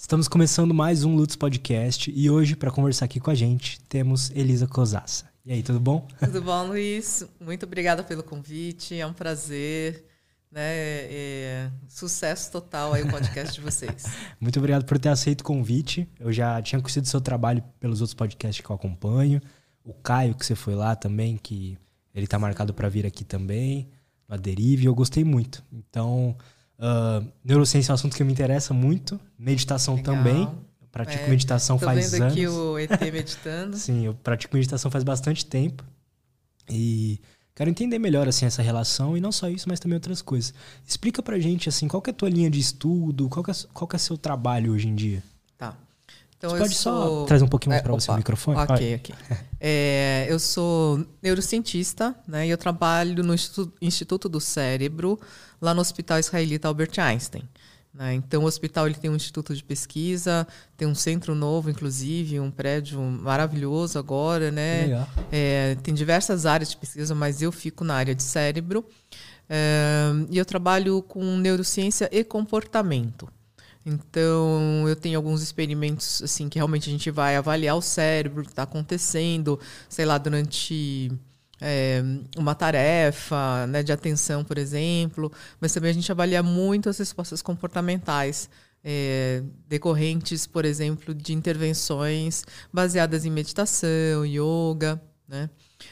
[0.00, 4.30] Estamos começando mais um Lutz Podcast e hoje, para conversar aqui com a gente, temos
[4.30, 5.28] Elisa Cosassa.
[5.44, 6.06] E aí, tudo bom?
[6.20, 7.26] Tudo bom, Luiz?
[7.40, 10.06] Muito obrigada pelo convite, é um prazer.
[10.52, 10.62] Né?
[10.62, 14.04] É, sucesso total aí o podcast de vocês.
[14.40, 16.08] Muito obrigado por ter aceito o convite.
[16.20, 19.42] Eu já tinha conhecido seu trabalho pelos outros podcasts que eu acompanho.
[19.84, 21.76] O Caio, que você foi lá também, que
[22.14, 23.88] ele está marcado para vir aqui também,
[24.28, 25.62] no Derive, eu gostei muito.
[25.72, 26.36] Então,
[26.78, 29.18] Uh, neurociência é um assunto que me interessa muito.
[29.38, 30.14] Meditação Legal.
[30.14, 30.42] também.
[30.42, 32.32] Eu pratico é, meditação faz vendo anos.
[32.34, 33.76] aqui o ET meditando.
[33.78, 35.84] Sim, eu pratico meditação faz bastante tempo.
[36.70, 37.20] E
[37.54, 40.54] quero entender melhor assim essa relação e não só isso, mas também outras coisas.
[40.86, 43.98] Explica pra gente assim, qual é a tua linha de estudo, qual é, qual é
[43.98, 45.22] seu trabalho hoje em dia?
[45.56, 45.76] Tá.
[46.38, 47.20] Então, você pode sou...
[47.20, 48.58] só trazer um pouquinho mais é, para você o microfone?
[48.58, 49.14] Ok, ok.
[49.60, 52.46] É, eu sou neurocientista, né?
[52.46, 53.34] E eu trabalho no
[53.82, 55.18] Instituto do Cérebro,
[55.60, 57.42] lá no Hospital Israelita Albert Einstein.
[57.92, 58.14] Né?
[58.14, 60.46] Então, o hospital ele tem um instituto de pesquisa,
[60.76, 65.04] tem um centro novo, inclusive, um prédio maravilhoso agora, né?
[65.32, 68.84] É, tem diversas áreas de pesquisa, mas eu fico na área de cérebro.
[69.50, 73.28] É, e eu trabalho com neurociência e comportamento.
[73.84, 78.44] Então, eu tenho alguns experimentos assim que realmente a gente vai avaliar o cérebro, o
[78.44, 81.10] que está acontecendo, sei lá, durante
[81.60, 82.02] é,
[82.36, 87.42] uma tarefa né, de atenção, por exemplo, mas também a gente avalia muito as respostas
[87.42, 88.48] comportamentais.
[88.84, 95.50] É, decorrentes, por exemplo, de intervenções baseadas em meditação, yoga, né?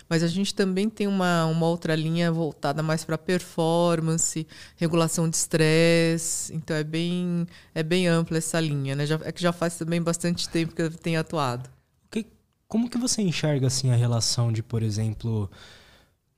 [0.08, 5.36] Mas a gente também tem uma, uma outra linha voltada mais para performance, regulação de
[5.36, 6.54] estresse.
[6.54, 9.06] Então é bem, é bem ampla essa linha, né?
[9.06, 11.68] Já, é que já faz também bastante tempo que eu tenho atuado.
[12.10, 12.26] Que,
[12.68, 15.50] como que você enxerga assim a relação de, por exemplo,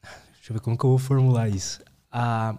[0.03, 1.81] deixa eu ver como que eu vou formular isso.
[2.11, 2.57] A,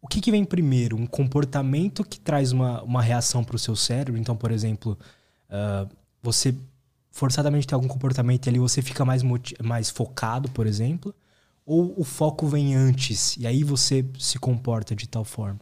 [0.00, 0.96] o que, que vem primeiro?
[0.96, 4.20] Um comportamento que traz uma, uma reação para o seu cérebro?
[4.20, 4.96] Então, por exemplo,
[5.50, 5.88] uh,
[6.22, 6.54] você
[7.16, 9.22] forçadamente ter algum comportamento e ali você fica mais,
[9.62, 11.14] mais focado, por exemplo?
[11.64, 15.58] Ou o foco vem antes e aí você se comporta de tal forma?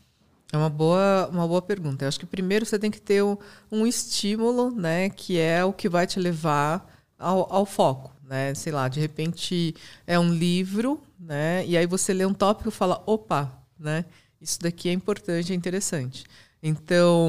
[0.52, 2.04] É uma boa, uma boa pergunta.
[2.04, 3.36] Eu acho que primeiro você tem que ter um,
[3.70, 8.52] um estímulo, né, que é o que vai te levar ao, ao foco, né?
[8.54, 9.76] Sei lá, de repente
[10.08, 11.64] é um livro, né?
[11.66, 14.04] E aí você lê um tópico e fala, opa, né?
[14.40, 16.24] Isso daqui é importante, é interessante.
[16.66, 17.28] Então,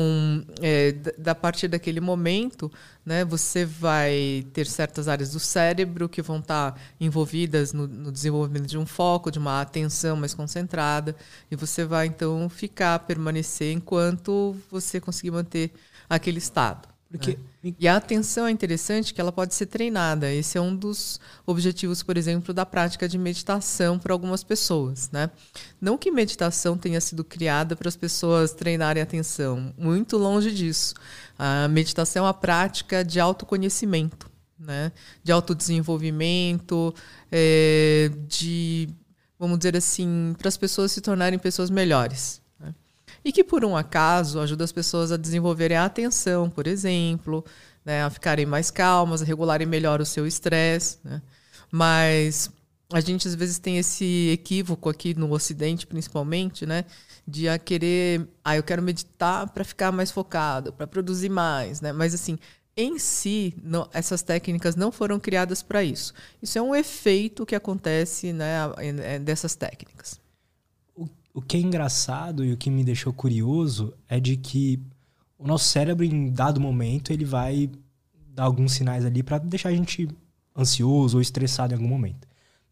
[0.61, 2.71] é, da partir daquele momento,
[3.05, 8.65] né, você vai ter certas áreas do cérebro que vão estar envolvidas no, no, desenvolvimento
[8.65, 11.13] de um foco, de uma atenção mais concentrada,
[11.51, 15.73] e você vai então ficar, permanecer enquanto você conseguir manter
[16.09, 16.94] aquele estado.
[17.09, 17.73] Porque, né?
[17.79, 20.31] E a atenção é interessante que ela pode ser treinada.
[20.31, 25.09] Esse é um dos objetivos, por exemplo, da prática de meditação para algumas pessoas.
[25.11, 25.29] Né?
[25.79, 30.93] Não que meditação tenha sido criada para as pessoas treinarem atenção, muito longe disso.
[31.37, 34.29] A meditação é uma prática de autoconhecimento,
[34.59, 34.91] né?
[35.23, 36.93] de autodesenvolvimento,
[37.31, 38.89] é, de,
[39.39, 42.44] vamos dizer assim, para as pessoas se tornarem pessoas melhores
[43.25, 47.43] e que, por um acaso, ajuda as pessoas a desenvolverem a atenção, por exemplo,
[47.83, 50.99] né, a ficarem mais calmas, a regularem melhor o seu estresse.
[51.03, 51.19] Né?
[51.71, 52.51] Mas
[52.93, 56.85] a gente, às vezes, tem esse equívoco aqui no Ocidente, principalmente, né?
[57.27, 61.91] de a querer, ah, eu quero meditar para ficar mais focado, para produzir mais, né?
[61.91, 62.37] Mas assim,
[62.77, 63.55] em si,
[63.91, 66.13] essas técnicas não foram criadas para isso.
[66.39, 70.23] Isso é um efeito que acontece né, é, dessas técnicas
[71.35, 74.81] o que é engraçado e o que me deixou curioso é de que
[75.37, 77.69] o nosso cérebro, em dado momento, ele vai
[78.33, 80.07] dar alguns sinais ali para deixar a gente
[80.57, 82.25] ansioso ou estressado em algum momento.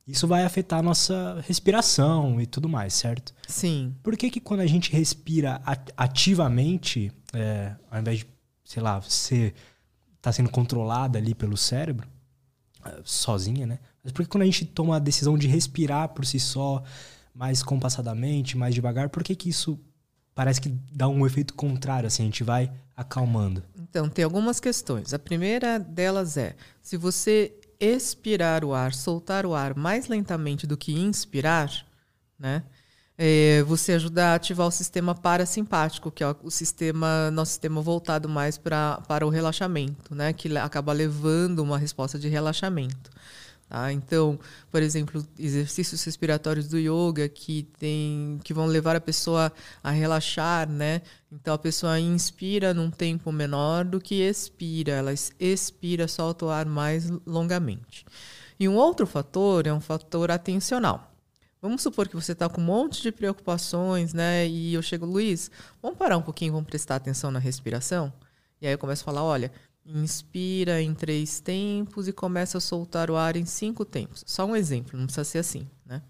[0.07, 3.33] Isso vai afetar a nossa respiração e tudo mais, certo?
[3.49, 3.93] Sim.
[4.01, 5.61] Por que, que quando a gente respira
[5.97, 8.27] ativamente, é, ao invés de,
[8.63, 9.53] sei lá, você
[10.21, 12.07] tá sendo controlada ali pelo cérebro,
[12.85, 13.79] é, sozinha, né?
[14.01, 16.81] Mas por que quando a gente toma a decisão de respirar por si só,
[17.33, 19.79] mais compassadamente, mais devagar, por que, que isso
[20.35, 23.63] parece que dá um efeito contrário, assim, a gente vai acalmando?
[23.77, 25.13] Então, tem algumas questões.
[25.13, 30.77] A primeira delas é, se você expirar o ar, soltar o ar mais lentamente do
[30.77, 31.69] que inspirar,
[32.37, 32.63] né?
[33.15, 38.27] É, você ajuda a ativar o sistema parasimpático, que é o sistema, nosso sistema voltado
[38.27, 40.33] mais pra, para o relaxamento, né?
[40.33, 43.11] Que acaba levando uma resposta de relaxamento.
[43.73, 43.91] Tá?
[43.91, 44.39] Então,
[44.69, 49.51] por exemplo, exercícios respiratórios do yoga que, tem, que vão levar a pessoa
[49.83, 51.01] a relaxar, né?
[51.31, 54.91] Então, a pessoa inspira num tempo menor do que expira.
[54.91, 58.05] Ela expira, solta o ar mais longamente.
[58.59, 61.11] E um outro fator é um fator atencional.
[61.59, 64.47] Vamos supor que você está com um monte de preocupações, né?
[64.47, 65.49] E eu chego, Luiz,
[65.81, 68.13] vamos parar um pouquinho, vamos prestar atenção na respiração?
[68.61, 69.51] E aí eu começo a falar, olha,
[69.85, 74.23] inspira em três tempos e começa a soltar o ar em cinco tempos.
[74.25, 76.01] Só um exemplo, não precisa ser assim, né?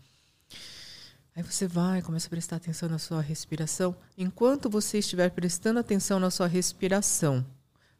[1.35, 3.95] Aí você vai, começa a prestar atenção na sua respiração.
[4.15, 7.43] Enquanto você estiver prestando atenção na sua respiração,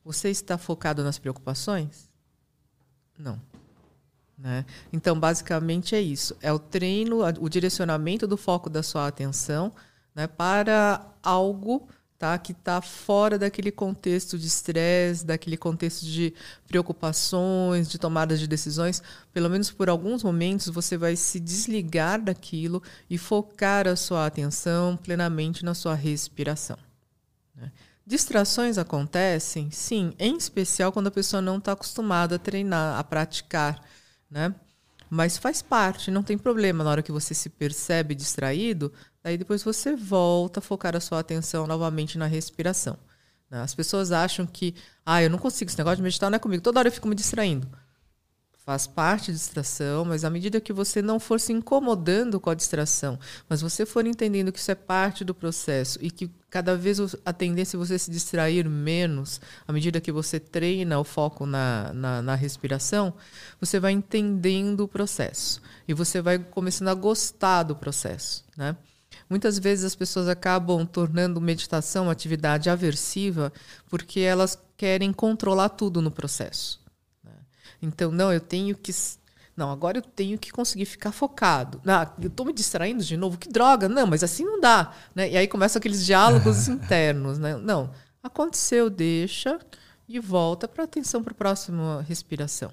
[0.05, 2.11] você está focado nas preocupações?
[3.17, 3.41] Não.
[4.37, 4.65] Né?
[4.91, 6.37] Então, basicamente é isso.
[6.41, 9.73] É o treino, o direcionamento do foco da sua atenção
[10.13, 11.87] né, para algo
[12.23, 16.33] tá, que está fora daquele contexto de estresse, daquele contexto de
[16.67, 19.03] preocupações, de tomadas de decisões.
[19.33, 24.97] Pelo menos por alguns momentos você vai se desligar daquilo e focar a sua atenção
[24.97, 26.77] plenamente na sua respiração.
[27.55, 27.71] Né?
[28.05, 33.81] Distrações acontecem, sim, em especial quando a pessoa não está acostumada a treinar, a praticar
[34.33, 34.53] né?
[35.09, 36.83] Mas faz parte, não tem problema.
[36.83, 38.91] Na hora que você se percebe distraído,
[39.23, 42.97] aí depois você volta a focar a sua atenção novamente na respiração.
[43.49, 43.61] Né?
[43.61, 44.75] As pessoas acham que,
[45.05, 46.61] ah, eu não consigo, esse negócio de meditar não é comigo.
[46.63, 47.67] Toda hora eu fico me distraindo
[48.65, 52.53] faz parte da distração, mas à medida que você não for se incomodando com a
[52.55, 56.97] distração, mas você for entendendo que isso é parte do processo e que cada vez
[57.25, 61.91] a tendência é você se distrair menos, à medida que você treina o foco na,
[61.93, 63.13] na, na respiração,
[63.59, 68.77] você vai entendendo o processo e você vai começando a gostar do processo, né?
[69.33, 73.51] Muitas vezes as pessoas acabam tornando meditação uma atividade aversiva
[73.89, 76.80] porque elas querem controlar tudo no processo.
[77.81, 78.91] Então, não, eu tenho que.
[79.57, 81.81] Não, agora eu tenho que conseguir ficar focado.
[81.83, 83.89] Ah, eu estou me distraindo de novo, que droga.
[83.89, 84.94] Não, mas assim não dá.
[85.15, 85.31] Né?
[85.31, 87.39] E aí começam aqueles diálogos internos.
[87.39, 87.57] Né?
[87.57, 87.89] Não,
[88.21, 89.59] aconteceu, deixa
[90.07, 92.69] e volta para atenção para a próxima respiração.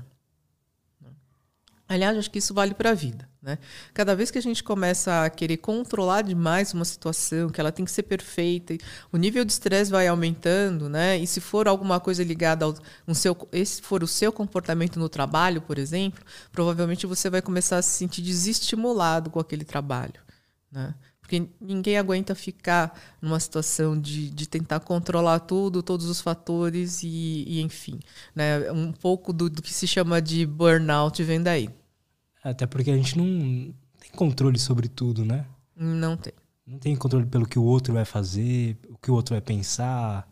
[1.90, 3.28] Aliás, acho que isso vale para a vida.
[3.42, 3.58] Né?
[3.92, 7.84] Cada vez que a gente começa a querer controlar demais uma situação, que ela tem
[7.84, 8.78] que ser perfeita,
[9.10, 11.18] o nível de estresse vai aumentando, né?
[11.18, 12.76] E se for alguma coisa ligada ao
[13.08, 17.78] um seu, esse for o seu comportamento no trabalho, por exemplo, provavelmente você vai começar
[17.78, 20.20] a se sentir desestimulado com aquele trabalho,
[20.70, 20.94] né?
[21.20, 27.44] Porque ninguém aguenta ficar numa situação de, de tentar controlar tudo, todos os fatores e,
[27.48, 27.98] e enfim,
[28.32, 28.70] né?
[28.70, 31.79] Um pouco do, do que se chama de burnout vem daí.
[32.42, 35.44] Até porque a gente não tem controle sobre tudo, né?
[35.76, 36.32] Não tem.
[36.66, 40.28] Não tem controle pelo que o outro vai fazer, o que o outro vai pensar,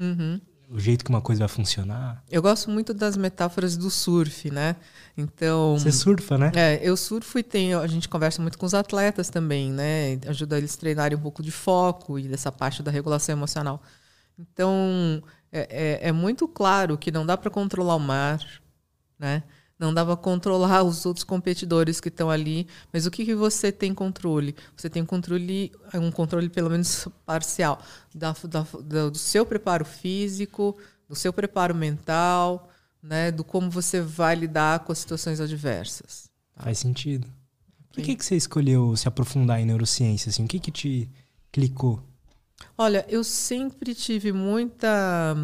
[0.00, 0.40] uhum.
[0.70, 2.24] o jeito que uma coisa vai funcionar.
[2.30, 4.76] Eu gosto muito das metáforas do surf, né?
[5.16, 5.78] Então.
[5.78, 6.52] Você surfa, né?
[6.54, 7.80] É, eu surfo e tenho.
[7.80, 10.18] A gente conversa muito com os atletas também, né?
[10.26, 13.82] Ajuda eles a treinarem um pouco de foco e dessa parte da regulação emocional.
[14.38, 15.22] Então,
[15.52, 18.40] é, é, é muito claro que não dá para controlar o mar,
[19.18, 19.42] né?
[19.84, 23.92] Não dava controlar os outros competidores que estão ali, mas o que, que você tem
[23.92, 24.56] controle?
[24.74, 27.78] Você tem controle, um controle pelo menos parcial
[28.14, 30.74] da, da, do seu preparo físico,
[31.06, 32.70] do seu preparo mental,
[33.02, 36.30] né, do como você vai lidar com as situações adversas.
[36.54, 36.64] Tá?
[36.64, 37.30] Faz sentido.
[37.92, 40.30] Por que, que você escolheu se aprofundar em neurociência?
[40.30, 40.46] Assim?
[40.46, 41.10] O que, que te
[41.52, 42.02] clicou?
[42.78, 45.36] Olha, eu sempre tive muita,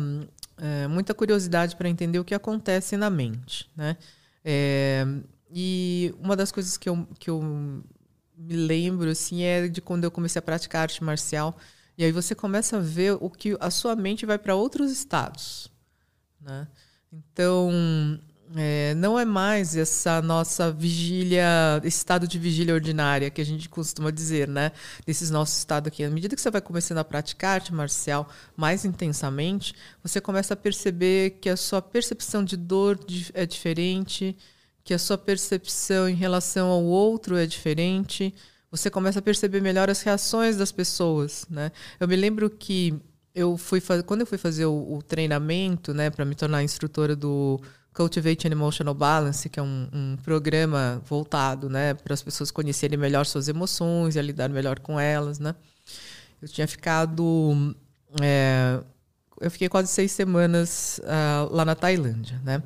[0.57, 3.99] é, muita curiosidade para entender o que acontece na mente, né?
[4.45, 5.05] É,
[5.53, 10.11] e uma das coisas que eu, que eu me lembro assim é de quando eu
[10.11, 11.57] comecei a praticar arte marcial.
[11.99, 15.71] E aí você começa a ver o que a sua mente vai para outros estados.
[16.41, 16.67] Né?
[17.13, 17.70] Então,
[18.57, 24.11] é, não é mais essa nossa vigília, estado de vigília ordinária que a gente costuma
[24.11, 24.73] dizer, né?
[25.07, 26.03] Desse nosso estado aqui.
[26.03, 30.57] À medida que você vai começando a praticar arte marcial mais intensamente, você começa a
[30.57, 32.99] perceber que a sua percepção de dor
[33.35, 34.37] é diferente,
[34.83, 38.35] que a sua percepção em relação ao outro é diferente.
[38.71, 41.71] Você começa a perceber melhor as reações das pessoas, né?
[42.01, 43.01] Eu me lembro que
[43.35, 47.61] eu fui quando eu fui fazer o, o treinamento, né, para me tornar instrutora do
[47.93, 52.99] Cultivate an Emotional Balance, que é um, um programa voltado né, para as pessoas conhecerem
[52.99, 55.39] melhor suas emoções e lidar melhor com elas.
[55.39, 55.55] Né?
[56.41, 57.75] Eu tinha ficado.
[58.20, 58.81] É,
[59.41, 62.41] eu fiquei quase seis semanas uh, lá na Tailândia.
[62.44, 62.63] Né?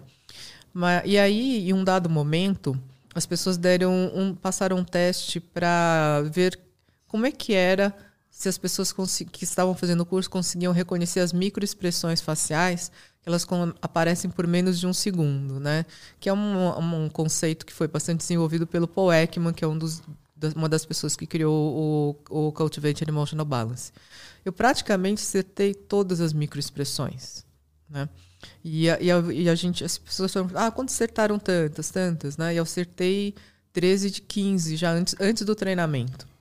[0.72, 2.78] Mas, e aí, em um dado momento,
[3.14, 6.58] as pessoas deram um, passaram um teste para ver
[7.06, 7.94] como é que era
[8.28, 8.92] se as pessoas
[9.30, 12.90] que estavam fazendo o curso conseguiam reconhecer as microexpressões faciais
[13.26, 13.46] elas
[13.80, 15.86] aparecem por menos de um segundo, né?
[16.20, 19.78] Que é um, um conceito que foi bastante desenvolvido pelo Paul Ekman, que é um
[19.78, 20.02] dos,
[20.54, 23.92] uma das pessoas que criou o, o Cultivate an Emotional Balance.
[24.44, 27.44] Eu praticamente acertei todas as microexpressões,
[27.88, 28.08] né?
[28.62, 32.36] E a, e a, e a gente, as pessoas falam, ah, quando acertaram tantas, tantas,
[32.36, 32.52] né?
[32.52, 33.34] E eu acertei
[33.72, 36.33] 13 de 15, já antes, antes do treinamento.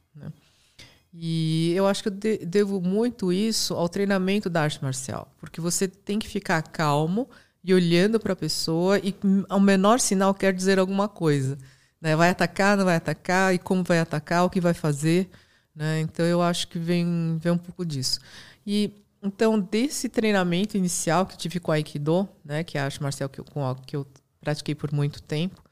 [1.13, 5.61] E eu acho que eu de, devo muito isso ao treinamento da arte marcial, porque
[5.61, 7.29] você tem que ficar calmo
[7.63, 9.15] e olhando para a pessoa e
[9.47, 11.57] ao menor sinal quer dizer alguma coisa.
[12.01, 12.15] Né?
[12.15, 15.29] Vai atacar, não vai atacar, e como vai atacar, o que vai fazer.
[15.75, 16.01] Né?
[16.01, 18.19] Então eu acho que vem, vem um pouco disso.
[18.65, 23.01] E então, desse treinamento inicial que tive com a Aikido, né, que é a arte
[23.01, 24.05] marcial que eu, com a, que eu
[24.41, 25.62] pratiquei por muito tempo,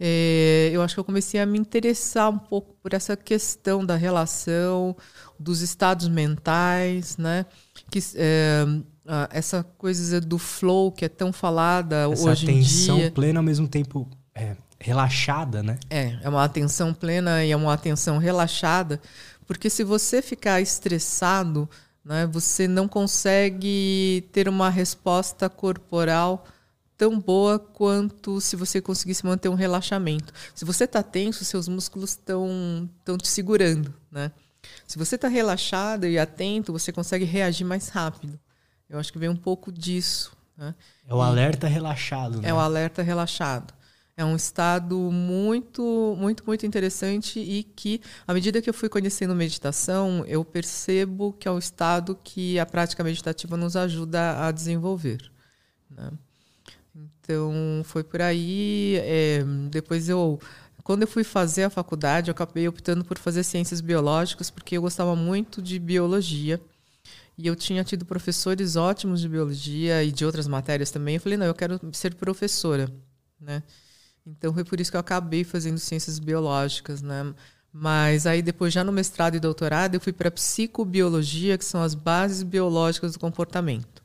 [0.00, 3.96] é, eu acho que eu comecei a me interessar um pouco por essa questão da
[3.96, 4.96] relação,
[5.38, 7.46] dos estados mentais, né?
[7.90, 8.64] Que, é,
[9.30, 12.92] essa coisa do flow que é tão falada essa hoje em dia.
[12.92, 15.78] atenção plena ao mesmo tempo é, relaxada, né?
[15.88, 19.00] É, é uma atenção plena e é uma atenção relaxada,
[19.46, 21.68] porque se você ficar estressado,
[22.08, 22.26] né?
[22.32, 26.46] Você não consegue ter uma resposta corporal
[26.98, 30.34] tão boa quanto se você conseguisse manter um relaxamento.
[30.52, 34.32] Se você está tenso, seus músculos estão estão te segurando, né?
[34.86, 38.38] Se você está relaxado e atento, você consegue reagir mais rápido.
[38.90, 40.36] Eu acho que vem um pouco disso.
[40.56, 40.74] Né?
[41.06, 42.42] É o alerta relaxado.
[42.42, 42.48] Né?
[42.48, 43.72] É o alerta relaxado.
[44.16, 49.32] É um estado muito, muito, muito interessante e que, à medida que eu fui conhecendo
[49.32, 55.30] meditação, eu percebo que é um estado que a prática meditativa nos ajuda a desenvolver.
[55.88, 56.10] Né?
[57.22, 58.96] Então, foi por aí.
[58.96, 60.38] É, depois eu
[60.88, 64.80] quando eu fui fazer a faculdade, eu acabei optando por fazer ciências biológicas, porque eu
[64.80, 66.58] gostava muito de biologia.
[67.36, 71.16] E eu tinha tido professores ótimos de biologia e de outras matérias também.
[71.16, 72.90] Eu falei, não, eu quero ser professora,
[73.38, 73.62] né?
[74.26, 77.34] Então foi por isso que eu acabei fazendo ciências biológicas, né?
[77.70, 81.94] Mas aí depois já no mestrado e doutorado eu fui para psicobiologia, que são as
[81.94, 84.02] bases biológicas do comportamento.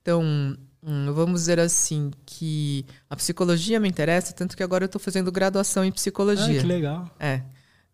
[0.00, 5.00] Então, hum, vamos dizer assim que a psicologia me interessa, tanto que agora eu estou
[5.00, 6.58] fazendo graduação em psicologia.
[6.58, 7.16] Ah, que legal.
[7.18, 7.42] É.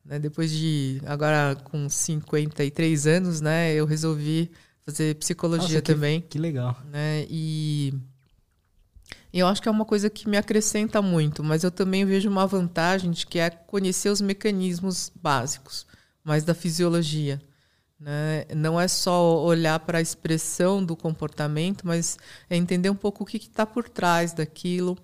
[0.05, 4.51] Né, depois de agora com 53 anos, né, eu resolvi
[4.85, 6.21] fazer psicologia Nossa, que, também.
[6.23, 6.81] Que legal.
[6.91, 7.93] Né, e
[9.33, 12.47] eu acho que é uma coisa que me acrescenta muito, mas eu também vejo uma
[12.47, 15.87] vantagem de que é conhecer os mecanismos básicos,
[16.25, 17.41] mais da fisiologia.
[17.99, 18.45] Né?
[18.55, 23.27] Não é só olhar para a expressão do comportamento, mas é entender um pouco o
[23.27, 24.97] que está por trás daquilo,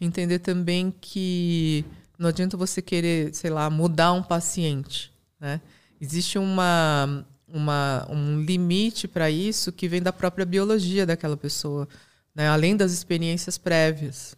[0.00, 1.84] entender também que
[2.18, 5.12] não adianta você querer, sei lá, mudar um paciente.
[5.38, 5.60] Né?
[6.00, 11.86] Existe uma, uma, um limite para isso que vem da própria biologia daquela pessoa
[12.34, 12.48] né?
[12.48, 14.36] além das experiências prévias.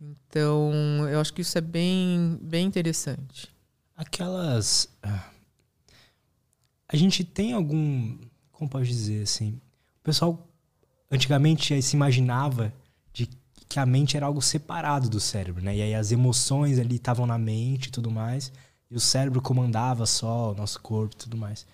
[0.00, 3.48] Então, eu acho que isso é bem, bem interessante.
[3.96, 4.88] Aquelas.
[5.02, 5.30] Ah,
[6.88, 8.16] a gente tem algum.
[8.52, 9.60] Como pode dizer assim?
[10.00, 10.48] O pessoal
[11.10, 12.72] antigamente se imaginava
[13.12, 13.28] de
[13.68, 15.76] que a mente era algo separado do cérebro, né?
[15.76, 18.50] E aí as emoções ali estavam na mente e tudo mais.
[18.90, 21.66] E o cérebro comandava só o nosso corpo e tudo mais.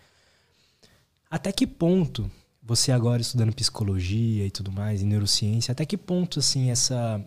[1.30, 2.28] Até que ponto
[2.62, 7.22] você agora estudando psicologia e tudo mais, e neurociência, até que ponto assim essa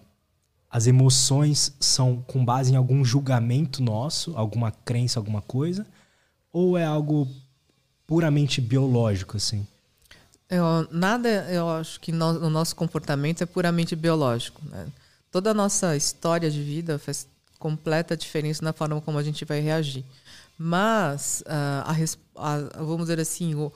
[0.69, 5.87] as emoções são com base em algum julgamento nosso, alguma crença, alguma coisa,
[6.51, 7.27] ou é algo
[8.07, 9.67] puramente biológico assim?
[10.49, 14.61] Eu, nada, eu acho que no, nosso comportamento é puramente biológico.
[14.65, 14.87] Né?
[15.29, 17.27] Toda a nossa história de vida faz
[17.59, 20.05] completa diferença na forma como a gente vai reagir.
[20.57, 21.83] Mas, uh,
[22.35, 23.71] a, a, vamos dizer assim, o,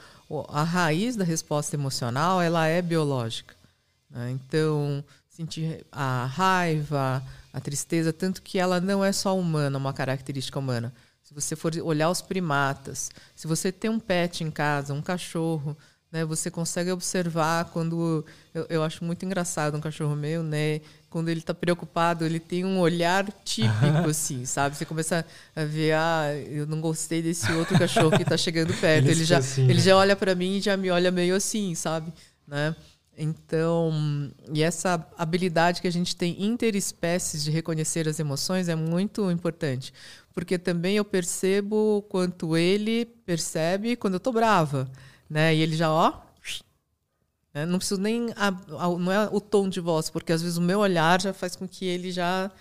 [0.47, 3.53] a raiz da resposta emocional ela é biológica.
[4.09, 4.31] Né?
[4.31, 7.21] Então, sentir a raiva,
[7.51, 10.93] a tristeza, tanto que ela não é só humana, uma característica humana.
[11.31, 15.77] Se você for olhar os primatas, se você tem um pet em casa, um cachorro,
[16.11, 20.81] né, você consegue observar quando eu, eu acho muito engraçado um cachorro meu, né?
[21.09, 24.75] Quando ele está preocupado, ele tem um olhar típico, assim, sabe?
[24.75, 29.05] Você começa a ver, ah, eu não gostei desse outro cachorro que está chegando perto.
[29.05, 29.79] ele, ele já, assim, ele né?
[29.79, 32.11] já olha para mim e já me olha meio assim, sabe?
[32.45, 32.75] Né?
[33.17, 33.91] Então,
[34.53, 39.93] e essa habilidade que a gente tem interespécies de reconhecer as emoções é muito importante,
[40.33, 44.89] porque também eu percebo quanto ele percebe quando eu tô brava
[45.31, 45.55] né?
[45.55, 46.19] E ele já, ó,
[47.53, 47.65] né?
[47.65, 50.61] não preciso nem a, a, não é o tom de voz, porque às vezes o
[50.61, 52.51] meu olhar já faz com que ele já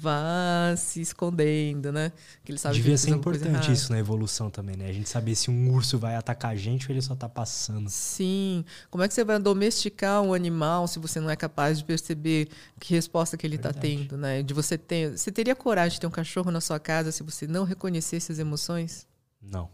[0.00, 2.12] vá se escondendo, né?
[2.44, 4.88] Que ele sabe Devia que ser importante isso na evolução também, né?
[4.88, 7.90] A gente saber se um urso vai atacar a gente ou ele só tá passando.
[7.90, 8.64] Sim.
[8.90, 12.48] Como é que você vai domesticar um animal se você não é capaz de perceber
[12.78, 14.42] que resposta que ele está tendo, né?
[14.42, 17.46] De você ter, você teria coragem de ter um cachorro na sua casa se você
[17.46, 19.06] não reconhecesse as emoções?
[19.42, 19.68] Não.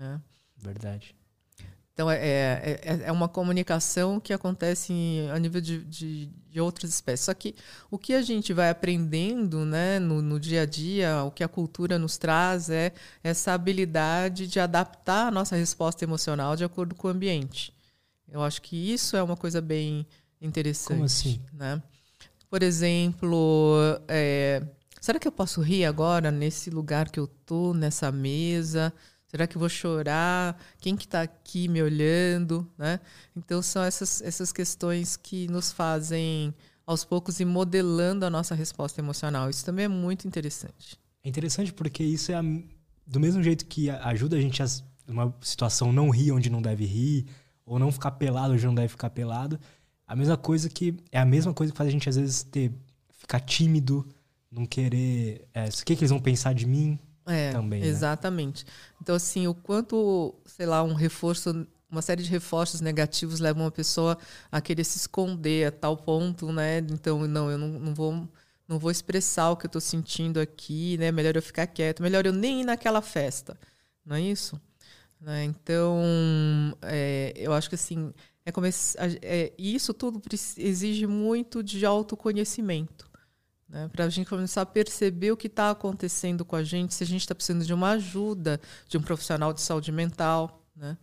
[0.00, 0.18] É.
[0.56, 1.14] Verdade.
[1.94, 6.60] Então, é, é, é, é uma comunicação que acontece em, a nível de, de, de,
[6.60, 7.26] outras espécies.
[7.26, 7.54] Só que
[7.88, 11.48] o que a gente vai aprendendo né, no, no, dia a dia, o que a
[11.48, 17.06] cultura nos traz, é essa habilidade de adaptar a nossa resposta emocional de acordo com
[17.06, 17.72] o ambiente.
[18.28, 20.04] Eu acho que isso é uma coisa bem
[20.42, 20.96] interessante.
[20.96, 21.40] Como assim?
[21.52, 21.80] Né?
[22.50, 23.76] Por exemplo,
[24.08, 24.60] é,
[25.00, 28.92] será que eu posso rir agora nesse lugar que eu tô, nessa mesa?
[29.34, 30.56] Será que vou chorar?
[30.78, 32.70] Quem que está aqui me olhando?
[32.78, 33.00] Né?
[33.34, 36.54] Então são essas, essas questões que nos fazem
[36.86, 39.50] aos poucos ir modelando a nossa resposta emocional.
[39.50, 40.96] Isso também é muito interessante.
[41.20, 42.42] É interessante porque isso é a,
[43.04, 44.66] do mesmo jeito que ajuda a gente a
[45.08, 47.26] uma situação não rir onde não deve rir,
[47.66, 49.58] ou não ficar pelado onde não deve ficar pelado.
[50.06, 52.70] A mesma coisa que é a mesma coisa que faz a gente às vezes ter
[53.10, 54.06] ficar tímido,
[54.48, 57.00] não querer, é, o que, que eles vão pensar de mim?
[57.26, 57.80] É, também.
[57.80, 57.86] Né?
[57.86, 58.64] Exatamente.
[58.64, 58.72] Né?
[59.00, 63.70] Então, assim, o quanto, sei lá, um reforço, uma série de reforços negativos levam uma
[63.70, 64.18] pessoa
[64.50, 66.78] a querer se esconder a tal ponto, né?
[66.78, 68.28] Então, não, eu não, não vou.
[68.66, 71.12] Não vou expressar o que eu estou sentindo aqui, né?
[71.12, 73.58] Melhor eu ficar quieto, melhor eu nem ir naquela festa,
[74.06, 74.58] não é isso?
[75.20, 75.44] Né?
[75.44, 76.00] Então,
[76.80, 78.10] é, eu acho que assim,
[78.42, 78.52] é,
[79.22, 80.18] é isso tudo
[80.56, 83.06] exige muito de autoconhecimento
[83.68, 83.88] né?
[83.92, 87.06] para a gente começar a perceber o que está acontecendo com a gente, se a
[87.06, 90.62] gente está precisando de uma ajuda de um profissional de saúde mental.
[90.76, 90.96] Né?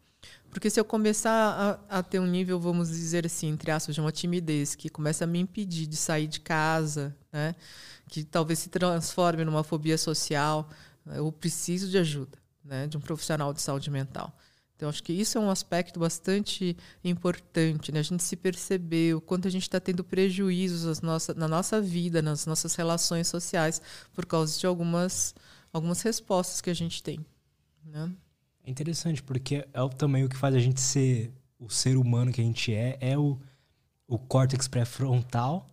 [0.50, 4.02] Porque se eu começar a, a, ter um nível, vamos dizer assim, entre aspas, de
[4.02, 7.56] uma timidez, que começa a me impedir de sair de casa, né?
[8.08, 10.70] que talvez se transforme numa fobia social,
[11.06, 12.88] eu preciso de ajuda né?
[12.88, 14.36] de um profissional de saúde mental.
[14.82, 18.00] Então, acho que isso é um aspecto bastante importante, né?
[18.00, 22.20] A gente se perceber o quanto a gente está tendo prejuízos nossa, na nossa vida,
[22.20, 23.80] nas nossas relações sociais,
[24.12, 25.36] por causa de algumas,
[25.72, 27.24] algumas respostas que a gente tem.
[27.86, 28.12] Né?
[28.64, 32.42] É interessante, porque é também o que faz a gente ser o ser humano que
[32.42, 33.38] a gente é, é o,
[34.08, 35.68] o córtex pré-frontal,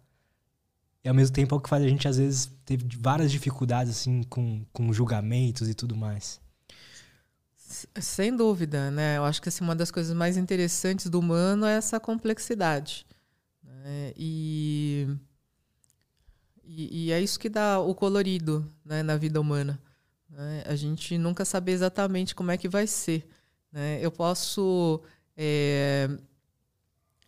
[1.03, 3.91] e ao mesmo tempo é o que faz a gente, às vezes, ter várias dificuldades
[3.91, 6.39] assim, com, com julgamentos e tudo mais.
[8.01, 9.19] Sem dúvida, né?
[9.19, 13.07] Eu acho que assim, uma das coisas mais interessantes do humano é essa complexidade.
[13.63, 14.13] Né?
[14.17, 15.07] E,
[16.65, 19.79] e, e, é isso que dá o colorido né, na vida humana.
[20.31, 20.63] Né?
[20.67, 23.29] A gente nunca sabe exatamente como é que vai ser.
[23.71, 23.99] Né?
[24.01, 25.03] Eu posso
[25.37, 26.09] é,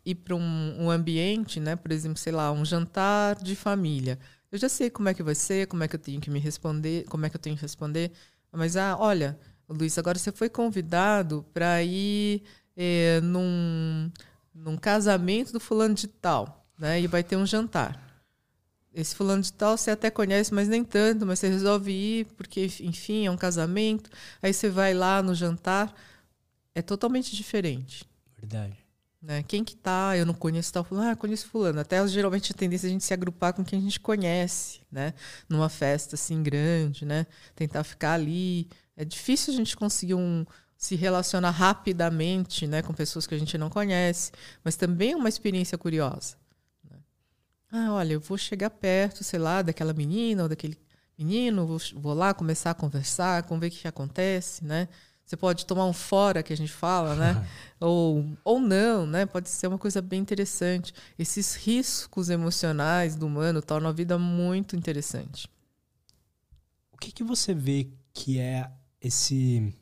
[0.04, 1.76] ir para um, um ambiente, né?
[1.76, 4.18] por exemplo, sei lá, um jantar de família.
[4.50, 6.38] Eu já sei como é que vai ser, como é que eu tenho que me
[6.40, 8.10] responder, como é que eu tenho que responder.
[8.52, 9.38] Mas, ah, olha,
[9.72, 12.42] Luiz, agora você foi convidado para ir
[12.76, 14.10] é, num,
[14.54, 17.00] num casamento do fulano de tal, né?
[17.00, 18.10] E vai ter um jantar.
[18.92, 22.68] Esse fulano de tal você até conhece, mas nem tanto, mas você resolve ir porque,
[22.80, 24.10] enfim, é um casamento.
[24.42, 25.94] Aí você vai lá no jantar,
[26.74, 28.04] é totalmente diferente.
[28.36, 28.76] Verdade.
[29.22, 29.42] Né?
[29.42, 30.16] Quem que tá?
[30.16, 31.10] Eu não conheço tal fulano.
[31.10, 31.78] Ah, conheço fulano.
[31.78, 35.12] Até geralmente a tendência é a gente se agrupar com quem a gente conhece, né?
[35.48, 37.26] Numa festa assim grande, né?
[37.54, 38.66] Tentar ficar ali,
[39.00, 40.44] é difícil a gente conseguir um,
[40.76, 44.30] se relacionar rapidamente né, com pessoas que a gente não conhece,
[44.62, 46.36] mas também é uma experiência curiosa.
[46.84, 46.98] Né?
[47.72, 50.76] Ah, olha, eu vou chegar perto, sei lá, daquela menina ou daquele
[51.16, 54.86] menino, vou, vou lá começar a conversar, vamos ver o que, que acontece, né?
[55.24, 57.46] Você pode tomar um fora, que a gente fala, né?
[57.80, 59.24] ou, ou não, né?
[59.24, 60.92] Pode ser uma coisa bem interessante.
[61.18, 65.48] Esses riscos emocionais do humano tornam a vida muito interessante.
[66.92, 69.74] O que, que você vê que é esse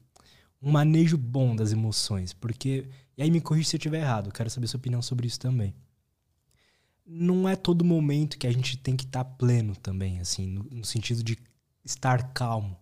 [0.61, 4.49] um manejo bom das emoções, porque e aí me corrija se eu estiver errado, quero
[4.49, 5.75] saber sua opinião sobre isso também.
[7.05, 10.63] Não é todo momento que a gente tem que estar tá pleno também, assim, no,
[10.71, 11.37] no, sentido de
[11.85, 12.77] estar calmo.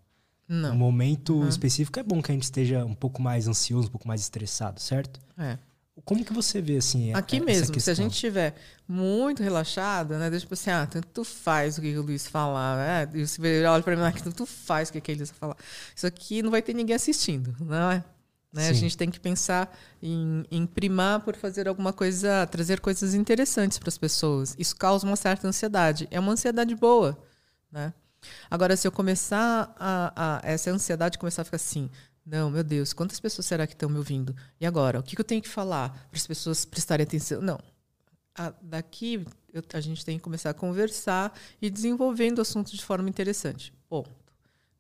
[0.47, 0.71] Não.
[0.71, 1.49] No momento uhum.
[1.49, 4.79] específico é bom que a gente esteja um pouco mais ansioso, um pouco mais estressado,
[4.79, 5.21] certo?
[5.39, 5.59] É.
[6.05, 7.13] Como que você vê assim?
[7.15, 8.55] Aqui mesmo, se a gente estiver
[8.87, 10.29] muito relaxado, né?
[10.29, 13.11] Deixa tipo assim, ah, tanto faz o que o Luiz falar, né?
[13.15, 15.57] E você olha para mim, ah, tanto faz o que, que ele falar.
[15.95, 18.05] Isso aqui não vai ter ninguém assistindo, não é?
[18.53, 18.69] Né?
[18.69, 23.79] A gente tem que pensar em, em primar por fazer alguma coisa, trazer coisas interessantes
[23.79, 24.55] para as pessoas.
[24.59, 26.09] Isso causa uma certa ansiedade.
[26.11, 27.19] É uma ansiedade boa,
[27.71, 27.93] né?
[28.51, 31.91] Agora, se eu começar a, a essa ansiedade começar a ficar assim,
[32.27, 34.35] não, meu Deus, quantas pessoas será que estão me ouvindo?
[34.61, 37.41] E agora, o que, eu tenho que falar para as pessoas prestarem atenção?
[37.41, 37.61] Não.
[38.35, 42.85] A, daqui eu, a gente tem que começar a conversar e desenvolvendo o assunto de
[42.85, 43.73] forma interessante.
[43.89, 44.11] Ponto.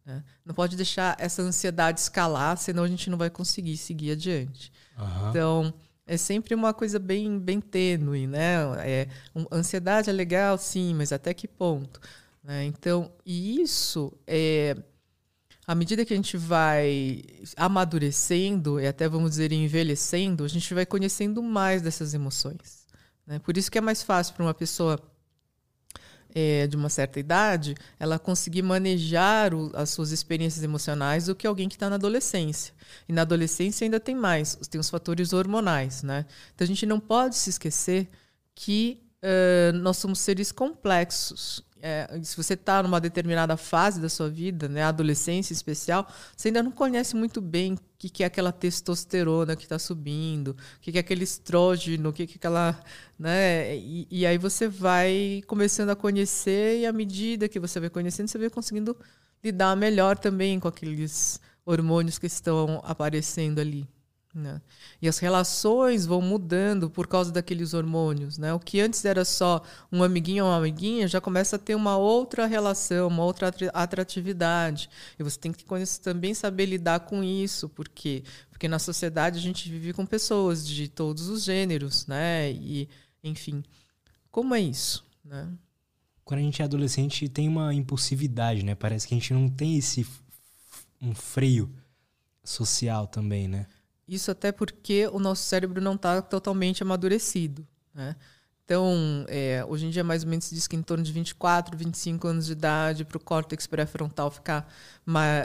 [0.04, 0.24] Né?
[0.44, 4.72] Não pode deixar essa ansiedade escalar, senão a gente não vai conseguir seguir adiante.
[4.98, 5.30] Uhum.
[5.30, 8.56] Então, é sempre uma coisa bem, bem tênue, né?
[8.84, 12.00] É, um, ansiedade é legal, sim, mas até que ponto?
[12.42, 12.64] Né?
[12.64, 14.76] Então, e isso é
[15.66, 17.22] à medida que a gente vai
[17.56, 22.86] amadurecendo e até vamos dizer envelhecendo, a gente vai conhecendo mais dessas emoções.
[23.26, 23.40] Né?
[23.40, 25.00] Por isso que é mais fácil para uma pessoa
[26.32, 31.46] é, de uma certa idade ela conseguir manejar o, as suas experiências emocionais do que
[31.46, 32.72] alguém que está na adolescência.
[33.08, 36.04] E na adolescência ainda tem mais, tem os fatores hormonais.
[36.04, 36.26] Né?
[36.54, 38.08] Então a gente não pode se esquecer
[38.54, 44.28] que uh, nós somos seres complexos é, se você está numa determinada fase da sua
[44.28, 48.52] vida, né, adolescência especial, você ainda não conhece muito bem o que, que é aquela
[48.52, 52.80] testosterona que está subindo, o que, que é aquele estrógeno, o que, que é aquela.
[53.18, 57.90] Né, e, e, aí você vai começando a conhecer, e à medida que você vai
[57.90, 58.96] conhecendo, você vai conseguindo
[59.42, 63.86] lidar melhor também com aqueles hormônios que estão aparecendo ali.
[64.36, 64.60] Né?
[65.00, 68.36] E as relações vão mudando por causa daqueles hormônios.
[68.36, 68.52] Né?
[68.52, 71.96] O que antes era só um amiguinho ou uma amiguinha já começa a ter uma
[71.96, 74.90] outra relação, uma outra atratividade.
[75.18, 75.64] E você tem que
[76.02, 77.66] também saber lidar com isso.
[77.66, 78.22] Por quê?
[78.50, 82.06] Porque na sociedade a gente vive com pessoas de todos os gêneros.
[82.06, 82.52] Né?
[82.52, 82.90] E,
[83.24, 83.64] enfim,
[84.30, 85.02] como é isso?
[85.24, 85.48] Né?
[86.26, 88.74] Quando a gente é adolescente, tem uma impulsividade, né?
[88.74, 90.06] Parece que a gente não tem esse
[91.00, 91.72] um freio
[92.44, 93.66] social também, né?
[94.08, 97.66] Isso até porque o nosso cérebro não está totalmente amadurecido.
[97.94, 98.14] Né?
[98.64, 101.76] Então, é, hoje em dia, mais ou menos, se diz que em torno de 24,
[101.76, 104.68] 25 anos de idade, para o córtex pré-frontal ficar,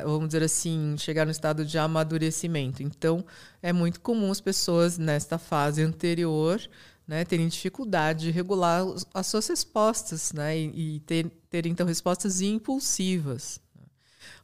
[0.04, 2.82] vamos dizer assim, chegar no estado de amadurecimento.
[2.82, 3.24] Então,
[3.62, 6.60] é muito comum as pessoas, nesta fase anterior,
[7.08, 13.60] né, terem dificuldade de regular as suas respostas né, e, ter, ter, então, respostas impulsivas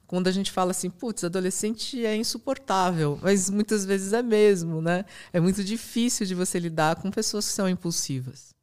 [0.08, 5.04] quando a gente fala assim, putz, adolescente é insuportável, mas muitas vezes é mesmo, né?
[5.34, 8.56] É muito difícil de você lidar com pessoas que são impulsivas.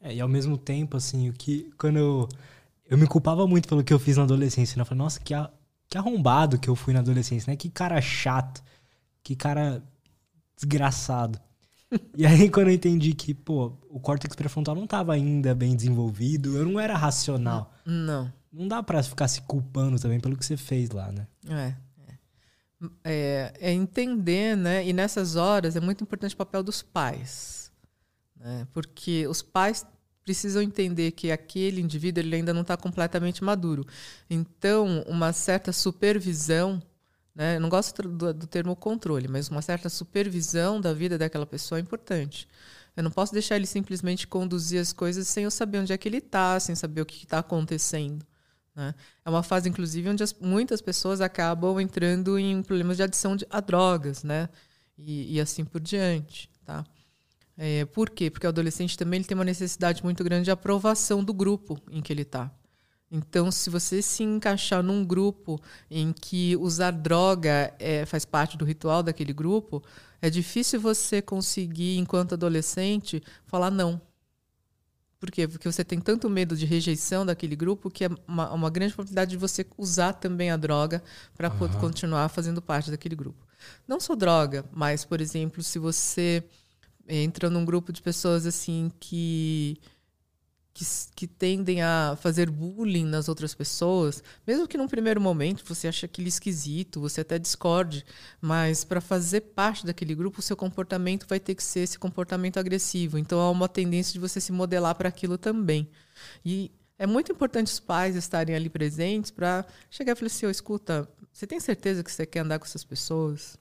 [0.00, 2.28] É, e ao mesmo tempo, assim, o que quando eu,
[2.88, 4.82] eu me culpava muito pelo que eu fiz na adolescência, né?
[4.82, 5.50] Eu falei, nossa, que, a,
[5.88, 7.56] que arrombado que eu fui na adolescência, né?
[7.56, 8.62] Que cara chato,
[9.24, 9.82] que cara
[10.54, 11.40] desgraçado.
[12.16, 16.56] e aí, quando eu entendi que, pô, o córtex pré-frontal não estava ainda bem desenvolvido,
[16.56, 17.74] eu não era racional.
[17.84, 21.26] Não não dá para ficar se culpando também pelo que você fez lá, né?
[21.48, 21.74] É,
[22.08, 22.90] é.
[23.04, 24.86] É, é entender, né?
[24.86, 27.70] E nessas horas é muito importante o papel dos pais,
[28.36, 28.66] né?
[28.72, 29.86] Porque os pais
[30.24, 33.86] precisam entender que aquele indivíduo ele ainda não está completamente maduro.
[34.28, 36.82] Então, uma certa supervisão,
[37.34, 37.56] né?
[37.56, 41.78] Eu não gosto do, do termo controle, mas uma certa supervisão da vida daquela pessoa
[41.78, 42.48] é importante.
[42.96, 46.08] Eu não posso deixar ele simplesmente conduzir as coisas sem eu saber onde é que
[46.08, 48.26] ele está, sem saber o que está acontecendo.
[48.80, 48.94] Né?
[49.26, 53.46] É uma fase, inclusive, onde as, muitas pessoas acabam entrando em problemas de adição de,
[53.50, 54.48] a drogas, né?
[54.96, 56.82] E, e assim por diante, tá?
[57.58, 58.30] É, por quê?
[58.30, 62.00] Porque o adolescente também ele tem uma necessidade muito grande de aprovação do grupo em
[62.00, 62.50] que ele está.
[63.10, 68.64] Então, se você se encaixar num grupo em que usar droga é, faz parte do
[68.64, 69.82] ritual daquele grupo,
[70.22, 74.00] é difícil você conseguir, enquanto adolescente, falar não.
[75.20, 75.46] Por quê?
[75.46, 79.32] Porque você tem tanto medo de rejeição daquele grupo que é uma, uma grande probabilidade
[79.32, 81.02] de você usar também a droga
[81.36, 81.68] para uhum.
[81.78, 83.46] continuar fazendo parte daquele grupo.
[83.86, 86.42] Não só droga, mas, por exemplo, se você
[87.06, 89.78] entra num grupo de pessoas assim que
[90.72, 95.88] que, que, tendem a fazer bullying nas outras pessoas, mesmo que num primeiro momento você
[95.88, 98.04] ache aquilo esquisito, você até discorde,
[98.40, 102.58] mas para fazer parte daquele grupo, o seu comportamento vai ter que ser esse comportamento
[102.58, 103.18] agressivo.
[103.18, 105.88] Então há uma tendência de você se modelar para aquilo também.
[106.44, 110.50] E é muito importante os pais estarem ali presentes para chegar e falar assim: oh,
[110.50, 113.58] escuta, você tem certeza que você quer andar com essas pessoas?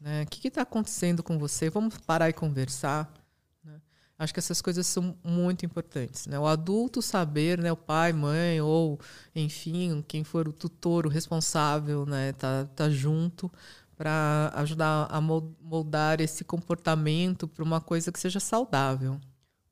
[0.00, 0.22] Né?
[0.22, 1.68] O que está acontecendo com você?
[1.68, 3.12] Vamos parar e conversar.
[4.20, 6.26] Acho que essas coisas são muito importantes.
[6.26, 6.38] Né?
[6.38, 9.00] O adulto saber, né, o pai, mãe, ou,
[9.34, 13.50] enfim, quem for o tutor, o responsável, né, tá, tá junto
[13.96, 19.18] para ajudar a moldar esse comportamento para uma coisa que seja saudável.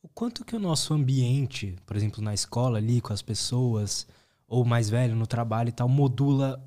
[0.03, 4.07] O quanto que o nosso ambiente, por exemplo, na escola ali, com as pessoas,
[4.47, 6.59] ou mais velho, no trabalho e tal, modula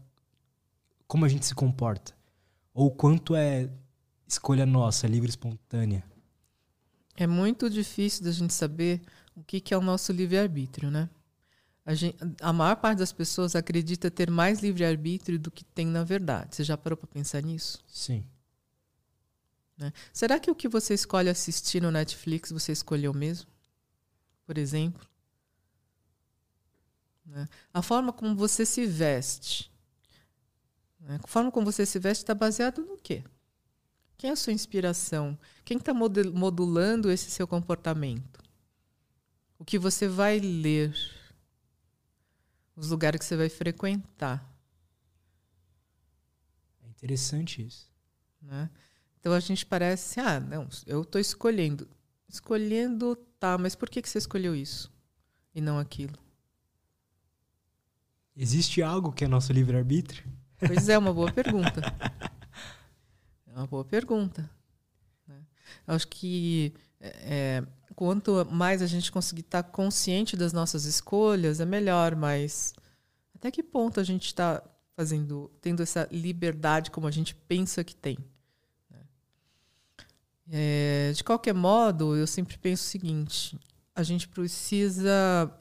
[1.08, 2.14] como a gente se comporta?
[2.76, 3.72] Ou quanto é
[4.28, 6.11] escolha nossa, livre espontânea?
[7.22, 9.00] É muito difícil da gente saber
[9.36, 11.08] o que, que é o nosso livre-arbítrio, né?
[11.86, 16.04] A, gente, a, maior parte das pessoas acredita ter mais livre-arbítrio do que tem na
[16.04, 16.56] verdade.
[16.56, 17.78] Você já parou para pensar nisso?
[17.86, 18.26] Sim.
[19.78, 19.94] Né?
[20.12, 23.48] Será que o que você escolhe assistir no Netflix você escolheu mesmo?
[24.44, 25.08] Por exemplo?
[27.24, 27.48] Né?
[27.72, 29.72] A forma como você se veste.
[31.00, 31.20] Né?
[31.24, 33.24] A forma como você se veste está baseado no quê?
[34.22, 35.36] Quem é a sua inspiração?
[35.66, 38.40] Quem está modulando esse seu comportamento?
[39.58, 40.96] O que você vai ler?
[42.76, 44.48] Os lugares que você vai frequentar?
[46.88, 47.92] Interessante isso.
[48.40, 48.70] Né?
[49.20, 51.90] Então a gente parece, ah, não, eu estou escolhendo.
[52.30, 54.94] Escolhendo, tá, mas por que, que você escolheu isso
[55.56, 56.20] e não aquilo?
[58.38, 60.32] Existe algo que é nosso livre-arbítrio?
[60.60, 61.82] Pois é, uma boa pergunta.
[63.54, 64.50] É uma boa pergunta.
[65.28, 65.36] Né?
[65.86, 67.64] Acho que é,
[67.96, 72.74] quanto mais a gente conseguir estar consciente das nossas escolhas, é melhor, mas
[73.36, 74.64] até que ponto a gente está
[74.96, 78.18] fazendo, tendo essa liberdade como a gente pensa que tem?
[78.90, 79.00] Né?
[80.50, 83.60] É, de qualquer modo, eu sempre penso o seguinte:
[83.94, 85.12] a gente precisa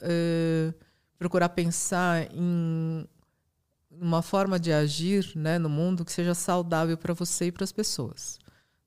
[0.00, 0.72] é,
[1.18, 3.04] procurar pensar em
[3.90, 7.72] uma forma de agir né, no mundo que seja saudável para você e para as
[7.72, 8.38] pessoas.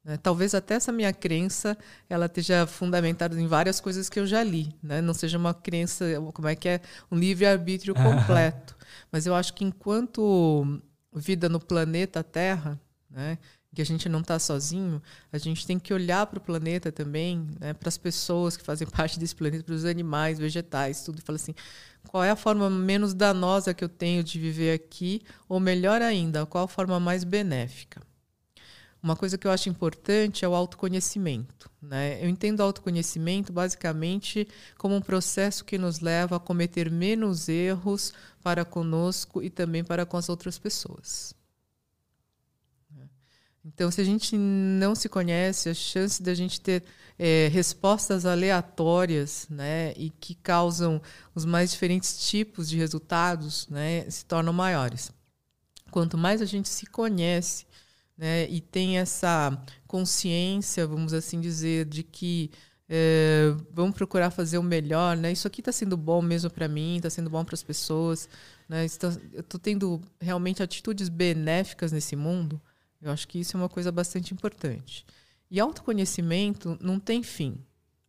[0.04, 0.18] Né?
[0.18, 1.78] Talvez até essa minha crença
[2.10, 5.02] ela esteja fundamentada em várias coisas que eu já li, né?
[5.02, 8.76] não seja uma crença, como é que é, um livre-arbítrio completo.
[9.12, 10.82] Mas eu acho que enquanto
[11.14, 13.38] vida no planeta Terra, né,
[13.74, 17.48] que a gente não está sozinho, a gente tem que olhar para o planeta também,
[17.60, 21.22] né, para as pessoas que fazem parte desse planeta, para os animais, vegetais, tudo, e
[21.22, 21.56] falar assim,
[22.08, 26.46] qual é a forma menos danosa que eu tenho de viver aqui, ou melhor ainda,
[26.46, 28.02] qual a forma mais benéfica?
[29.02, 31.70] Uma coisa que eu acho importante é o autoconhecimento.
[31.82, 32.24] Né?
[32.24, 38.14] Eu entendo o autoconhecimento basicamente como um processo que nos leva a cometer menos erros
[38.42, 41.36] para conosco e também para com as outras pessoas.
[43.66, 46.84] Então, se a gente não se conhece, a chance da gente ter
[47.18, 51.02] é, respostas aleatórias né, e que causam
[51.34, 55.12] os mais diferentes tipos de resultados né, se tornam maiores.
[55.92, 57.66] Quanto mais a gente se conhece
[58.18, 62.52] né, e tem essa consciência, vamos assim dizer, de que
[62.90, 65.32] é, vamos procurar fazer o melhor, né?
[65.32, 68.28] Isso aqui está sendo bom mesmo para mim, está sendo bom para as pessoas,
[68.68, 68.86] né?
[69.34, 72.62] eu estou tendo realmente atitudes benéficas nesse mundo.
[73.04, 75.06] Eu acho que isso é uma coisa bastante importante.
[75.52, 77.58] E autoconhecimento não tem fim.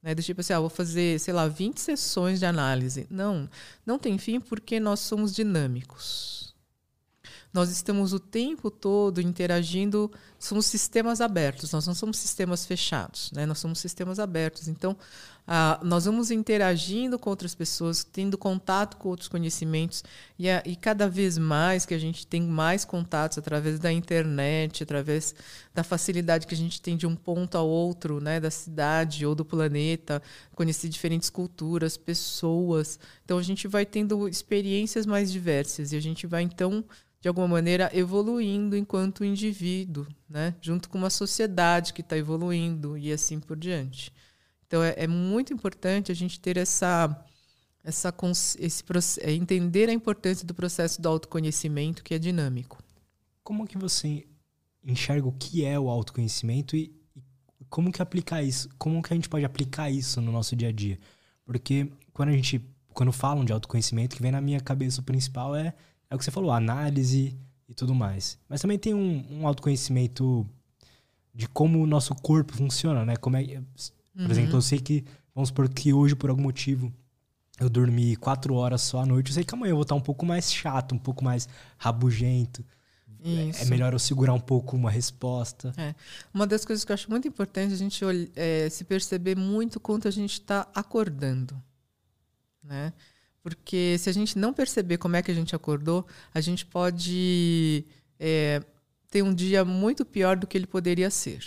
[0.02, 0.14] Né?
[0.14, 3.06] Do tipo assim, ah, vou fazer, sei lá, 20 sessões de análise.
[3.10, 3.48] Não,
[3.84, 6.53] não tem fim porque nós somos dinâmicos
[7.54, 13.46] nós estamos o tempo todo interagindo, somos sistemas abertos, nós não somos sistemas fechados, né?
[13.46, 14.66] nós somos sistemas abertos.
[14.66, 14.96] Então,
[15.46, 20.02] ah, nós vamos interagindo com outras pessoas, tendo contato com outros conhecimentos,
[20.36, 24.82] e, a, e cada vez mais que a gente tem mais contatos através da internet,
[24.82, 25.32] através
[25.72, 29.32] da facilidade que a gente tem de um ponto ao outro, né, da cidade ou
[29.32, 30.20] do planeta,
[30.56, 32.98] conhecer diferentes culturas, pessoas.
[33.24, 36.84] Então, a gente vai tendo experiências mais diversas e a gente vai, então,
[37.24, 40.54] de alguma maneira, evoluindo enquanto indivíduo, né?
[40.60, 44.12] junto com uma sociedade que está evoluindo e assim por diante.
[44.66, 47.24] Então, é, é, muito importante a gente ter essa,
[47.82, 48.14] essa
[48.58, 48.84] esse,
[49.22, 52.78] é, entender a importância do processo do autoconhecimento, que é dinâmico.
[53.42, 54.26] Como que você
[54.86, 56.94] enxerga o que é o autoconhecimento e,
[57.58, 58.68] e como que aplicar isso?
[58.76, 60.98] Como que a gente pode aplicar isso no nosso dia a dia?
[61.46, 62.60] Porque quando a gente,
[62.92, 65.72] quando falam de autoconhecimento, o que vem na minha cabeça o principal é
[66.10, 67.36] é o que você falou, análise
[67.68, 68.38] e tudo mais.
[68.48, 70.46] Mas também tem um, um autoconhecimento
[71.34, 73.16] de como o nosso corpo funciona, né?
[73.16, 74.30] Como é, por uhum.
[74.30, 76.92] exemplo, eu sei que, vamos supor que hoje, por algum motivo,
[77.58, 80.00] eu dormi quatro horas só à noite, eu sei que amanhã eu vou estar um
[80.00, 82.64] pouco mais chato, um pouco mais rabugento.
[83.24, 83.62] É, Isso.
[83.62, 85.72] É melhor eu segurar um pouco uma resposta.
[85.78, 85.94] É.
[86.32, 88.04] Uma das coisas que eu acho muito importante a gente
[88.36, 91.60] é, se perceber muito quanto a gente está acordando.
[92.62, 92.92] Né?
[93.44, 97.84] Porque se a gente não perceber como é que a gente acordou, a gente pode
[98.18, 98.62] é,
[99.10, 101.44] ter um dia muito pior do que ele poderia ser.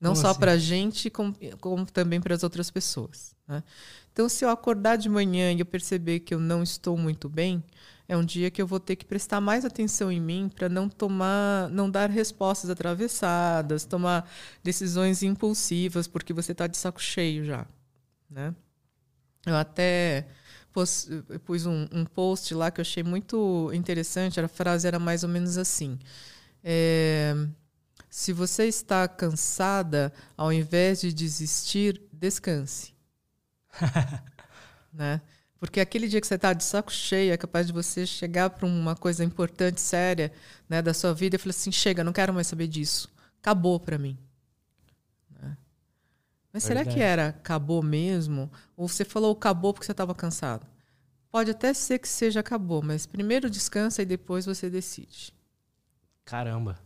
[0.00, 0.40] Não como só assim?
[0.40, 3.36] para a gente, como, como também para as outras pessoas.
[3.46, 3.62] Né?
[4.10, 7.62] Então, se eu acordar de manhã e eu perceber que eu não estou muito bem,
[8.08, 10.88] é um dia que eu vou ter que prestar mais atenção em mim para não
[10.88, 14.26] tomar, não dar respostas atravessadas, tomar
[14.64, 17.66] decisões impulsivas porque você está de saco cheio já,
[18.30, 18.54] né?
[19.44, 20.26] Eu até
[20.72, 21.08] pus,
[21.44, 24.40] pus um, um, post lá que eu achei muito interessante.
[24.40, 25.98] A frase era mais ou menos assim:
[26.62, 27.34] é,
[28.10, 32.94] Se você está cansada, ao invés de desistir, descanse.
[34.92, 35.20] né?
[35.58, 38.64] Porque aquele dia que você está de saco cheio, é capaz de você chegar para
[38.64, 40.32] uma coisa importante, séria,
[40.68, 43.10] né, da sua vida e falar assim: chega, não quero mais saber disso.
[43.40, 44.16] Acabou para mim.
[46.52, 48.50] Mas será que era acabou mesmo?
[48.76, 50.66] Ou você falou acabou porque você estava cansado?
[51.30, 55.32] Pode até ser que seja acabou, mas primeiro descansa e depois você decide.
[56.24, 56.78] Caramba.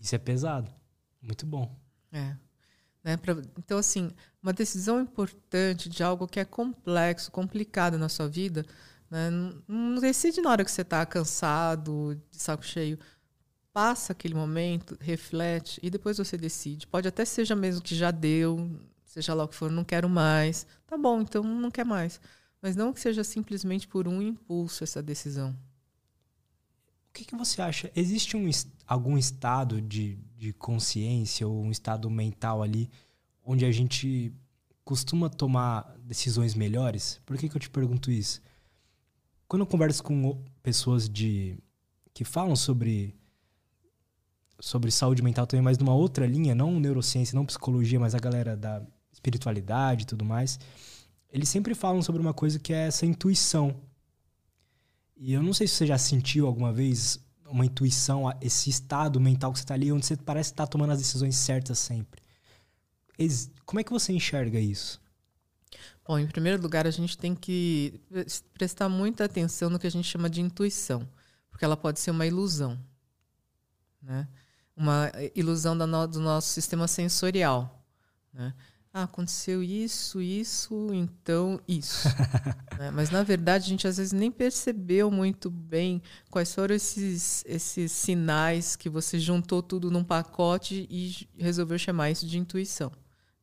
[0.00, 0.72] Isso é pesado.
[1.22, 1.74] Muito bom.
[2.12, 2.36] É.
[3.02, 3.16] Né?
[3.16, 4.10] Pra, então, assim,
[4.42, 8.66] uma decisão importante de algo que é complexo, complicado na sua vida,
[9.10, 9.30] né?
[9.30, 12.98] não, não decide na hora que você está cansado, de saco cheio.
[13.78, 16.84] Passa aquele momento, reflete e depois você decide.
[16.84, 18.68] Pode até seja mesmo que já deu,
[19.04, 20.66] seja lá o que for, não quero mais.
[20.84, 22.20] Tá bom, então não quer mais.
[22.60, 25.50] Mas não que seja simplesmente por um impulso essa decisão.
[25.50, 27.88] O que, que você acha?
[27.94, 28.50] Existe um,
[28.84, 32.90] algum estado de, de consciência ou um estado mental ali
[33.44, 34.34] onde a gente
[34.84, 37.20] costuma tomar decisões melhores?
[37.24, 38.42] Por que, que eu te pergunto isso?
[39.46, 41.56] Quando eu converso com pessoas de
[42.12, 43.16] que falam sobre
[44.60, 48.56] sobre saúde mental também, mas numa outra linha, não neurociência, não psicologia, mas a galera
[48.56, 50.58] da espiritualidade e tudo mais,
[51.30, 53.80] eles sempre falam sobre uma coisa que é essa intuição.
[55.16, 59.52] E eu não sei se você já sentiu alguma vez uma intuição, esse estado mental
[59.52, 62.22] que você está ali, onde você parece estar tá tomando as decisões certas sempre.
[63.64, 65.00] Como é que você enxerga isso?
[66.06, 68.00] Bom, em primeiro lugar, a gente tem que
[68.54, 71.06] prestar muita atenção no que a gente chama de intuição,
[71.50, 72.78] porque ela pode ser uma ilusão,
[74.00, 74.26] né?
[74.78, 77.84] Uma ilusão do nosso sistema sensorial,
[78.32, 78.54] né?
[78.98, 82.08] ah, aconteceu isso, isso, então isso.
[82.78, 82.90] né?
[82.90, 87.92] Mas na verdade a gente às vezes nem percebeu muito bem quais foram esses, esses
[87.92, 92.90] sinais que você juntou tudo num pacote e resolveu chamar isso de intuição.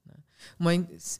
[0.05, 0.15] Né?
[0.59, 0.71] Uma,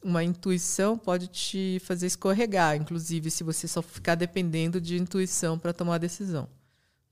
[0.04, 5.71] uma intuição pode te fazer escorregar, inclusive se você só ficar dependendo de intuição para
[5.71, 6.49] tomar a decisão.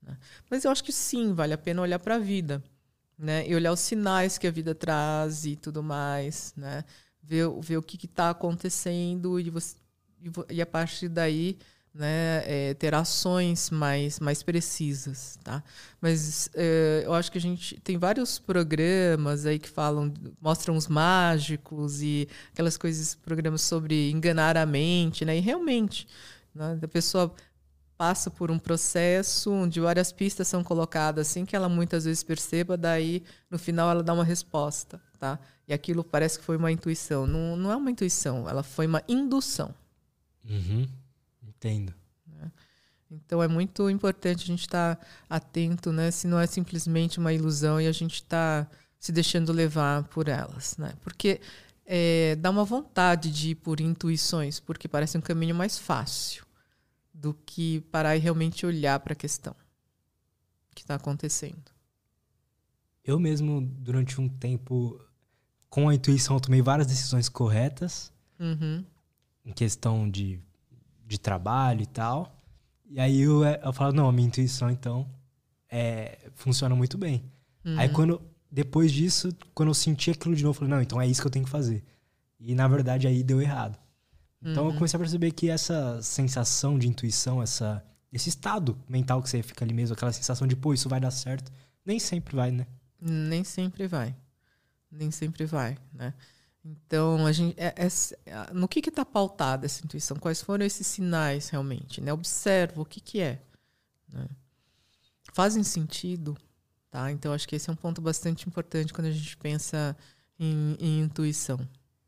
[0.02, 0.16] Né?
[0.50, 2.62] Mas eu acho que sim, vale a pena olhar para a vida.
[3.18, 3.48] Né?
[3.48, 6.84] E olhar os sinais que a vida traz e tudo mais, né?
[7.26, 9.76] ver, ver o que está acontecendo e, você,
[10.50, 11.58] e, a partir daí
[11.92, 15.62] né, é, ter ações mais, mais precisas, tá?
[16.00, 20.88] Mas é, eu acho que a gente tem vários programas aí que falam, mostram os
[20.88, 25.36] mágicos e aquelas coisas, programas sobre enganar a mente, né?
[25.36, 26.08] E realmente,
[26.52, 27.32] né, a pessoa
[27.96, 32.76] passa por um processo onde várias pistas são colocadas sem que ela muitas vezes perceba,
[32.76, 35.38] daí no final ela dá uma resposta, tá?
[35.66, 37.26] E aquilo parece que foi uma intuição.
[37.26, 39.74] Não, não é uma intuição, ela foi uma indução.
[40.48, 40.86] Uhum.
[41.42, 41.94] Entendo.
[42.26, 42.50] Né?
[43.10, 46.10] Então é muito importante a gente estar tá atento, né?
[46.10, 48.66] Se não é simplesmente uma ilusão e a gente está
[48.98, 50.94] se deixando levar por elas, né?
[51.02, 51.40] Porque
[51.86, 56.43] é, dá uma vontade de ir por intuições, porque parece um caminho mais fácil
[57.14, 59.54] do que parar e realmente olhar para a questão
[60.74, 61.72] que está acontecendo.
[63.04, 65.00] Eu mesmo, durante um tempo,
[65.70, 68.84] com a intuição, eu tomei várias decisões corretas uhum.
[69.44, 70.40] em questão de,
[71.06, 72.42] de trabalho e tal.
[72.90, 75.08] E aí eu, eu falo, não, a minha intuição, então,
[75.70, 77.24] é, funciona muito bem.
[77.64, 77.78] Uhum.
[77.78, 81.06] Aí quando, depois disso, quando eu senti aquilo de novo, eu falei, não, então é
[81.06, 81.84] isso que eu tenho que fazer.
[82.40, 83.78] E na verdade aí deu errado.
[84.44, 84.70] Então uhum.
[84.70, 89.42] eu comecei a perceber que essa sensação de intuição, essa, esse estado mental que você
[89.42, 91.50] fica ali mesmo, aquela sensação de, pô, isso vai dar certo,
[91.84, 92.66] nem sempre vai, né?
[93.00, 94.14] Nem sempre vai.
[94.90, 96.12] Nem sempre vai, né?
[96.64, 100.16] Então, a gente, é, é, no que está pautada essa intuição?
[100.16, 102.00] Quais foram esses sinais realmente?
[102.00, 102.10] Né?
[102.10, 103.42] Observa o que, que é.
[104.08, 104.26] Né?
[105.34, 106.34] Fazem sentido?
[106.90, 107.12] Tá?
[107.12, 109.94] Então, acho que esse é um ponto bastante importante quando a gente pensa
[110.38, 111.60] em, em intuição.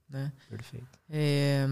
[0.08, 0.32] Né?
[0.48, 0.98] Perfeito.
[1.10, 1.66] É,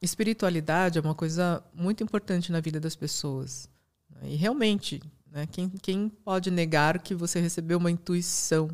[0.00, 3.68] espiritualidade é uma coisa muito importante na vida das pessoas.
[4.10, 4.30] Né?
[4.30, 8.70] E realmente, né, quem, quem pode negar que você recebeu uma intuição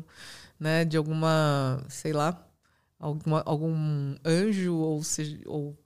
[0.59, 2.47] né, de alguma, sei lá,
[2.99, 5.01] alguma, algum anjo ou,
[5.45, 5.77] ou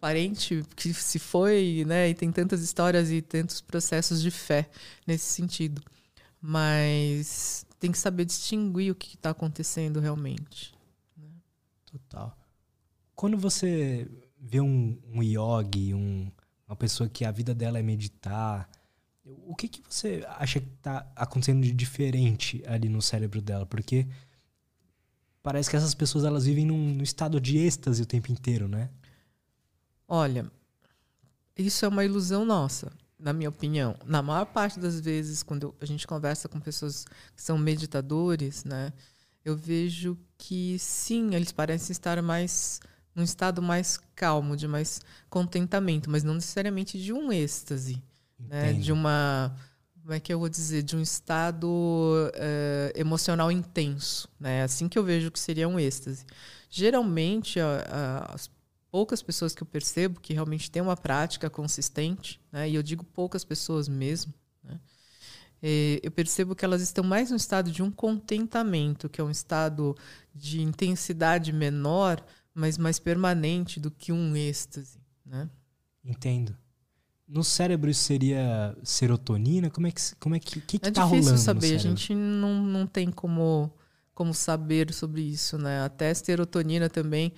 [0.00, 4.68] parente que se foi, né, e tem tantas histórias e tantos processos de fé
[5.06, 5.82] nesse sentido.
[6.40, 10.74] Mas tem que saber distinguir o que está acontecendo realmente.
[11.16, 11.28] Né?
[11.86, 12.36] Total.
[13.14, 14.08] Quando você
[14.40, 16.30] vê um, um yogi, um,
[16.66, 18.68] uma pessoa que a vida dela é meditar,
[19.24, 23.66] o que, que você acha que está acontecendo de diferente ali no cérebro dela?
[23.66, 24.06] Porque
[25.42, 28.90] parece que essas pessoas elas vivem num, num estado de êxtase o tempo inteiro, né?
[30.08, 30.50] Olha,
[31.56, 33.94] isso é uma ilusão nossa, na minha opinião.
[34.04, 37.04] Na maior parte das vezes, quando a gente conversa com pessoas
[37.36, 38.92] que são meditadores, né,
[39.44, 42.80] eu vejo que sim, eles parecem estar mais
[43.14, 48.02] num estado mais calmo, de mais contentamento, mas não necessariamente de um êxtase,
[48.38, 48.72] né?
[48.72, 49.54] De uma
[50.02, 54.62] como é que eu vou dizer, de um estado uh, emocional intenso, né?
[54.62, 56.24] Assim que eu vejo que seria um êxtase.
[56.68, 58.50] Geralmente, a, a, as
[58.90, 62.68] poucas pessoas que eu percebo que realmente têm uma prática consistente, né?
[62.68, 64.32] E eu digo poucas pessoas mesmo,
[64.64, 64.80] né?
[65.62, 69.30] E eu percebo que elas estão mais no estado de um contentamento, que é um
[69.30, 69.94] estado
[70.34, 72.24] de intensidade menor,
[72.54, 75.48] mas mais permanente do que um êxtase, né?
[76.04, 76.56] Entendo.
[77.28, 79.70] no cérebro isso seria serotonina?
[79.70, 82.14] Como é que como é que, que, que é tá difícil rolando saber, a gente
[82.14, 83.72] não, não tem como
[84.14, 85.82] como saber sobre isso, né?
[85.82, 87.32] Até serotonina também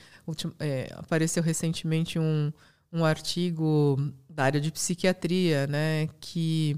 [0.58, 2.52] é, apareceu recentemente um,
[2.92, 3.96] um artigo
[4.28, 6.76] da área de psiquiatria, né, que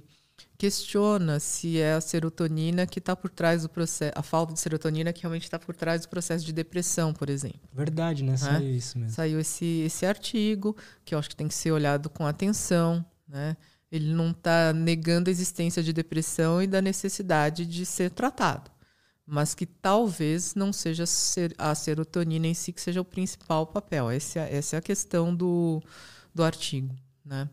[0.57, 5.13] questiona se é a serotonina que está por trás do processo, a falta de serotonina
[5.13, 7.61] que realmente está por trás do processo de depressão, por exemplo.
[7.73, 8.37] Verdade, né?
[8.37, 8.71] Saiu é?
[8.71, 9.15] isso mesmo.
[9.15, 13.57] Saiu esse, esse artigo que eu acho que tem que ser olhado com atenção, né?
[13.91, 18.75] Ele não está negando a existência de depressão e da necessidade de ser tratado
[19.27, 21.05] mas que talvez não seja
[21.57, 24.11] a serotonina em si que seja o principal papel.
[24.11, 25.83] Essa, é, essa é a questão do,
[26.35, 26.95] do artigo,
[27.25, 27.49] né?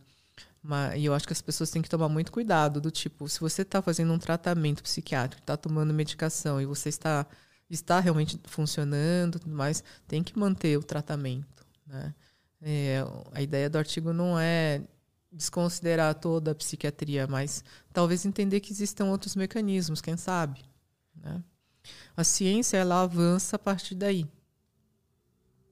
[0.96, 3.64] E eu acho que as pessoas têm que tomar muito cuidado do tipo, se você
[3.64, 7.26] está fazendo um tratamento psiquiátrico, está tomando medicação e você está
[7.70, 12.14] está realmente funcionando, mas tem que manter o tratamento, né?
[12.62, 14.82] É, a ideia do artigo não é
[15.32, 20.62] desconsiderar toda a psiquiatria, mas talvez entender que existam outros mecanismos, quem sabe,
[21.16, 21.42] né?
[22.16, 24.28] A ciência ela avança a partir daí.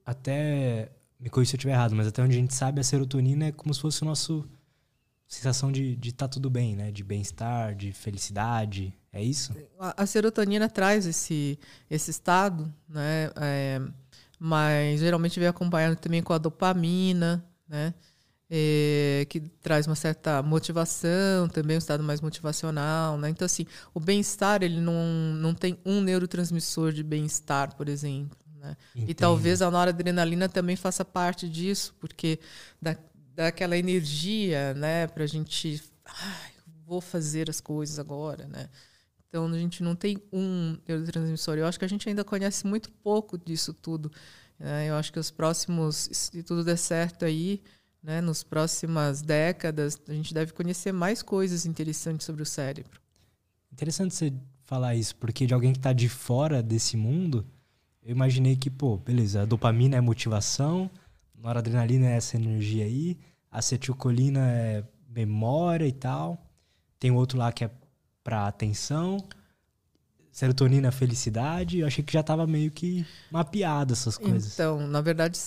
[0.04, 3.46] Até me corrija se eu estiver errado, mas até onde a gente sabe a serotonina
[3.46, 4.48] é como se fosse o nosso
[5.30, 6.90] sensação de de estar tá tudo bem, né?
[6.90, 9.54] De bem-estar, de felicidade, é isso?
[9.78, 11.58] A, a, serotonina traz esse
[11.88, 13.30] esse estado, né?
[13.36, 13.80] É,
[14.38, 17.94] mas geralmente vem acompanhado também com a dopamina, né?
[18.50, 23.30] é, que traz uma certa motivação, também um estado mais motivacional, né?
[23.30, 23.64] Então, assim,
[23.94, 25.04] o bem-estar, ele não,
[25.36, 28.76] não tem um neurotransmissor de bem-estar, por exemplo, né?
[28.94, 32.40] E talvez a noradrenalina também faça parte disso, porque
[32.82, 32.96] dá,
[33.40, 36.52] dá aquela energia, né, pra gente, ai,
[36.84, 38.68] vou fazer as coisas agora, né?
[39.26, 41.56] Então, a gente não tem um neurotransmissor.
[41.56, 44.10] Eu acho que a gente ainda conhece muito pouco disso tudo.
[44.58, 44.90] Né?
[44.90, 47.62] Eu acho que os próximos, se tudo der certo aí,
[48.02, 53.00] né, nos próximas décadas, a gente deve conhecer mais coisas interessantes sobre o cérebro.
[53.72, 54.32] Interessante você
[54.64, 57.46] falar isso, porque de alguém que está de fora desse mundo,
[58.02, 60.90] eu imaginei que, pô, beleza, a dopamina é motivação,
[61.38, 66.46] a noradrenalina é essa energia aí, a acetilcolina é memória e tal,
[66.98, 67.70] tem outro lá que é
[68.22, 69.18] para atenção,
[70.30, 74.54] serotonina, felicidade, eu achei que já estava meio que mapeado essas coisas.
[74.54, 75.38] Então, na verdade,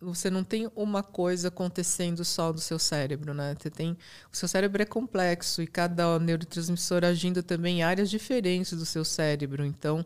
[0.00, 3.54] você não tem uma coisa acontecendo só do seu cérebro, né?
[3.60, 3.96] Você tem,
[4.32, 9.04] o seu cérebro é complexo e cada neurotransmissor agindo também em áreas diferentes do seu
[9.04, 9.64] cérebro.
[9.64, 10.04] Então,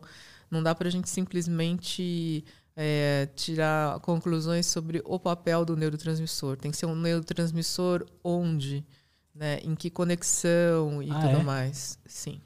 [0.51, 2.43] não dá para a gente simplesmente
[2.75, 6.57] é, tirar conclusões sobre o papel do neurotransmissor.
[6.57, 8.85] Tem que ser um neurotransmissor onde,
[9.33, 9.59] né?
[9.59, 11.43] Em que conexão e ah, tudo é?
[11.43, 11.97] mais.
[12.05, 12.41] Sim.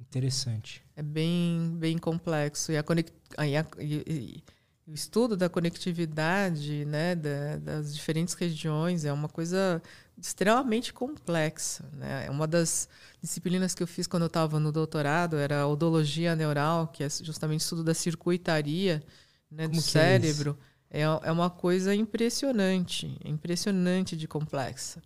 [0.00, 0.82] Interessante.
[0.96, 2.72] É bem, bem complexo.
[2.72, 3.12] E, a conex...
[3.38, 3.66] e, a...
[3.78, 4.42] e,
[4.90, 9.80] o estudo da conectividade né, da, das diferentes regiões é uma coisa
[10.20, 11.84] extremamente complexa.
[11.92, 12.26] Né?
[12.26, 12.88] É uma das
[13.22, 17.08] disciplinas que eu fiz quando eu estava no doutorado era a odologia neural, que é
[17.08, 19.02] justamente estudo da circuitaria
[19.50, 20.58] né, do é cérebro.
[20.90, 25.00] É, é, uma coisa impressionante, impressionante de complexa.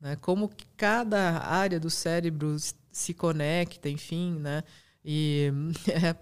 [0.00, 0.16] Né?
[0.16, 2.56] Como cada área do cérebro
[2.92, 4.62] se conecta, enfim, né?
[5.04, 5.50] E
[5.88, 6.14] é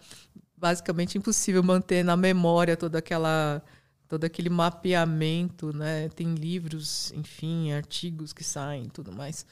[0.56, 3.62] basicamente impossível manter na memória toda aquela
[4.08, 6.08] todo aquele mapeamento, né?
[6.10, 9.44] Tem livros, enfim, artigos que saem, tudo mais.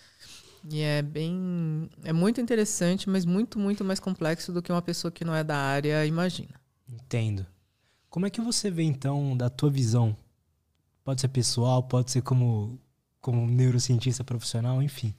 [0.69, 5.13] E é bem, é muito interessante, mas muito, muito mais complexo do que uma pessoa
[5.13, 6.61] que não é da área imagina.
[6.89, 7.47] Entendo.
[8.11, 10.17] Como é que você vê então da tua visão?
[11.05, 12.81] Pode ser pessoal, pode ser como
[13.21, 15.13] como neurocientista profissional, enfim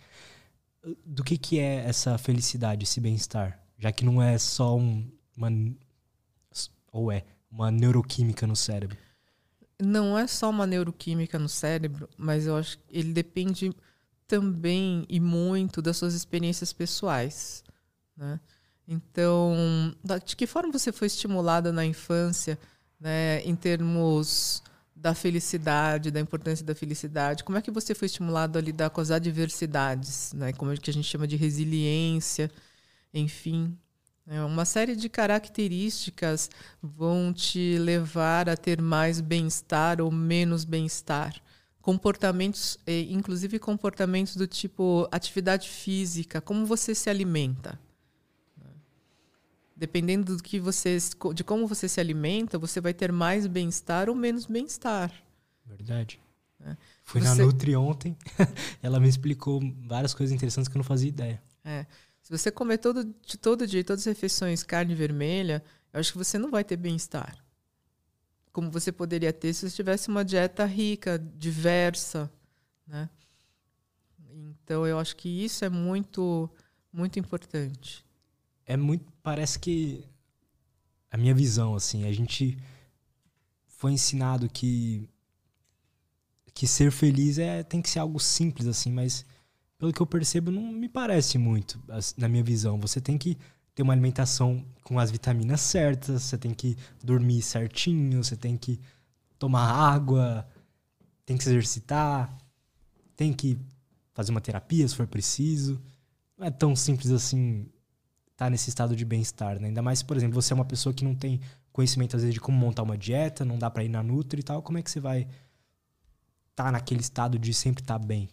[1.06, 3.60] do que, que é essa felicidade, esse bem-estar?
[3.78, 5.50] Já que não é só um, uma.
[6.92, 8.98] Ou é uma neuroquímica no cérebro?
[9.82, 13.72] Não é só uma neuroquímica no cérebro, mas eu acho que ele depende
[14.26, 17.64] também e muito das suas experiências pessoais.
[18.16, 18.40] Né?
[18.88, 19.56] Então,
[20.26, 22.58] de que forma você foi estimulada na infância,
[23.00, 24.64] né, em termos
[24.96, 27.44] da felicidade, da importância da felicidade.
[27.44, 30.52] Como é que você foi estimulado a lidar com as adversidades, né?
[30.54, 32.50] Como é que a gente chama de resiliência,
[33.14, 33.78] enfim.
[34.28, 36.50] É uma série de características
[36.82, 41.34] vão te levar a ter mais bem-estar ou menos bem-estar.
[41.82, 42.78] Comportamentos,
[43.10, 47.80] inclusive comportamentos do tipo atividade física, como você se alimenta
[49.78, 50.98] dependendo do que você,
[51.36, 55.14] de como você se alimenta, você vai ter mais bem-estar ou menos bem-estar.
[55.66, 56.20] Verdade.
[56.66, 56.76] É.
[57.04, 57.28] Fui você...
[57.28, 58.18] na Nutri ontem,
[58.82, 61.42] ela me explicou várias coisas interessantes que eu não fazia ideia.
[61.64, 61.86] É.
[62.28, 63.06] Se você comer todo,
[63.42, 65.64] todo dia, todas as refeições, carne vermelha,
[65.94, 67.42] eu acho que você não vai ter bem-estar.
[68.52, 72.30] Como você poderia ter se você tivesse uma dieta rica, diversa,
[72.86, 73.10] né?
[74.30, 76.50] Então eu acho que isso é muito
[76.92, 78.06] muito importante.
[78.66, 80.04] É muito, parece que
[81.10, 82.58] a minha visão assim, a gente
[83.68, 85.08] foi ensinado que
[86.54, 89.26] que ser feliz é tem que ser algo simples assim, mas
[89.78, 91.80] pelo que eu percebo não me parece muito
[92.18, 92.80] na minha visão.
[92.80, 93.38] Você tem que
[93.76, 98.80] ter uma alimentação com as vitaminas certas, você tem que dormir certinho, você tem que
[99.38, 100.48] tomar água,
[101.26, 102.36] tem que se exercitar,
[103.16, 103.58] tem que
[104.14, 105.80] fazer uma terapia se for preciso.
[106.36, 107.68] Não é tão simples assim
[108.32, 109.68] estar tá nesse estado de bem-estar, né?
[109.68, 111.40] Ainda mais, por exemplo, você é uma pessoa que não tem
[111.72, 114.44] conhecimento às vezes de como montar uma dieta, não dá para ir na Nutri e
[114.44, 115.22] tal, como é que você vai
[116.50, 118.28] estar tá naquele estado de sempre estar tá bem?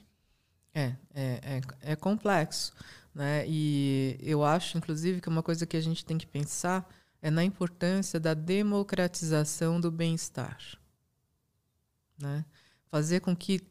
[0.74, 2.72] É, é, é, é complexo.
[3.14, 3.44] Né?
[3.46, 6.88] E eu acho, inclusive, que uma coisa que a gente tem que pensar
[7.22, 10.58] é na importância da democratização do bem-estar.
[12.18, 12.44] Né?
[12.90, 13.62] Fazer com que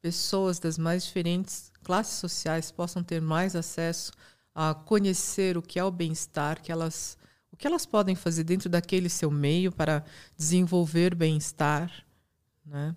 [0.00, 4.12] pessoas das mais diferentes classes sociais possam ter mais acesso
[4.54, 7.16] a conhecer o que é o bem-estar, que elas,
[7.50, 10.04] o que elas podem fazer dentro daquele seu meio para
[10.36, 11.90] desenvolver bem-estar.
[12.64, 12.94] Né?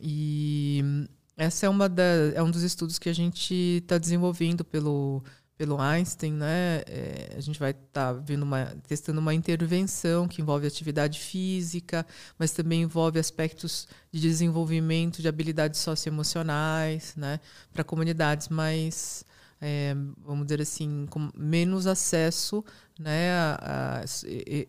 [0.00, 1.06] E
[1.36, 2.02] essa é uma da,
[2.34, 5.22] é um dos estudos que a gente está desenvolvendo pelo
[5.56, 6.82] pelo Einstein, né?
[6.86, 12.04] É, a gente vai estar tá testando uma intervenção que envolve atividade física,
[12.38, 17.38] mas também envolve aspectos de desenvolvimento de habilidades socioemocionais, né?
[17.72, 19.24] Para comunidades mais,
[19.60, 22.64] é, vamos dizer assim, com menos acesso,
[22.98, 23.30] né?
[23.32, 24.04] A, a,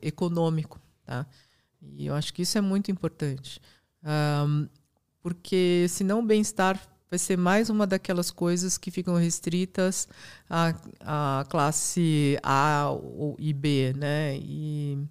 [0.03, 1.25] econômico, tá?
[1.81, 3.59] E eu acho que isso é muito importante.
[4.03, 4.67] Um,
[5.25, 10.07] porque senão o bem-estar vai ser mais uma daquelas coisas que ficam restritas
[10.47, 12.91] à, à classe A
[13.39, 14.37] e B, né?
[14.37, 15.03] E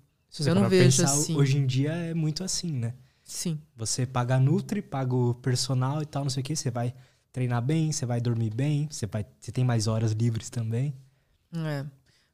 [0.47, 1.35] eu não vejo pensar, assim.
[1.35, 2.95] Hoje em dia é muito assim, né?
[3.25, 3.61] Sim.
[3.77, 6.95] Você paga a Nutri, paga o personal e tal, não sei o que, você vai
[7.33, 10.95] treinar bem, você vai dormir bem, você, vai, você tem mais horas livres também.
[11.53, 11.85] É.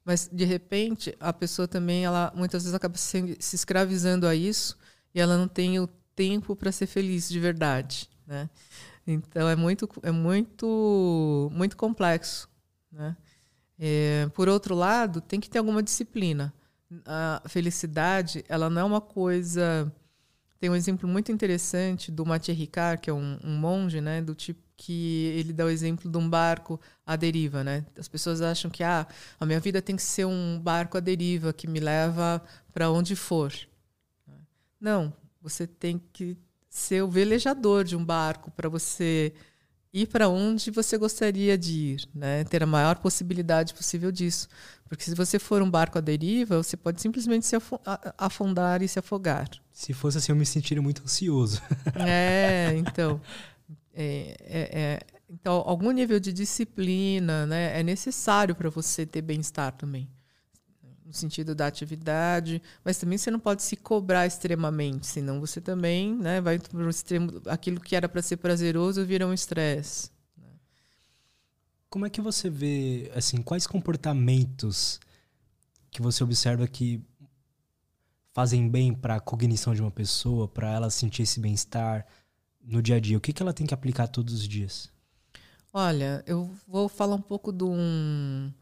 [0.05, 4.76] Mas, de repente, a pessoa também, ela muitas vezes acaba se, se escravizando a isso
[5.14, 8.49] e ela não tem o tempo para ser feliz de verdade, né?
[9.07, 12.49] Então é muito é muito muito complexo,
[12.93, 13.17] né?
[13.79, 16.53] É, por outro lado, tem que ter alguma disciplina.
[17.07, 19.91] A felicidade, ela não é uma coisa.
[20.59, 24.21] Tem um exemplo muito interessante do Mathieu Ricard, que é um, um monge, né?
[24.21, 27.85] Do tipo que ele dá o exemplo de um barco à deriva, né?
[27.99, 29.07] As pessoas acham que ah,
[29.39, 32.43] a minha vida tem que ser um barco à deriva que me leva
[32.73, 33.53] para onde for.
[34.81, 36.36] Não, você tem que
[36.68, 39.32] ser o velejador de um barco para você
[39.93, 42.45] ir para onde você gostaria de ir, né?
[42.45, 44.49] Ter a maior possibilidade possível disso.
[44.88, 47.57] Porque se você for um barco à deriva, você pode simplesmente se
[48.16, 49.49] afundar e se afogar.
[49.72, 51.61] Se fosse assim, eu me sentiria muito ansioso.
[51.97, 53.20] É, então.
[53.93, 59.72] É, é, é, então, algum nível de disciplina né, é necessário para você ter bem-estar
[59.72, 60.09] também
[61.11, 66.15] no sentido da atividade, mas também você não pode se cobrar extremamente, senão você também
[66.15, 70.09] né, vai para o extremo, aquilo que era para ser prazeroso vira um estresse.
[70.39, 70.47] Né?
[71.89, 75.01] Como é que você vê, assim, quais comportamentos
[75.91, 77.03] que você observa que
[78.33, 82.07] fazem bem para a cognição de uma pessoa, para ela sentir esse bem-estar
[82.63, 83.19] no dia a dia?
[83.19, 84.89] O que, que ela tem que aplicar todos os dias?
[85.73, 88.53] Olha, eu vou falar um pouco de um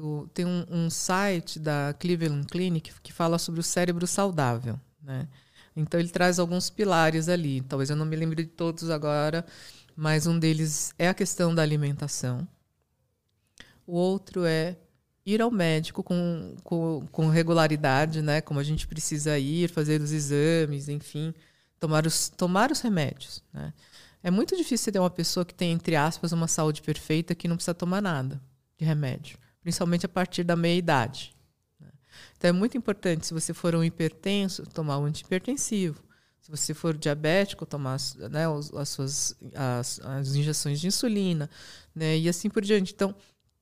[0.00, 5.28] do, tem um, um, site da Cleveland Clinic que fala sobre o cérebro saudável, né?
[5.76, 7.60] Então ele traz alguns pilares ali.
[7.62, 9.44] Talvez eu não me lembre de todos agora,
[9.96, 12.46] mas um deles é a questão da alimentação.
[13.86, 14.76] O outro é
[15.24, 18.40] ir ao médico com, com, com regularidade, né?
[18.40, 21.34] Como a gente precisa ir, fazer os exames, enfim,
[21.78, 23.72] tomar os, tomar os remédios, né?
[24.22, 27.56] É muito difícil ter uma pessoa que tem, entre aspas, uma saúde perfeita que não
[27.56, 28.40] precisa tomar nada
[28.80, 31.34] de remédio principalmente a partir da meia-idade.
[31.78, 31.88] Né?
[32.36, 36.02] Então é muito importante, se você for um hipertenso, tomar um antihipertensivo.
[36.40, 37.98] Se você for diabético, tomar
[38.30, 38.44] né,
[38.76, 41.50] as suas as, as injeções de insulina,
[41.94, 42.94] né, e assim por diante.
[42.94, 43.14] Então,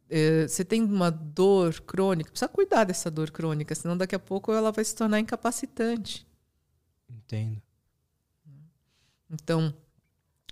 [0.09, 4.53] é, você tem uma dor crônica, precisa cuidar dessa dor crônica, senão daqui a pouco
[4.53, 6.27] ela vai se tornar incapacitante.
[7.11, 7.61] Entendo.
[9.29, 9.75] Então,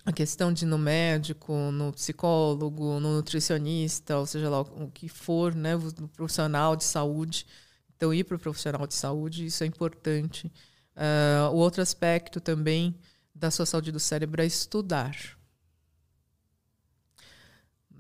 [0.07, 5.09] a questão de ir no médico, no psicólogo, no nutricionista, ou seja lá o que
[5.09, 7.45] for, né, no profissional de saúde.
[7.97, 10.47] Então, ir para o profissional de saúde, isso é importante.
[10.97, 12.95] Uh, o outro aspecto também
[13.35, 15.17] da sua saúde do cérebro é estudar.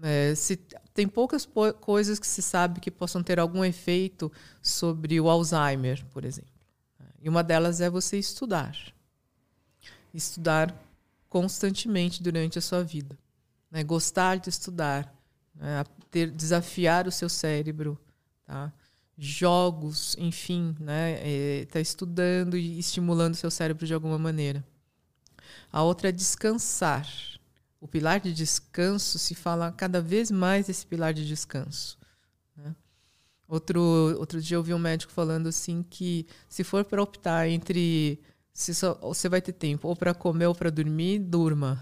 [0.00, 0.56] É, se,
[0.94, 1.48] tem poucas
[1.80, 4.30] coisas que se sabe que possam ter algum efeito
[4.62, 6.54] sobre o Alzheimer, por exemplo.
[7.20, 8.76] E uma delas é você estudar.
[10.14, 10.72] Estudar
[11.36, 13.18] constantemente durante a sua vida.
[13.70, 13.84] Né?
[13.84, 15.14] Gostar de estudar,
[15.54, 15.84] né?
[16.10, 17.98] ter, desafiar o seu cérebro,
[18.46, 18.72] tá?
[19.18, 21.18] jogos, enfim, né?
[21.20, 24.64] É, tá estudando e estimulando o seu cérebro de alguma maneira.
[25.70, 27.06] A outra é descansar.
[27.78, 31.98] O pilar de descanso se fala cada vez mais desse pilar de descanso.
[32.56, 32.74] Né?
[33.46, 33.80] Outro,
[34.18, 38.18] outro dia eu ouvi um médico falando assim que se for para optar entre
[38.56, 41.78] se só, você vai ter tempo ou para comer ou para dormir, durma,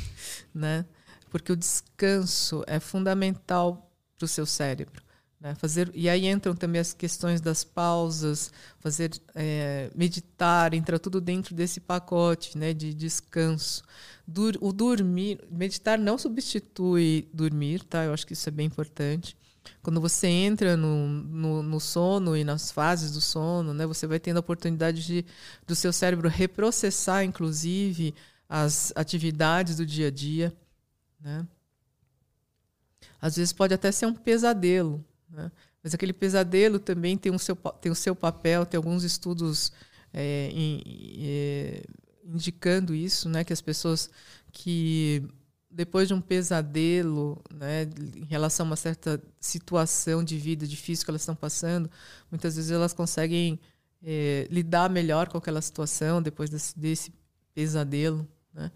[0.54, 0.86] né?
[1.30, 5.02] Porque o descanso é fundamental para o seu cérebro.
[5.38, 5.54] Né?
[5.56, 11.54] Fazer, e aí entram também as questões das pausas, fazer é, meditar, entra tudo dentro
[11.54, 13.82] desse pacote né, de descanso.
[14.26, 18.04] Dur, o dormir, meditar não substitui dormir, tá?
[18.04, 19.36] Eu acho que isso é bem importante.
[19.82, 24.18] Quando você entra no, no, no, sono e nas fases do sono, né, você vai
[24.18, 25.24] tendo a oportunidade de,
[25.66, 28.14] do seu cérebro reprocessar, inclusive,
[28.48, 30.52] as atividades do dia a dia.
[31.20, 31.46] Né?
[33.20, 35.50] Às vezes pode até ser um pesadelo, né?
[35.82, 39.70] Mas aquele pesadelo também tem, um seu, tem o seu papel, tem alguns estudos
[40.14, 40.82] é, em,
[41.18, 41.82] é,
[42.24, 43.44] indicando isso, né?
[43.44, 44.08] que as pessoas
[44.50, 45.22] que
[45.74, 47.82] depois de um pesadelo, né,
[48.16, 51.90] em relação a uma certa situação de vida difícil que elas estão passando,
[52.30, 53.58] muitas vezes elas conseguem
[54.00, 57.12] é, lidar melhor com aquela situação depois desse, desse
[57.52, 58.26] pesadelo.
[58.52, 58.70] Né?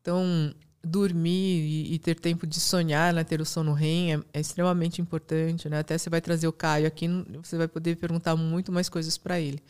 [0.00, 0.52] Então,
[0.82, 5.00] dormir e, e, ter tempo de sonhar, né, ter o sono REM é, é, extremamente
[5.00, 5.68] importante.
[5.68, 5.78] Né?
[5.78, 7.06] Até você vai trazer o Caio aqui,
[7.40, 9.62] você vai poder perguntar muito mais coisas para ele.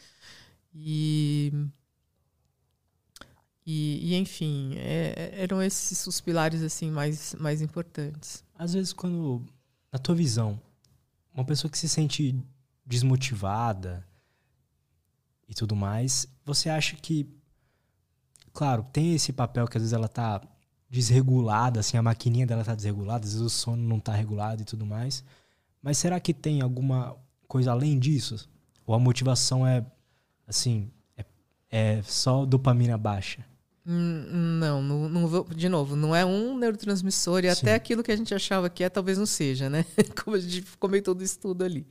[0.74, 1.52] E,
[3.66, 8.44] e, e enfim, é, é, eram esses os pilares assim mais, mais importantes.
[8.56, 9.44] Às vezes, quando,
[9.92, 10.60] na tua visão,
[11.34, 12.40] uma pessoa que se sente
[12.86, 14.06] desmotivada
[15.48, 17.28] e tudo mais, você acha que,
[18.52, 20.40] claro, tem esse papel que às vezes ela está
[20.88, 24.64] desregulada, assim, a maquininha dela tá desregulada, às vezes o sono não tá regulado e
[24.64, 25.24] tudo mais.
[25.82, 27.16] Mas será que tem alguma
[27.48, 28.48] coisa além disso?
[28.86, 29.84] Ou a motivação é,
[30.46, 31.24] assim, é,
[31.68, 33.44] é só dopamina baixa?
[33.88, 37.60] Hum, não, não, não, de novo, não é um neurotransmissor e Sim.
[37.60, 39.86] até aquilo que a gente achava que é, talvez não seja, né?
[40.24, 41.86] Como a gente comentou do estudo ali.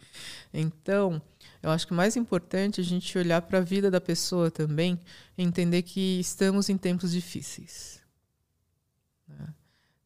[0.54, 1.22] Então,
[1.64, 4.52] eu acho que o mais importante é a gente olhar para a vida da pessoa
[4.52, 5.00] também,
[5.38, 8.02] entender que estamos em tempos difíceis.
[9.26, 9.48] Né?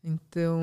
[0.03, 0.61] Então,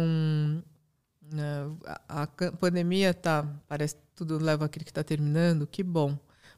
[1.32, 1.70] né,
[2.08, 6.16] a, a pandemia tá, parece tudo leva aquele que está terminando, que bom.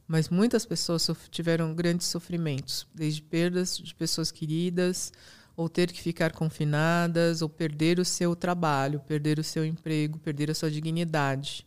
[0.09, 5.13] Mas muitas pessoas tiveram grandes sofrimentos, desde perdas de pessoas queridas,
[5.55, 10.49] ou ter que ficar confinadas, ou perder o seu trabalho, perder o seu emprego, perder
[10.49, 11.63] a sua dignidade.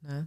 [0.00, 0.26] Né?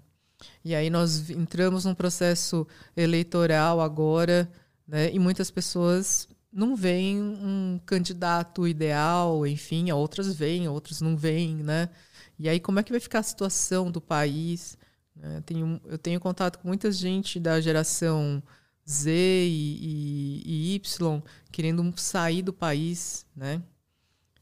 [0.63, 4.47] E aí nós entramos num processo eleitoral agora,
[4.87, 5.11] né?
[5.11, 11.89] e muitas pessoas não vem um candidato ideal, enfim, outras vêm, outros não vêm, né?
[12.37, 14.77] E aí como é que vai ficar a situação do país?
[15.15, 15.41] Né?
[15.45, 18.41] Tenho, eu tenho contato com muita gente da geração
[18.87, 23.61] Z e, e, e Y querendo sair do país, né?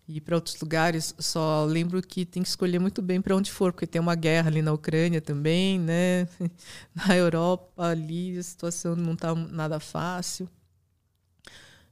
[0.08, 1.16] ir para outros lugares.
[1.20, 4.50] Só lembro que tem que escolher muito bem para onde for, porque tem uma guerra
[4.50, 6.28] ali na Ucrânia também, né?
[6.94, 10.50] Na Europa ali a situação não está nada fácil.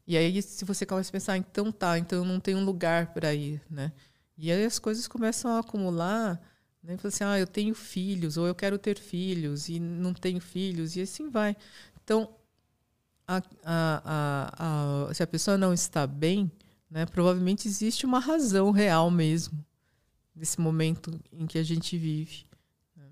[0.06, 3.14] E aí, se você começa a pensar, então tá, então eu não tenho um lugar
[3.14, 3.92] para ir, né?
[4.38, 6.42] E aí as coisas começam a acumular,
[6.84, 6.98] né?
[6.98, 10.96] Você assim, ah, eu tenho filhos, ou eu quero ter filhos, e não tenho filhos,
[10.96, 11.56] e assim vai.
[12.04, 12.34] Então,
[13.28, 16.52] a, a, a, se a pessoa não está bem,
[16.90, 19.64] né, provavelmente existe uma razão real mesmo
[20.36, 22.46] desse momento em que a gente vive.
[22.96, 23.06] Né?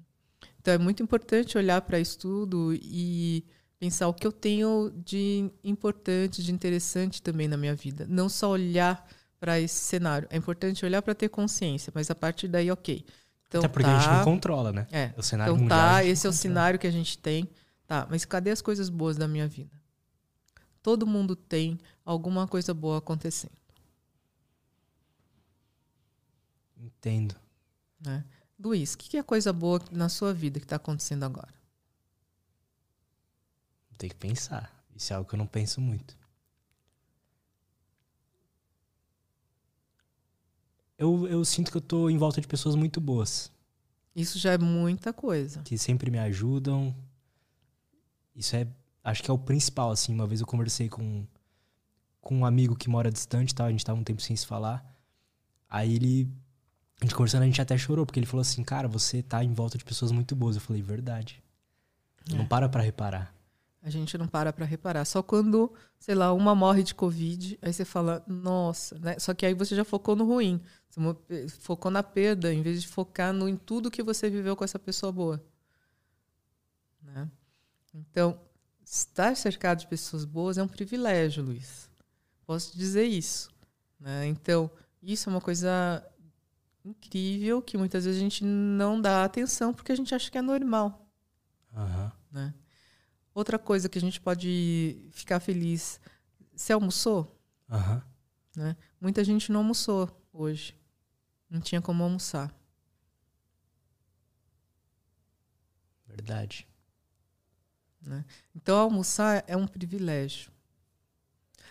[0.59, 3.45] Então, é muito importante olhar para isso tudo e
[3.79, 8.05] pensar o que eu tenho de importante, de interessante também na minha vida.
[8.09, 9.07] Não só olhar
[9.39, 10.27] para esse cenário.
[10.29, 13.05] É importante olhar para ter consciência, mas a partir daí, ok.
[13.49, 14.87] Então, Até porque tá, a gente não controla, né?
[14.91, 15.11] É.
[15.17, 17.49] O cenário então mundial, tá, esse é o cenário que a gente tem.
[17.87, 19.75] Tá, mas cadê as coisas boas da minha vida?
[20.83, 23.57] Todo mundo tem alguma coisa boa acontecendo.
[26.77, 27.35] Entendo.
[27.99, 28.23] Né?
[28.59, 31.53] Luiz, o que é coisa boa na sua vida que está acontecendo agora?
[33.97, 34.71] Tem que pensar.
[34.95, 36.15] Isso é algo que eu não penso muito.
[40.99, 43.49] Eu, eu sinto que eu tô em volta de pessoas muito boas.
[44.13, 45.61] Isso já é muita coisa.
[45.61, 46.93] Que sempre me ajudam.
[48.35, 48.67] Isso é.
[49.01, 50.13] Acho que é o principal, assim.
[50.13, 51.25] Uma vez eu conversei com,
[52.19, 53.63] com um amigo que mora distante, tá?
[53.63, 54.85] a gente tava um tempo sem se falar.
[55.69, 56.29] Aí ele.
[56.99, 59.53] A gente conversando, a gente até chorou, porque ele falou assim: Cara, você tá em
[59.53, 60.57] volta de pessoas muito boas.
[60.57, 61.41] Eu falei: Verdade.
[62.29, 62.35] É.
[62.35, 63.33] Não para pra reparar.
[63.81, 65.05] A gente não para para reparar.
[65.05, 69.17] Só quando, sei lá, uma morre de Covid, aí você fala, nossa, né?
[69.19, 70.61] Só que aí você já focou no ruim.
[70.89, 74.63] Você focou na perda, em vez de focar no, em tudo que você viveu com
[74.65, 75.41] essa pessoa boa.
[77.01, 77.29] Né?
[77.93, 78.39] Então,
[78.83, 81.89] estar cercado de pessoas boas é um privilégio, Luiz.
[82.45, 83.49] Posso dizer isso.
[83.99, 84.27] Né?
[84.27, 84.69] Então,
[85.01, 86.05] isso é uma coisa
[86.83, 90.41] incrível que muitas vezes a gente não dá atenção porque a gente acha que é
[90.41, 91.07] normal.
[91.73, 92.11] Uhum.
[92.31, 92.53] Né?
[93.39, 95.97] Outra coisa que a gente pode ficar feliz.
[96.53, 97.39] Você almoçou?
[97.69, 98.01] Uhum.
[98.53, 98.75] Né?
[98.99, 100.77] Muita gente não almoçou hoje.
[101.49, 102.53] Não tinha como almoçar.
[106.05, 106.67] Verdade.
[108.01, 108.25] Né?
[108.53, 110.51] Então, almoçar é um privilégio.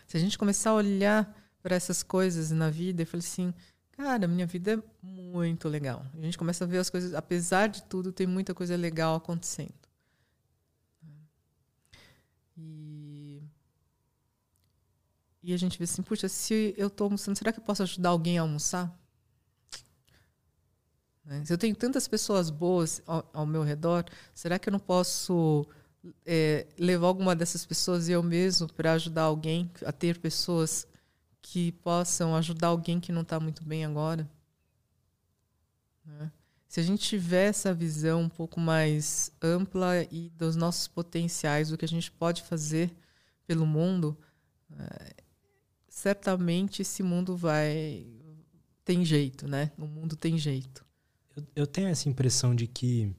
[0.07, 3.53] Se a gente começar a olhar para essas coisas na vida e falar assim,
[3.91, 6.07] cara, minha vida é muito legal.
[6.15, 9.88] A gente começa a ver as coisas, apesar de tudo, tem muita coisa legal acontecendo.
[12.59, 13.43] E,
[15.43, 18.11] e a gente vê assim, puxa, se eu estou almoçando, será que eu posso ajudar
[18.11, 18.93] alguém a almoçar?
[21.25, 21.45] Né?
[21.45, 24.05] Se eu tenho tantas pessoas boas ao, ao meu redor,
[24.35, 25.67] será que eu não posso
[26.27, 30.87] é, levar alguma dessas pessoas eu mesmo para ajudar alguém a ter pessoas
[31.41, 34.29] que possam ajudar alguém que não está muito bem agora?
[36.05, 36.33] Né?
[36.69, 41.79] Se a gente tiver essa visão um pouco mais ampla e dos nossos potenciais, do
[41.79, 42.95] que a gente pode fazer
[43.47, 44.17] pelo mundo,
[44.79, 45.15] é,
[45.89, 48.07] certamente esse mundo vai
[48.85, 49.73] tem jeito, né?
[49.79, 50.85] O mundo tem jeito.
[51.35, 53.11] Eu, eu tenho essa impressão de que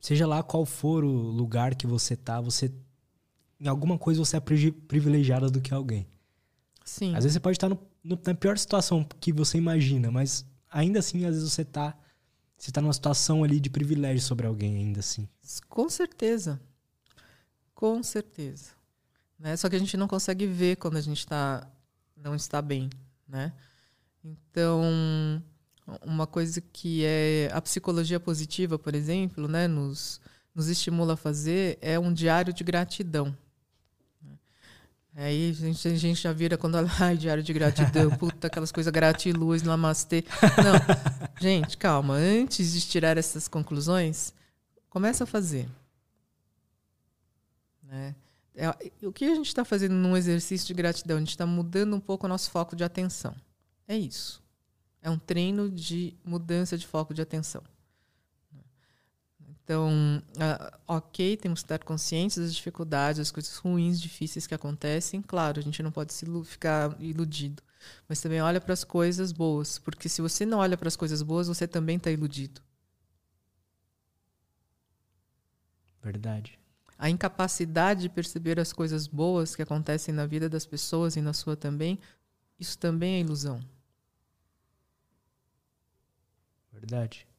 [0.00, 2.72] seja lá qual for o lugar que você tá, você
[3.60, 6.06] em alguma coisa você é privilegiada do que alguém.
[6.82, 7.14] Sim.
[7.14, 11.00] Às vezes você pode estar no, no, na pior situação que você imagina, mas ainda
[11.00, 11.96] assim, às vezes você tá,
[12.56, 15.28] você tá numa situação ali de privilégio sobre alguém, ainda assim.
[15.68, 16.60] Com certeza.
[17.74, 18.72] Com certeza.
[19.38, 19.56] Né?
[19.56, 21.66] Só que a gente não consegue ver quando a gente tá,
[22.16, 22.90] não está bem,
[23.26, 23.52] né?
[24.22, 24.82] Então,
[26.04, 30.20] uma coisa que é a psicologia positiva, por exemplo, né, nos,
[30.54, 33.34] nos estimula a fazer é um diário de gratidão.
[35.20, 38.72] Aí a gente, a gente já vira quando ela, ai, diário de gratidão, puta, aquelas
[38.72, 40.24] coisas gratiluz, namastê.
[40.56, 40.72] Não,
[41.38, 42.14] gente, calma.
[42.14, 44.32] Antes de tirar essas conclusões,
[44.88, 45.68] começa a fazer.
[47.82, 48.14] Né?
[48.54, 48.70] É,
[49.06, 51.18] o que a gente está fazendo num exercício de gratidão?
[51.18, 53.34] A gente está mudando um pouco o nosso foco de atenção.
[53.86, 54.42] É isso.
[55.02, 57.62] É um treino de mudança de foco de atenção.
[59.70, 65.22] Então, uh, ok, temos que estar conscientes das dificuldades, das coisas ruins, difíceis que acontecem.
[65.22, 67.62] Claro, a gente não pode se ficar iludido.
[68.08, 69.78] Mas também olha para as coisas boas.
[69.78, 72.60] Porque se você não olha para as coisas boas, você também está iludido.
[76.02, 76.58] Verdade.
[76.98, 81.32] A incapacidade de perceber as coisas boas que acontecem na vida das pessoas e na
[81.32, 81.96] sua também,
[82.58, 83.60] isso também é ilusão.
[86.72, 87.30] Verdade.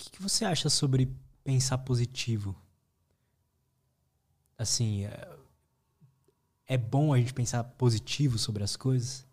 [0.11, 1.09] que, que, você acha sobre
[1.43, 2.55] pensar positivo?
[4.57, 5.29] Assim, é,
[6.67, 9.25] é bom a gente pensar positivo sobre as coisas?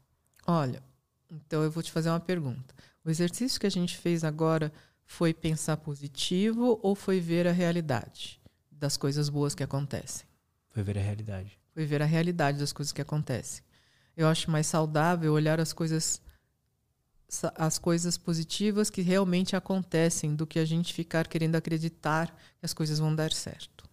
[0.47, 0.83] Olha,
[1.31, 2.75] então eu vou te fazer uma pergunta.
[3.05, 4.73] O exercício que a gente fez agora
[5.05, 10.27] foi pensar positivo ou foi ver a realidade das coisas boas que acontecem?
[10.71, 11.59] Foi ver a realidade.
[11.75, 13.63] Foi ver a realidade das coisas que acontecem.
[14.17, 16.21] Eu acho mais saudável olhar as coisas
[17.55, 22.73] as coisas positivas que realmente acontecem do que a gente ficar querendo acreditar que as
[22.73, 23.87] coisas vão dar certo.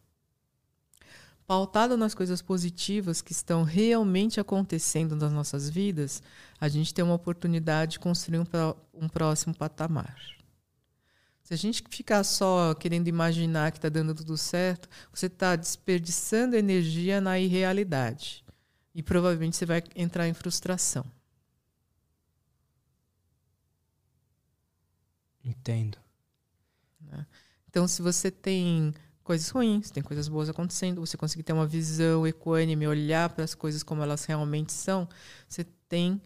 [1.46, 6.24] Pautado nas coisas positivas que estão realmente acontecendo nas nossas vidas,
[6.60, 8.46] a gente tem uma oportunidade de construir um,
[8.94, 10.16] um próximo patamar.
[11.44, 16.56] Se a gente ficar só querendo imaginar que está dando tudo certo, você está desperdiçando
[16.56, 18.44] energia na irrealidade.
[18.96, 21.06] E provavelmente você vai entrar em frustração.
[25.46, 25.98] Entendo.
[27.00, 27.26] Né?
[27.70, 28.94] Então, se você tem
[29.24, 33.54] coisas ruins, tem coisas boas acontecendo, você conseguir ter uma visão equânime, olhar para as
[33.54, 35.08] coisas como elas realmente são,
[35.48, 36.22] você tem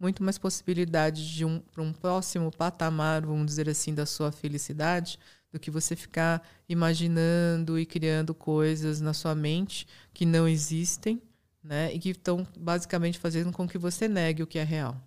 [0.00, 5.18] muito mais possibilidade de um um próximo patamar, vamos dizer assim, da sua felicidade,
[5.52, 11.22] do que você ficar imaginando e criando coisas na sua mente que não existem,
[11.62, 11.92] né?
[11.94, 15.00] E que estão basicamente fazendo com que você negue o que é real.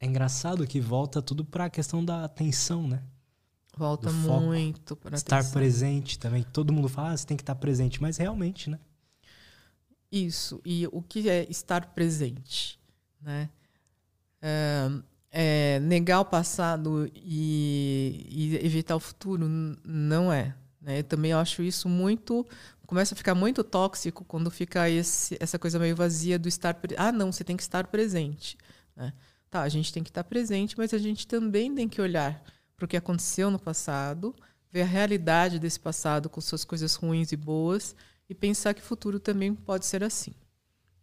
[0.00, 3.02] É engraçado que volta tudo para a questão da atenção, né?
[3.76, 5.52] Volta muito para estar atenção.
[5.52, 6.44] presente também.
[6.44, 8.78] Todo mundo fala, ah, você tem que estar presente, mas realmente, né?
[10.10, 10.60] Isso.
[10.64, 12.78] E o que é estar presente,
[13.20, 13.50] né?
[14.40, 14.90] É,
[15.30, 19.48] é, negar o passado e, e evitar o futuro
[19.84, 20.54] não é.
[20.80, 21.00] Né?
[21.00, 22.46] Eu também acho isso muito.
[22.86, 26.78] Começa a ficar muito tóxico quando fica esse, essa coisa meio vazia do estar.
[26.96, 28.56] Ah, não, você tem que estar presente.
[28.94, 29.12] Né?
[29.54, 32.42] Tá, a gente tem que estar presente, mas a gente também tem que olhar
[32.76, 34.34] para o que aconteceu no passado,
[34.68, 37.94] ver a realidade desse passado com suas coisas ruins e boas
[38.28, 40.34] e pensar que o futuro também pode ser assim.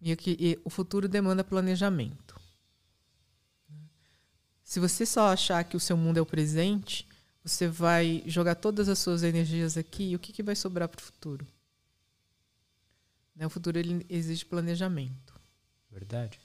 [0.01, 2.37] E que e o futuro demanda planejamento.
[4.65, 7.07] Se você só achar que o seu mundo é o presente,
[7.41, 10.99] você vai jogar todas as suas energias aqui e o que, que vai sobrar para
[10.99, 11.47] o futuro?
[13.33, 15.39] Né, o futuro ele exige planejamento.
[15.89, 16.40] Verdade.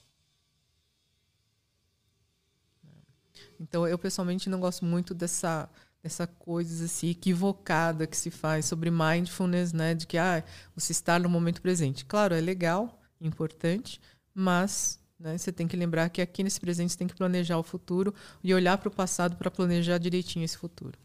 [3.61, 5.69] Então, eu pessoalmente não gosto muito dessa
[6.03, 11.19] dessa coisa assim equivocada que se faz sobre mindfulness, né, de que ah, você está
[11.19, 12.05] no momento presente.
[12.05, 14.01] Claro, é legal, importante,
[14.33, 15.37] mas né?
[15.37, 18.53] Você tem que lembrar que aqui nesse presente você tem que planejar o futuro e
[18.53, 20.99] olhar para o passado para planejar direitinho esse futuro.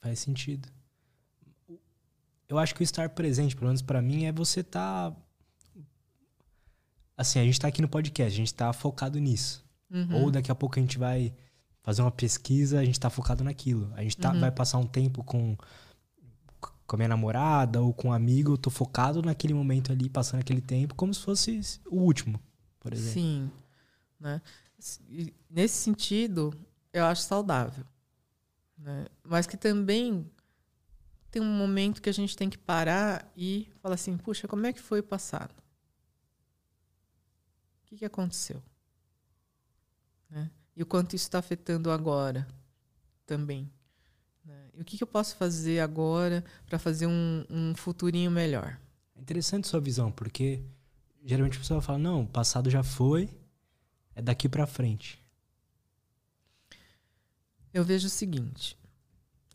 [0.00, 0.68] Faz sentido.
[2.48, 5.12] Eu acho que o estar presente, pelo menos para mim, é você estar.
[5.12, 5.16] Tá...
[7.16, 9.64] Assim, a gente está aqui no podcast, a gente está focado nisso.
[9.90, 10.22] Uhum.
[10.22, 11.32] Ou daqui a pouco a gente vai
[11.82, 13.92] fazer uma pesquisa, a gente está focado naquilo.
[13.94, 14.40] A gente tá, uhum.
[14.40, 15.56] vai passar um tempo com,
[16.86, 20.40] com a minha namorada ou com um amigo, eu tô focado naquele momento ali, passando
[20.40, 21.60] aquele tempo, como se fosse
[21.90, 22.40] o último
[22.80, 23.12] por exemplo.
[23.12, 23.50] Sim.
[24.18, 24.42] Né?
[25.48, 26.52] Nesse sentido,
[26.92, 27.84] eu acho saudável.
[28.76, 29.06] Né?
[29.22, 30.28] Mas que também
[31.30, 34.72] tem um momento que a gente tem que parar e falar assim: puxa, como é
[34.72, 35.54] que foi o passado?
[37.82, 38.62] O que, que aconteceu?
[40.30, 40.50] Né?
[40.76, 42.46] E o quanto isso está afetando agora
[43.26, 43.70] também.
[44.44, 44.70] Né?
[44.74, 48.78] E o que, que eu posso fazer agora para fazer um, um futurinho melhor?
[49.16, 50.62] É interessante sua visão, porque
[51.24, 53.28] geralmente a pessoa fala: não, o passado já foi,
[54.14, 55.20] é daqui para frente.
[57.72, 58.76] Eu vejo o seguinte: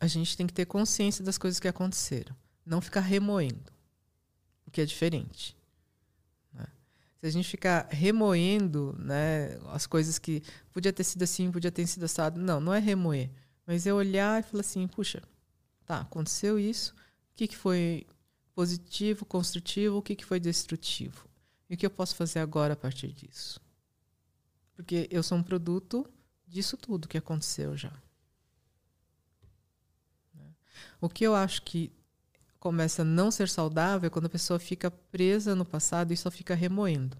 [0.00, 3.72] a gente tem que ter consciência das coisas que aconteceram, não ficar remoendo,
[4.66, 5.55] o que é diferente.
[7.20, 10.42] Se a gente ficar remoendo né, as coisas que
[10.72, 13.30] podia ter sido assim, podia ter sido assado, não, não é remoer,
[13.66, 15.22] mas é olhar e falar assim: puxa,
[15.84, 18.06] tá, aconteceu isso, o que, que foi
[18.54, 21.28] positivo, construtivo, o que, que foi destrutivo.
[21.68, 23.60] E o que eu posso fazer agora a partir disso?
[24.74, 26.06] Porque eu sou um produto
[26.46, 27.92] disso tudo que aconteceu já.
[30.32, 30.54] Né?
[31.00, 31.92] O que eu acho que
[32.66, 36.32] começa a não ser saudável é quando a pessoa fica presa no passado e só
[36.32, 37.16] fica remoendo.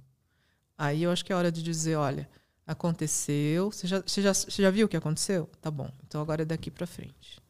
[0.76, 2.28] Aí eu acho que é hora de dizer, olha,
[2.66, 5.48] aconteceu, você já, você já, você já viu o que aconteceu?
[5.60, 7.40] Tá bom, então agora é daqui para frente.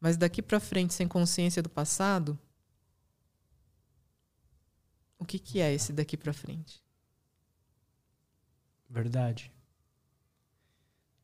[0.00, 2.38] Mas daqui para frente, sem consciência do passado,
[5.18, 6.80] o que, que é esse daqui para frente?
[8.88, 9.50] Verdade.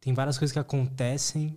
[0.01, 1.57] Tem várias coisas que acontecem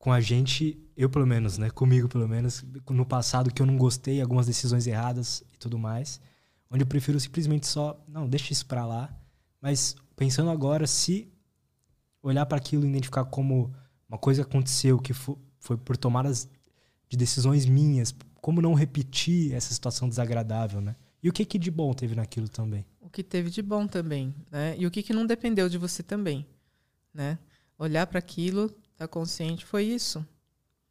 [0.00, 1.68] com a gente, eu pelo menos, né?
[1.68, 6.18] Comigo pelo menos, no passado que eu não gostei, algumas decisões erradas e tudo mais,
[6.70, 9.14] onde eu prefiro simplesmente só, não, deixa isso para lá.
[9.60, 11.30] Mas pensando agora, se
[12.22, 13.70] olhar para aquilo e identificar como
[14.08, 16.48] uma coisa aconteceu que foi por tomadas
[17.06, 20.96] de decisões minhas, como não repetir essa situação desagradável, né?
[21.22, 22.86] E o que, que de bom teve naquilo também?
[23.02, 24.74] O que teve de bom também, né?
[24.78, 26.46] E o que, que não dependeu de você também,
[27.12, 27.38] né?
[27.78, 30.26] Olhar para aquilo, tá consciente, foi isso.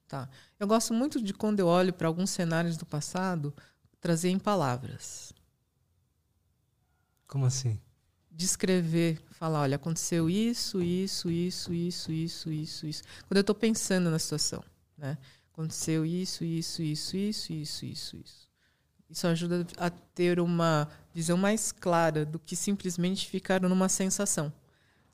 [0.08, 0.28] Tá.
[0.60, 3.54] Eu gosto muito de quando eu olho para alguns cenários do passado,
[4.02, 5.32] trazer em palavras.
[7.28, 7.80] Como assim?
[8.32, 13.04] Descrever, falar, olha, aconteceu isso, isso, isso, isso, isso, isso, isso.
[13.28, 14.64] Quando eu estou pensando na situação,
[14.98, 15.16] né?
[15.54, 18.50] aconteceu isso, isso, isso, isso, isso, isso, isso.
[19.08, 24.52] Isso ajuda a ter uma visão mais clara do que simplesmente ficar numa sensação.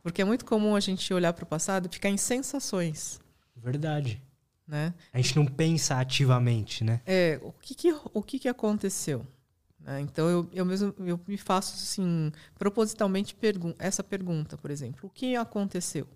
[0.06, 3.20] Porque é muito comum a gente olhar para o passado e ficar em sensações.
[3.56, 4.22] Verdade.
[4.68, 4.94] Né?
[5.12, 7.02] A gente não pensa ativamente, né?
[7.08, 9.26] É, o que, que o que, que aconteceu?
[9.80, 10.02] Né?
[10.02, 15.10] Então eu, eu mesmo eu me faço assim propositalmente pergun essa pergunta, por exemplo, o
[15.10, 16.08] que aconteceu?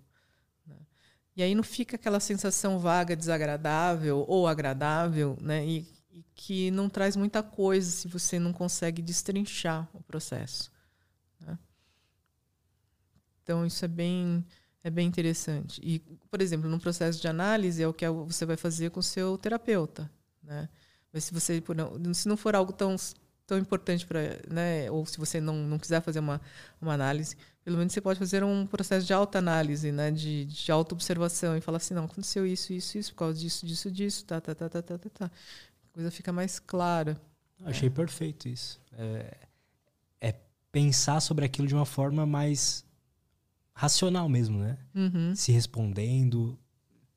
[1.36, 5.66] E aí não fica aquela sensação vaga, desagradável ou agradável, né?
[5.66, 10.70] E, e que não traz muita coisa se você não consegue destrinchar o processo.
[13.50, 14.44] Então isso é bem
[14.84, 15.80] é bem interessante.
[15.84, 15.98] E,
[16.30, 19.36] por exemplo, no processo de análise é o que você vai fazer com o seu
[19.36, 20.08] terapeuta,
[20.40, 20.68] né?
[21.12, 21.60] Mas se você
[22.14, 22.94] se não for algo tão
[23.48, 26.40] tão importante para, né, ou se você não, não quiser fazer uma,
[26.80, 31.56] uma análise, pelo menos você pode fazer um processo de autoanálise, né, de, de autoobservação
[31.56, 34.54] e falar assim, não, aconteceu isso, isso, isso, por causa disso, disso, disso, tá, tá,
[34.54, 35.24] tá, tá, tá, tá, tá.
[35.26, 37.20] A coisa fica mais clara.
[37.64, 37.90] Achei é.
[37.90, 38.80] perfeito isso.
[38.92, 39.36] É,
[40.20, 40.34] é,
[40.70, 42.84] pensar sobre aquilo de uma forma mais
[43.80, 44.76] racional mesmo, né?
[44.94, 45.34] Uhum.
[45.34, 46.58] Se respondendo,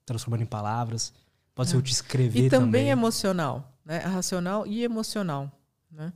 [0.05, 1.13] transformando em palavras.
[1.53, 2.89] Pode ser eu te escrever E também, também.
[2.89, 3.97] emocional, né?
[3.97, 5.51] Racional e emocional,
[5.91, 6.13] né?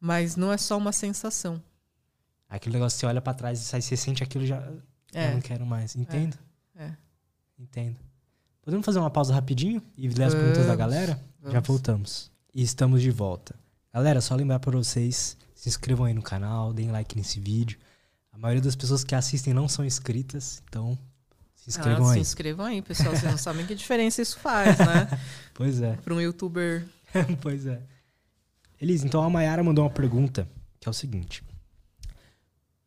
[0.00, 1.62] Mas não é só uma sensação.
[2.48, 4.56] Aquele negócio que você olha pra trás e sai, você sente aquilo já.
[5.12, 5.28] É.
[5.28, 5.94] Eu não quero mais.
[5.94, 6.36] Entendo?
[6.74, 6.92] É.
[7.58, 7.96] Entendo.
[8.62, 11.12] Podemos fazer uma pausa rapidinho e ler as perguntas da Vamos, galera?
[11.44, 11.68] Já vamos.
[11.68, 12.32] voltamos.
[12.54, 13.54] E estamos de volta.
[13.92, 17.78] Galera, só lembrar pra vocês, se inscrevam aí no canal, deem like nesse vídeo.
[18.32, 20.98] A maioria das pessoas que assistem não são inscritas, então
[21.54, 22.14] se inscrevam ah, aí.
[22.14, 23.10] Se inscrevam aí, pessoal.
[23.10, 25.08] Vocês não sabem que diferença isso faz, né?
[25.52, 25.94] Pois é.
[25.96, 26.86] Para um youtuber.
[27.42, 27.82] pois é.
[28.80, 30.48] Elise, então a Mayara mandou uma pergunta,
[30.80, 31.44] que é o seguinte.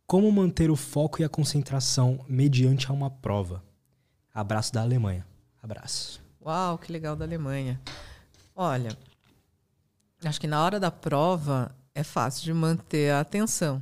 [0.08, 3.64] Como manter o foco e a concentração mediante a uma prova?
[4.34, 5.26] Abraço da Alemanha.
[5.62, 6.20] Abraço.
[6.44, 7.80] Uau, que legal da Alemanha.
[8.56, 8.98] Olha,
[10.24, 13.82] acho que na hora da prova é fácil de manter a atenção.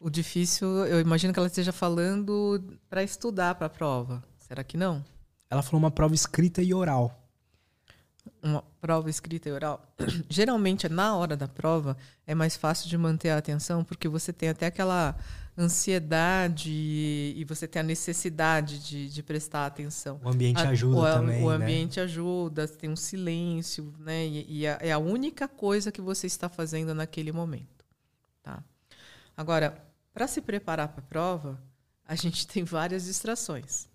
[0.00, 4.24] O difícil, eu imagino que ela esteja falando para estudar para a prova.
[4.38, 5.04] Será que não?
[5.50, 7.16] Ela falou uma prova escrita e oral.
[8.42, 9.82] Uma prova escrita e oral.
[10.28, 11.96] Geralmente, na hora da prova,
[12.26, 15.14] é mais fácil de manter a atenção, porque você tem até aquela
[15.58, 20.18] ansiedade e você tem a necessidade de, de prestar atenção.
[20.24, 21.64] O ambiente A- ajuda o, também, O né?
[21.64, 24.26] ambiente ajuda, tem um silêncio, né?
[24.26, 27.84] E, e é é a única coisa que você está fazendo naquele momento,
[28.42, 28.62] tá?
[29.36, 29.76] Agora,
[30.12, 31.62] para se preparar para a prova,
[32.04, 33.88] a gente tem várias distrações.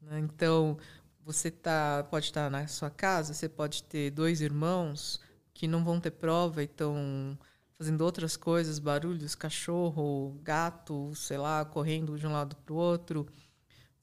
[0.00, 0.18] né?
[0.18, 0.76] Então,
[1.24, 5.20] você tá, pode estar na sua casa, você pode ter dois irmãos
[5.54, 7.38] que não vão ter prova e estão
[7.78, 13.26] fazendo outras coisas, barulhos, cachorro, gato, sei lá, correndo de um lado para o outro.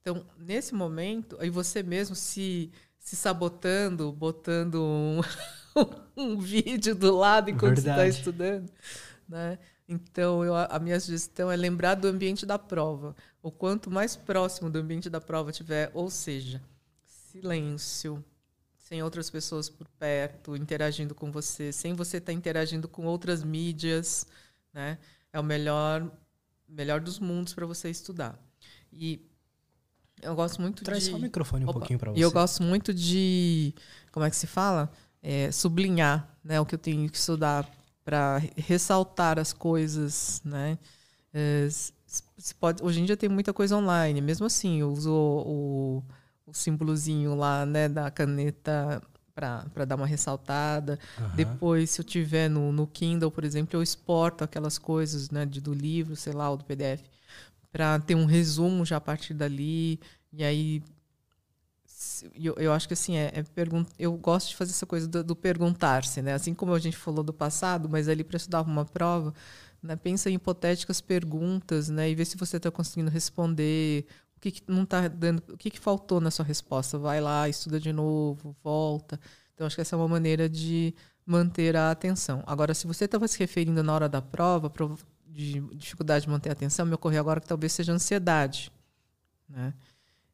[0.02, 5.22] Então, nesse momento, aí você mesmo se, se sabotando, botando um,
[6.18, 8.72] um vídeo do lado enquanto você está estudando.
[9.28, 9.60] Né?
[9.92, 13.14] Então, eu, a minha sugestão é lembrar do ambiente da prova.
[13.44, 16.62] O quanto mais próximo do ambiente da prova tiver, ou seja,
[17.04, 18.24] silêncio,
[18.78, 24.26] sem outras pessoas por perto, interagindo com você, sem você estar interagindo com outras mídias,
[24.74, 24.98] né?
[25.34, 26.10] É o melhor,
[26.70, 28.40] melhor dos mundos para você estudar.
[28.94, 29.30] E
[30.22, 31.10] eu gosto muito Traz de...
[31.10, 31.80] só o microfone um Opa.
[31.80, 32.20] pouquinho pra você.
[32.20, 33.76] E eu gosto muito de,
[34.10, 34.90] como é que se fala?
[35.22, 37.70] É, sublinhar né, o que eu tenho que estudar
[38.04, 40.78] para ressaltar as coisas, né?
[41.34, 41.68] É,
[42.60, 46.04] pode, hoje em dia tem muita coisa online, mesmo assim, eu uso o,
[46.46, 49.02] o símbolozinho lá, né, da caneta
[49.34, 51.00] para dar uma ressaltada.
[51.18, 51.36] Aham.
[51.36, 55.62] Depois, se eu tiver no, no Kindle, por exemplo, eu exporto aquelas coisas né, de,
[55.62, 57.04] do livro, sei lá, ou do PDF,
[57.72, 60.00] para ter um resumo já a partir dali.
[60.34, 60.84] E aí,
[62.36, 65.24] eu, eu acho que assim, é, é pergun eu gosto de fazer essa coisa do,
[65.24, 66.34] do perguntar-se, né?
[66.34, 69.34] Assim como a gente falou do passado, mas ali para estudar uma prova,
[69.82, 72.10] né, pensa em hipotéticas perguntas, né?
[72.10, 74.06] E ver se você está conseguindo responder.
[74.38, 76.98] O que, que não tá dando, o que, que faltou na sua resposta?
[76.98, 79.20] Vai lá, estuda de novo, volta.
[79.54, 80.96] Então, acho que essa é uma maneira de
[81.26, 82.44] manter a atenção.
[82.48, 84.72] Agora, se você estava se referindo na hora da prova,
[85.28, 88.72] de dificuldade de manter a atenção, me ocorreu agora que talvez seja ansiedade.
[89.48, 89.74] Né?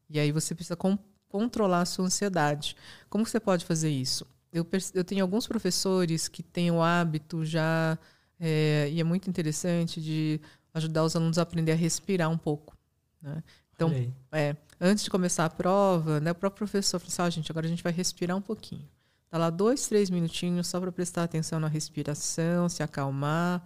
[0.08, 0.98] E aí você precisa con-
[1.28, 2.76] controlar a sua ansiedade.
[3.08, 4.26] Como você pode fazer isso?
[4.52, 7.98] Eu, eu tenho alguns professores que têm o hábito já,
[8.40, 10.40] é, e é muito interessante, de
[10.72, 12.76] ajudar os alunos a aprender a respirar um pouco.
[13.20, 13.42] Né?
[13.74, 13.92] Então,
[14.32, 17.66] é, antes de começar a prova, né, o próprio professor falou assim: ah, gente, agora
[17.66, 18.88] a gente vai respirar um pouquinho.
[19.30, 23.62] Tá lá dois, três minutinhos só para prestar atenção na respiração, se acalmar.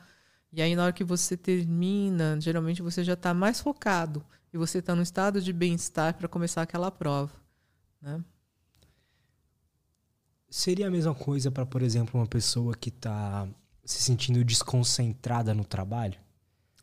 [0.52, 4.78] E aí, na hora que você termina, geralmente você já está mais focado e você
[4.78, 7.41] está num estado de bem-estar para começar aquela prova.
[8.02, 8.22] Né?
[10.50, 13.48] Seria a mesma coisa pra, por exemplo, uma pessoa que tá
[13.84, 16.18] se sentindo desconcentrada no trabalho?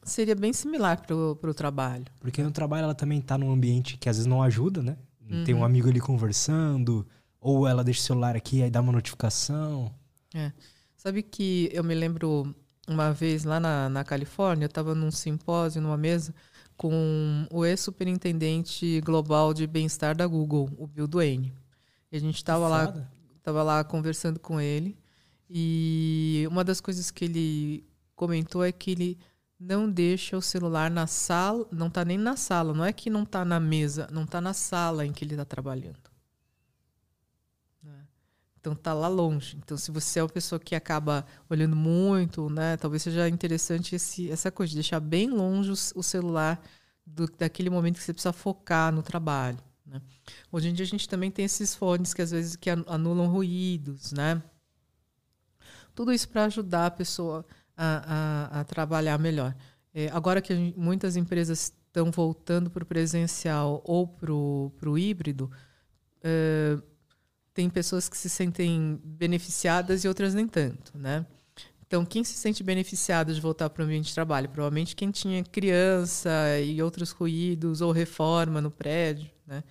[0.04, 2.06] Seria bem similar para o trabalho.
[2.20, 4.98] Porque no trabalho ela também tá num ambiente que às vezes não ajuda, né?
[5.46, 5.62] Tem Uhum.
[5.62, 7.06] um amigo ali conversando,
[7.40, 9.94] ou ela deixa o celular aqui aí dá uma notificação.
[10.98, 12.56] Sabe que eu me lembro
[12.88, 16.34] uma vez lá na, na Califórnia, eu estava num simpósio, numa mesa,
[16.80, 21.54] com o ex-superintendente global de bem-estar da Google, o Bill Duane.
[22.10, 23.06] E a gente estava lá,
[23.44, 24.98] tava lá conversando com ele.
[25.50, 29.20] E uma das coisas que ele comentou é que ele
[29.60, 33.24] não deixa o celular na sala, não está nem na sala, não é que não
[33.24, 36.09] está na mesa, não está na sala em que ele está trabalhando.
[38.60, 39.58] Então tá lá longe.
[39.58, 44.30] Então se você é uma pessoa que acaba olhando muito, né, talvez seja interessante esse,
[44.30, 46.62] essa coisa de deixar bem longe o, celular
[47.06, 49.58] do, daquele momento que você precisa focar no trabalho.
[49.86, 50.02] Né?
[50.52, 53.28] Hoje em dia a gente também tem esses fones que às vezes que anu- anulam
[53.28, 54.42] ruídos, né?
[55.96, 57.46] Tudo isso para ajudar a pessoa
[57.76, 59.56] a, a, a trabalhar melhor.
[59.94, 65.50] É, agora que gente- muitas empresas estão voltando para o presencial ou para o híbrido,
[66.20, 66.82] uh,
[67.60, 71.26] tem pessoas que se sentem beneficiadas e outras nem tanto, né?
[71.86, 74.48] Então, quem se sente beneficiado de voltar para o ambiente de trabalho?
[74.48, 79.62] Provavelmente quem tinha criança e outros ruídos ou reforma no prédio, né?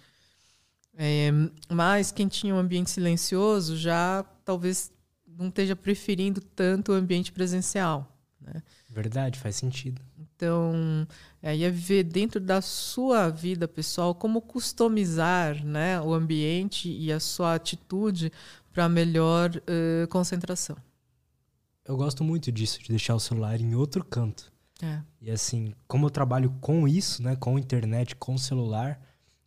[0.99, 1.30] É,
[1.70, 4.93] mas quem tinha um ambiente silencioso já talvez
[5.26, 8.14] não esteja preferindo tanto o ambiente presencial.
[8.39, 8.62] Né?
[8.91, 10.03] Verdade, faz sentido.
[10.39, 11.05] Então,
[11.43, 17.18] aí é ver dentro da sua vida pessoal como customizar né, o ambiente e a
[17.18, 18.30] sua atitude
[18.72, 20.76] para melhor uh, concentração.
[21.84, 24.53] Eu gosto muito disso, de deixar o celular em outro canto.
[24.80, 25.01] É.
[25.20, 29.01] E assim, como eu trabalho com isso, né, com internet, com celular,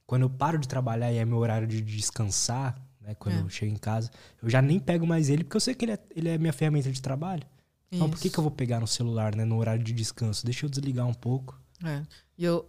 [0.06, 3.40] quando eu paro de trabalhar e é meu horário de descansar, né, quando é.
[3.40, 4.12] eu chego em casa,
[4.44, 6.52] eu já nem pego mais ele, porque eu sei que ele é, ele é minha
[6.52, 7.44] ferramenta de trabalho.
[7.92, 10.46] Então, por que, que eu vou pegar no celular, né, no horário de descanso?
[10.46, 11.60] Deixa eu desligar um pouco.
[11.84, 12.04] É.
[12.38, 12.66] E eu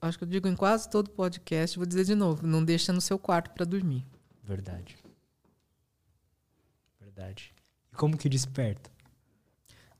[0.00, 3.00] acho que eu digo em quase todo podcast, vou dizer de novo, não deixa no
[3.00, 4.06] seu quarto para dormir.
[4.42, 4.96] Verdade.
[6.98, 7.52] Verdade.
[7.92, 8.90] E como que desperta?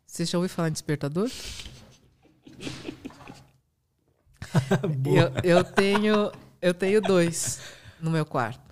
[0.06, 1.30] Você já ouviu falar em despertador?
[5.04, 6.32] eu, eu, tenho,
[6.62, 7.60] eu tenho dois
[8.00, 8.65] no meu quarto.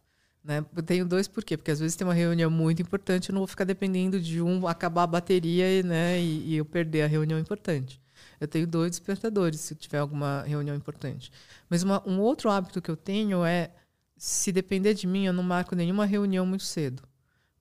[0.45, 0.65] Né?
[0.77, 1.57] Eu tenho dois por quê?
[1.57, 4.69] Porque às vezes tem uma reunião muito importante, eu não vou ficar dependendo de um
[4.69, 8.01] acabar a bateria né, e, e eu perder a reunião importante.
[8.39, 11.33] Eu tenho dois despertadores se tiver alguma reunião importante.
[11.69, 13.71] Mas uma, um outro hábito que eu tenho é,
[14.19, 17.03] se depender de mim, eu não marco nenhuma reunião muito cedo.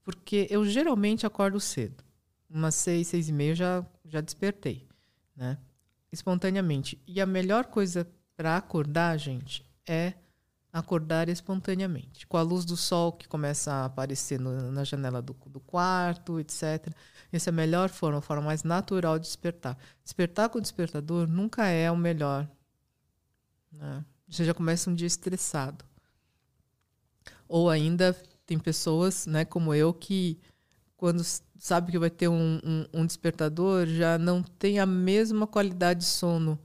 [0.04, 2.04] Porque eu geralmente acordo cedo
[2.54, 4.88] umas seis, seis e meia já, já despertei,
[5.36, 5.58] né?
[6.12, 7.02] Espontaneamente.
[7.08, 10.14] E a melhor coisa para acordar, gente, é
[10.74, 12.26] acordar espontaneamente.
[12.26, 16.40] Com a luz do sol que começa a aparecer no, na janela do, do quarto,
[16.40, 16.92] etc.
[17.32, 19.78] Essa é a melhor forma, a forma mais natural de despertar.
[20.04, 22.50] Despertar com o despertador nunca é o melhor.
[23.72, 24.04] Né?
[24.28, 25.86] Você já começa um dia estressado.
[27.48, 28.14] Ou ainda
[28.48, 30.40] tem pessoas, né, como eu, que
[30.98, 31.24] quando
[31.60, 36.06] sabe que vai ter um, um, um, despertador, já não tem a mesma qualidade de
[36.06, 36.60] sono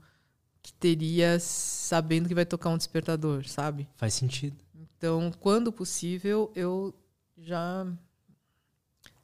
[0.69, 3.87] que teria sabendo que vai tocar um despertador, sabe?
[3.95, 4.55] Faz sentido.
[4.75, 6.93] Então, quando possível, eu
[7.35, 7.87] já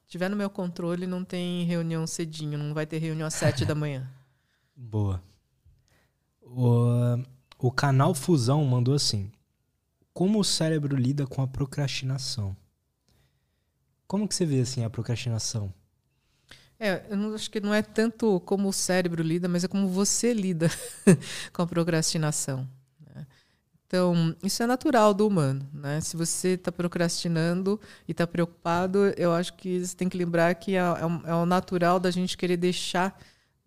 [0.08, 3.76] tiver no meu controle, não tem reunião cedinho, não vai ter reunião às sete da
[3.76, 4.10] manhã.
[4.76, 5.22] Boa.
[6.42, 6.80] O,
[7.60, 9.32] o canal Fusão mandou assim:
[10.14, 12.58] Como o cérebro lida com a procrastinação?
[14.08, 15.72] Como que você vê assim a procrastinação?
[16.80, 19.88] É, eu não, acho que não é tanto como o cérebro lida, mas é como
[19.88, 20.70] você lida
[21.54, 22.68] com a procrastinação.
[23.14, 23.26] Né?
[23.88, 25.68] Então, isso é natural do humano.
[25.74, 26.02] Né?
[26.02, 30.76] Se você está procrastinando e está preocupado, eu acho que você tem que lembrar que
[30.76, 33.18] é, é, é o natural da gente querer deixar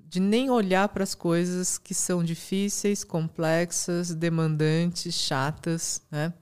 [0.09, 6.33] de nem olhar para as coisas que são difíceis, complexas, demandantes, chatas, né?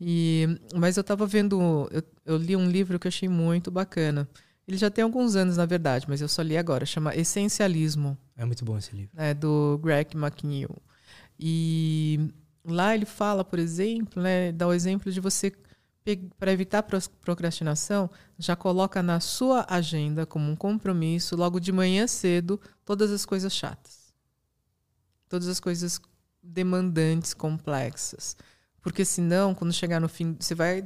[0.00, 4.26] E, mas eu estava vendo, eu, eu, li um livro que eu achei muito bacana.
[4.70, 6.86] Ele já tem alguns anos, na verdade, mas eu só li agora.
[6.86, 8.16] Chama Essencialismo.
[8.36, 9.10] É muito bom esse livro.
[9.16, 10.70] É do Greg McNeil.
[11.36, 12.32] E
[12.64, 15.52] lá ele fala, por exemplo, né, dá o exemplo de você
[16.38, 16.84] para evitar
[17.20, 18.08] procrastinação,
[18.38, 23.52] já coloca na sua agenda como um compromisso, logo de manhã cedo, todas as coisas
[23.52, 24.14] chatas.
[25.28, 26.00] Todas as coisas
[26.40, 28.36] demandantes, complexas.
[28.80, 30.84] Porque senão, quando chegar no fim, você vai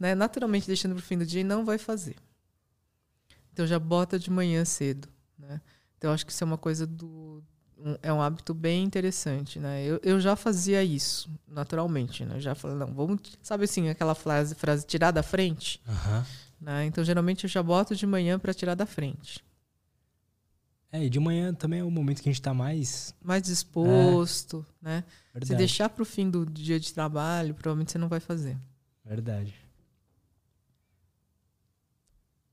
[0.00, 2.16] né, naturalmente deixando para o fim do dia e não vai fazer.
[3.56, 5.08] Então já bota de manhã cedo.
[5.38, 5.62] Né?
[5.96, 7.42] Então acho que isso é uma coisa do.
[7.78, 9.58] Um, é um hábito bem interessante.
[9.58, 9.82] Né?
[9.82, 12.22] Eu, eu já fazia isso, naturalmente.
[12.22, 12.36] Né?
[12.36, 13.18] Eu já falei, não, vamos.
[13.42, 15.80] Sabe assim, aquela frase, frase tirar da frente?
[15.88, 16.24] Uhum.
[16.60, 16.84] Né?
[16.84, 19.42] Então geralmente eu já boto de manhã para tirar da frente.
[20.92, 23.14] É, e de manhã também é o momento que a gente está mais.
[23.24, 24.84] Mais disposto, é.
[24.84, 25.04] né?
[25.32, 25.46] Verdade.
[25.46, 28.54] Se deixar para o fim do dia de trabalho, provavelmente você não vai fazer.
[29.02, 29.65] Verdade.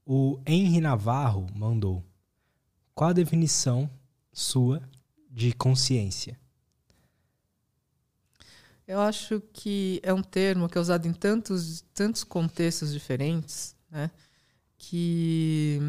[0.05, 2.03] O Henry Navarro mandou:
[2.93, 3.89] Qual a definição
[4.31, 4.81] sua
[5.29, 6.39] de consciência?
[8.85, 14.11] Eu acho que é um termo que é usado em tantos, tantos contextos diferentes, né?
[14.77, 15.79] Que,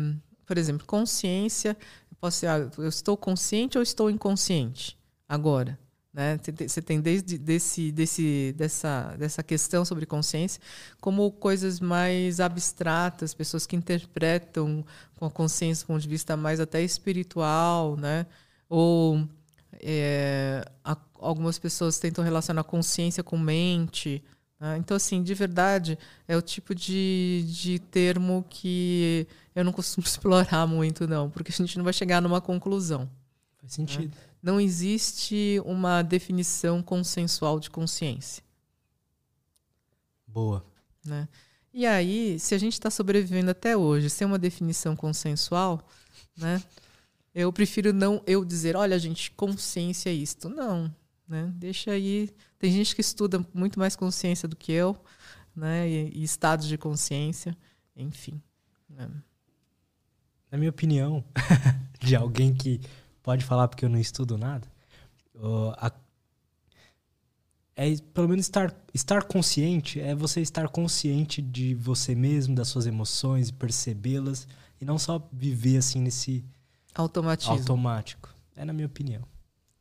[0.47, 1.77] por exemplo, consciência
[2.25, 5.79] Posso ser, ah, eu estou consciente ou estou inconsciente agora?
[6.15, 6.39] Né?
[6.69, 10.63] Você tem desde desse, desse, dessa, dessa questão sobre consciência
[11.01, 14.85] como coisas mais abstratas, pessoas que interpretam
[15.17, 18.27] com a consciência do ponto de vista mais até espiritual, né?
[18.69, 19.27] ou
[19.81, 24.23] é, a, algumas pessoas tentam relacionar consciência com mente.
[24.61, 24.79] Né?
[24.79, 30.65] Então, assim, de verdade, é o tipo de, de termo que eu não costumo explorar
[30.69, 33.11] muito, não, porque a gente não vai chegar numa conclusão.
[33.59, 34.15] Faz sentido.
[34.15, 34.34] Né?
[34.45, 38.45] Não existe uma definição consensual de consciência.
[40.27, 40.63] Boa.
[41.03, 41.27] Né?
[41.73, 45.89] E aí, se a gente está sobrevivendo até hoje sem uma definição consensual,
[46.37, 46.63] né?
[47.35, 50.51] Eu prefiro não eu dizer, olha, gente, consciência é isto.
[50.51, 50.95] Não,
[51.27, 51.51] né?
[51.57, 52.29] Deixa aí.
[52.59, 54.95] Tem gente que estuda muito mais consciência do que eu,
[55.57, 55.89] né?
[55.89, 57.57] E, e estados de consciência,
[57.97, 58.43] enfim.
[58.91, 59.09] Né?
[60.51, 61.25] Na minha opinião,
[61.99, 62.83] de alguém que
[63.25, 64.69] pode falar porque eu não estudo nada,
[65.79, 65.91] a,
[67.75, 72.87] é pelo menos estar, estar consciente é você estar consciente de você mesmo, das suas
[72.87, 74.47] emoções, percebê-las
[74.81, 76.45] e não só viver assim nesse
[76.95, 77.55] automatismo.
[77.55, 78.33] automático.
[78.55, 79.23] É na minha opinião.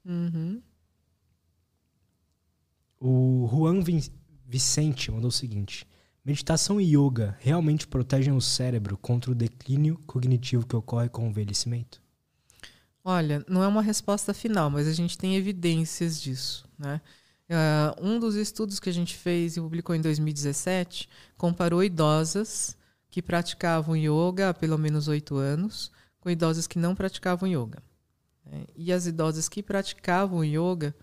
[0.03, 0.61] Uhum.
[2.99, 3.83] O Juan
[4.47, 5.85] Vicente mandou o seguinte:
[6.25, 11.29] Meditação e yoga realmente protegem o cérebro contra o declínio cognitivo que ocorre com o
[11.29, 12.02] envelhecimento?
[13.03, 17.01] Olha, não é uma resposta final, mas a gente tem evidências disso, né?
[17.49, 22.77] Uh, um dos estudos que a gente fez e publicou em 2017 comparou idosas
[23.09, 27.83] que praticavam yoga há pelo menos oito anos com idosas que não praticavam yoga.
[28.45, 28.65] Né?
[28.75, 30.95] E as idosas que praticavam yoga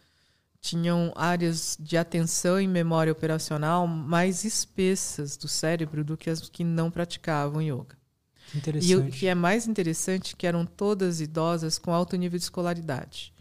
[0.62, 6.64] tinham áreas de atenção e memória operacional mais espessas do cérebro do que as que
[6.64, 7.99] não praticavam yoga.
[8.80, 13.32] E o que é mais interessante que eram todas idosas com alto nível de escolaridade.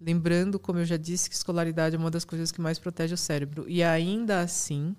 [0.00, 3.18] Lembrando, como eu já disse, que escolaridade é uma das coisas que mais protege o
[3.18, 3.64] cérebro.
[3.68, 4.96] E ainda assim,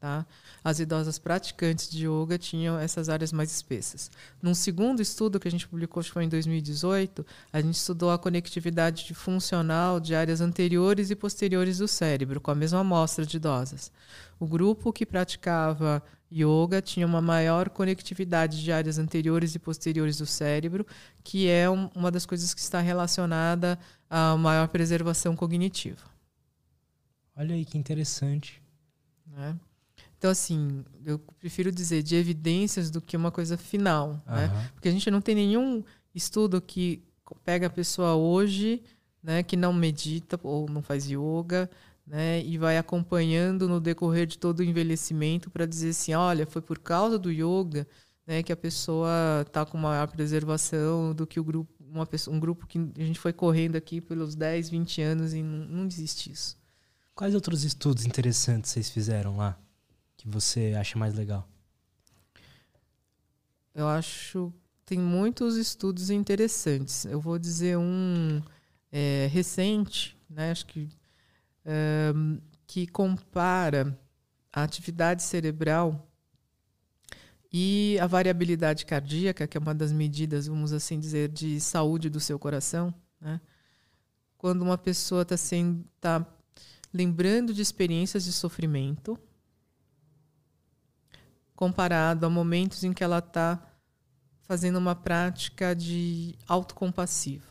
[0.00, 0.24] tá?
[0.62, 4.10] as idosas praticantes de yoga tinham essas áreas mais espessas.
[4.42, 8.10] Num segundo estudo que a gente publicou, acho que foi em 2018, a gente estudou
[8.10, 13.36] a conectividade funcional de áreas anteriores e posteriores do cérebro, com a mesma amostra de
[13.36, 13.90] idosas.
[14.38, 16.02] O grupo que praticava
[16.32, 20.86] yoga tinha uma maior conectividade de áreas anteriores e posteriores do cérebro,
[21.22, 23.78] que é um, uma das coisas que está relacionada
[24.10, 26.02] à maior preservação cognitiva.
[27.36, 28.62] Olha aí que interessante.
[29.26, 29.56] Né?
[30.18, 34.34] Então, assim, eu prefiro dizer de evidências do que uma coisa final, uhum.
[34.34, 34.70] né?
[34.74, 35.84] Porque a gente não tem nenhum
[36.14, 37.02] estudo que
[37.44, 38.82] pega a pessoa hoje,
[39.22, 41.68] né, que não medita ou não faz yoga,
[42.06, 46.62] né, e vai acompanhando no decorrer de todo o envelhecimento para dizer assim, olha, foi
[46.62, 47.86] por causa do yoga,
[48.26, 52.40] né, que a pessoa está com maior preservação do que o grupo, uma pessoa, um
[52.40, 56.30] grupo que a gente foi correndo aqui pelos 10, 20 anos e não, não existe
[56.30, 56.56] isso.
[57.14, 59.58] Quais outros estudos interessantes vocês fizeram lá?
[60.16, 61.48] que você acha mais legal?
[63.74, 64.52] Eu acho
[64.84, 67.04] tem muitos estudos interessantes.
[67.04, 68.40] Eu vou dizer um
[68.90, 70.50] é, recente, né?
[70.50, 70.88] Acho que
[72.66, 73.98] que compara
[74.52, 76.08] a atividade cerebral
[77.52, 82.20] e a variabilidade cardíaca, que é uma das medidas, vamos assim dizer, de saúde do
[82.20, 83.40] seu coração, né?
[84.36, 85.36] Quando uma pessoa está
[86.00, 86.26] tá
[86.92, 89.18] lembrando de experiências de sofrimento,
[91.54, 93.60] comparado a momentos em que ela está
[94.42, 97.50] fazendo uma prática de autocompassiva.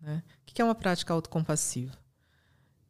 [0.00, 0.22] Né?
[0.42, 1.98] O que é uma prática autocompassiva?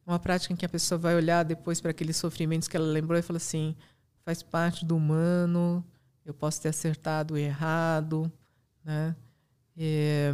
[0.09, 3.18] Uma prática em que a pessoa vai olhar depois para aqueles sofrimentos que ela lembrou
[3.18, 3.76] e fala assim:
[4.24, 5.85] faz parte do humano,
[6.24, 8.32] eu posso ter acertado ou errado,
[8.82, 9.14] né?
[9.76, 10.32] É,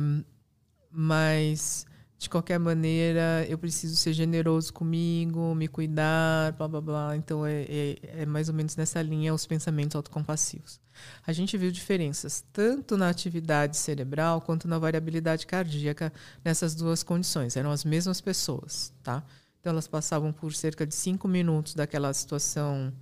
[0.88, 1.86] mas
[2.16, 7.16] de qualquer maneira, eu preciso ser generoso comigo, me cuidar, blá blá blá.
[7.16, 10.80] Então é, é, é, mais ou menos nessa linha os pensamentos autocompassivos.
[11.26, 16.12] A gente viu diferenças tanto na atividade cerebral quanto na variabilidade cardíaca
[16.44, 17.56] nessas duas condições.
[17.56, 19.20] Eram as mesmas pessoas, tá?
[19.64, 22.92] Então elas passavam por cerca de cinco minutos daquela situação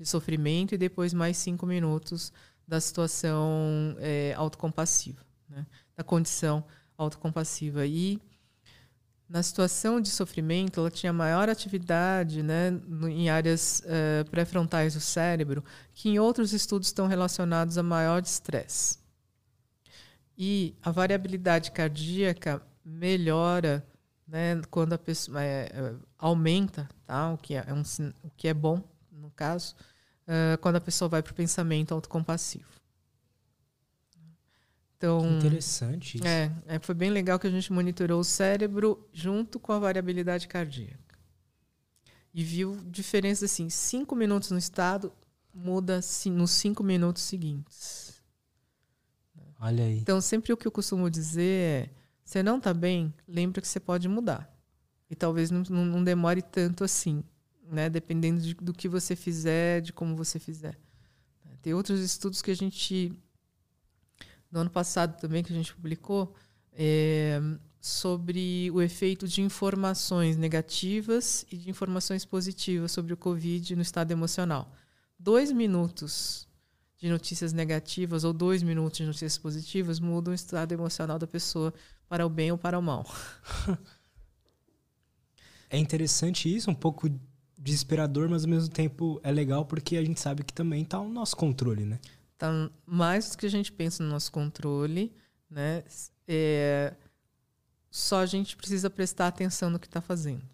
[0.00, 2.32] de sofrimento e depois mais cinco minutos
[2.66, 5.66] da situação é, autocompassiva, né?
[5.94, 6.64] da condição
[6.96, 7.84] autocompassiva.
[7.84, 8.18] E
[9.28, 12.72] na situação de sofrimento, ela tinha maior atividade né,
[13.10, 15.62] em áreas uh, pré-frontais do cérebro,
[15.92, 18.98] que em outros estudos estão relacionados a maior estresse.
[20.38, 23.86] E a variabilidade cardíaca melhora
[24.26, 27.82] né, quando a pessoa é, é, aumenta, tá, o, que é, é um,
[28.22, 28.82] o que é bom,
[29.12, 29.74] no caso,
[30.26, 32.76] uh, quando a pessoa vai para o pensamento autocompassivo.
[34.96, 36.26] Então, que interessante isso.
[36.26, 40.48] É, é, foi bem legal que a gente monitorou o cérebro junto com a variabilidade
[40.48, 40.98] cardíaca.
[42.32, 45.12] E viu diferença assim, cinco minutos no estado
[45.54, 48.22] muda nos cinco minutos seguintes.
[49.58, 49.98] Olha aí.
[49.98, 51.90] Então, sempre o que eu costumo dizer é,
[52.26, 54.52] você não está bem, lembra que você pode mudar.
[55.08, 57.24] E talvez não, não demore tanto assim,
[57.70, 57.88] né?
[57.88, 60.78] Dependendo de, do que você fizer, de como você fizer.
[61.62, 63.16] Tem outros estudos que a gente
[64.50, 66.34] no ano passado também que a gente publicou,
[66.72, 67.40] é,
[67.80, 74.10] sobre o efeito de informações negativas e de informações positivas sobre o Covid no estado
[74.10, 74.72] emocional.
[75.18, 76.48] Dois minutos
[76.98, 81.72] de notícias negativas ou dois minutos de notícias positivas mudam o estado emocional da pessoa
[82.08, 83.04] para o bem ou para o mal.
[85.68, 87.10] É interessante isso, um pouco
[87.58, 91.08] desesperador, mas ao mesmo tempo é legal porque a gente sabe que também está no
[91.08, 91.98] nosso controle, né?
[92.38, 95.12] Tá mais do que a gente pensa no nosso controle,
[95.50, 95.82] né?
[96.28, 96.94] É,
[97.90, 100.44] só a gente precisa prestar atenção no que está fazendo.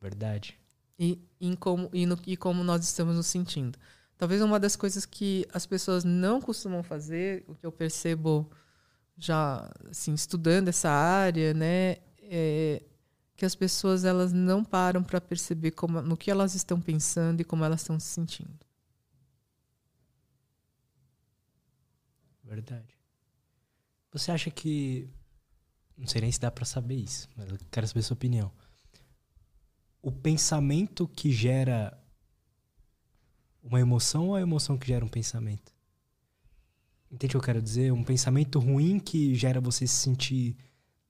[0.00, 0.58] Verdade.
[0.98, 3.78] E, em como, e, no, e como nós estamos nos sentindo.
[4.16, 8.50] Talvez uma das coisas que as pessoas não costumam fazer, o que eu percebo
[9.16, 12.82] já assim, estudando essa área, né, é
[13.36, 17.44] que as pessoas elas não param para perceber como, no que elas estão pensando e
[17.44, 18.58] como elas estão se sentindo.
[22.42, 22.96] Verdade.
[24.10, 25.10] Você acha que
[25.96, 28.50] não sei nem se dá para saber isso, mas eu quero saber sua opinião.
[30.00, 31.98] O pensamento que gera
[33.62, 35.75] uma emoção ou a emoção que gera um pensamento?
[37.10, 37.92] Entende o que eu quero dizer?
[37.92, 40.56] Um pensamento ruim que gera você se sentir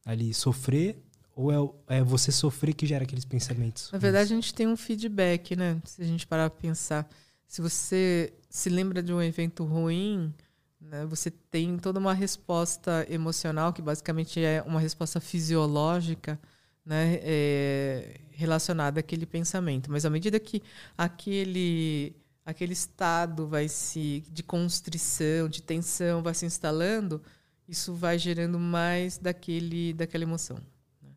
[0.05, 1.03] ali, sofrer,
[1.35, 1.53] ou
[1.89, 3.91] é, é você sofrer que gera aqueles pensamentos?
[3.93, 5.81] Na verdade, a gente tem um feedback, né?
[5.85, 7.09] Se a gente parar para pensar.
[7.47, 10.33] Se você se lembra de um evento ruim,
[10.81, 16.39] né, você tem toda uma resposta emocional, que basicamente é uma resposta fisiológica,
[16.85, 19.91] né, é, relacionada àquele pensamento.
[19.91, 20.63] Mas à medida que
[20.97, 22.17] aquele
[22.47, 27.21] aquele estado vai se de constrição, de tensão vai se instalando,
[27.69, 30.57] isso vai gerando mais daquele daquela emoção.
[31.03, 31.11] Né?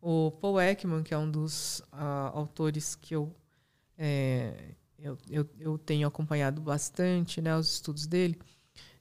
[0.00, 3.34] O Paul Ekman, que é um dos uh, autores que eu,
[3.98, 4.54] é,
[4.96, 8.38] eu, eu, eu, tenho acompanhado bastante, né, os estudos dele,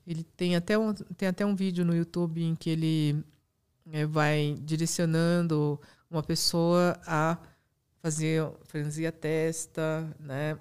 [0.06, 3.24] ele tem até um, tem até um vídeo no YouTube em que ele
[3.92, 5.80] é, vai direcionando
[6.10, 7.38] uma pessoa a
[8.02, 10.58] fazer franzir a testa, né?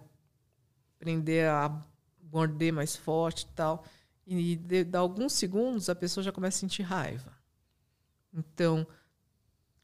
[1.06, 1.86] Prender a
[2.32, 3.84] morder mais forte e tal.
[4.26, 7.32] E de, de alguns segundos a pessoa já começa a sentir raiva.
[8.34, 8.84] Então,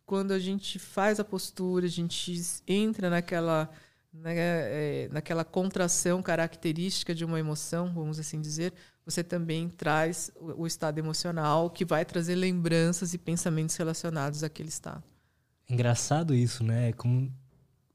[0.04, 2.34] quando a gente faz a postura, a gente
[2.66, 3.70] entra naquela
[4.12, 8.72] né, é, naquela contração característica de uma emoção, vamos assim dizer,
[9.06, 14.70] você também traz o, o estado emocional que vai trazer lembranças e pensamentos relacionados àquele
[14.70, 15.04] estado.
[15.70, 16.88] Engraçado isso, né?
[16.88, 17.32] É como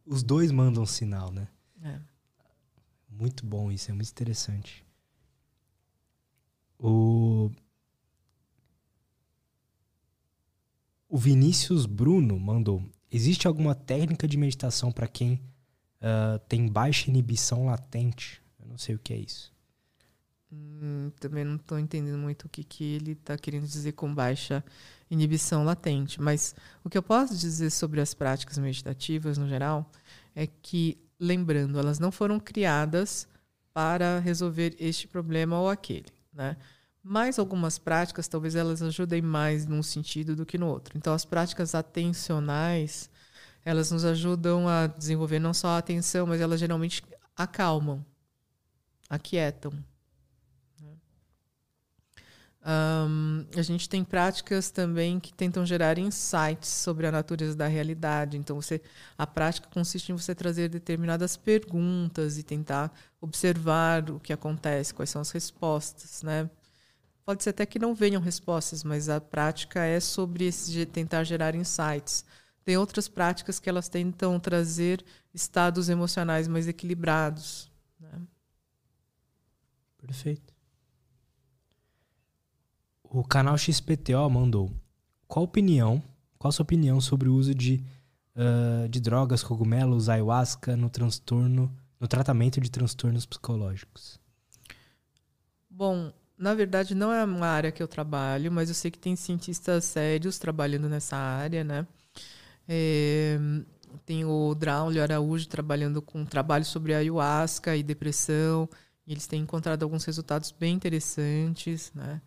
[0.06, 1.50] os dois mandam um sinal, né?
[1.84, 2.00] É.
[3.18, 4.86] Muito bom isso, é muito interessante.
[6.80, 7.50] O
[11.10, 15.42] o Vinícius Bruno mandou: existe alguma técnica de meditação para quem
[16.02, 18.42] uh, tem baixa inibição latente.
[18.60, 19.52] Eu não sei o que é isso.
[20.52, 24.64] Hum, também não estou entendendo muito o que, que ele está querendo dizer com baixa
[25.10, 26.22] inibição latente.
[26.22, 29.90] Mas o que eu posso dizer sobre as práticas meditativas no geral
[30.36, 33.28] é que, lembrando, elas não foram criadas
[33.74, 36.58] para resolver este problema ou aquele, né?
[37.04, 40.98] Mas algumas práticas, talvez elas ajudem mais num sentido do que no outro.
[40.98, 43.10] Então, as práticas atencionais,
[43.64, 47.02] elas nos ajudam a desenvolver não só a atenção, mas elas geralmente
[47.36, 48.06] acalmam,
[49.10, 49.72] aquietam.
[52.70, 58.36] Um, a gente tem práticas também que tentam gerar insights sobre a natureza da realidade.
[58.38, 58.82] Então, você,
[59.18, 62.92] a prática consiste em você trazer determinadas perguntas e tentar
[63.22, 66.50] observar o que acontece, quais são as respostas, né?
[67.24, 71.56] Pode ser até que não venham respostas, mas a prática é sobre esse, tentar gerar
[71.56, 72.26] insights.
[72.66, 77.72] Tem outras práticas que elas tentam trazer estados emocionais mais equilibrados.
[77.98, 78.22] Né?
[79.98, 80.57] Perfeito.
[83.18, 84.72] O canal XPTO mandou:
[85.28, 86.04] qual opinião,
[86.38, 87.84] qual a sua opinião sobre o uso de,
[88.36, 94.20] uh, de drogas, cogumelos, ayahuasca no transtorno, no tratamento de transtornos psicológicos?
[95.68, 99.16] Bom, na verdade não é uma área que eu trabalho, mas eu sei que tem
[99.16, 101.88] cientistas sérios trabalhando nessa área, né?
[102.70, 103.40] É,
[104.06, 108.70] tem o Draulio Araújo trabalhando com trabalho sobre ayahuasca e depressão.
[109.08, 112.22] E eles têm encontrado alguns resultados bem interessantes, né?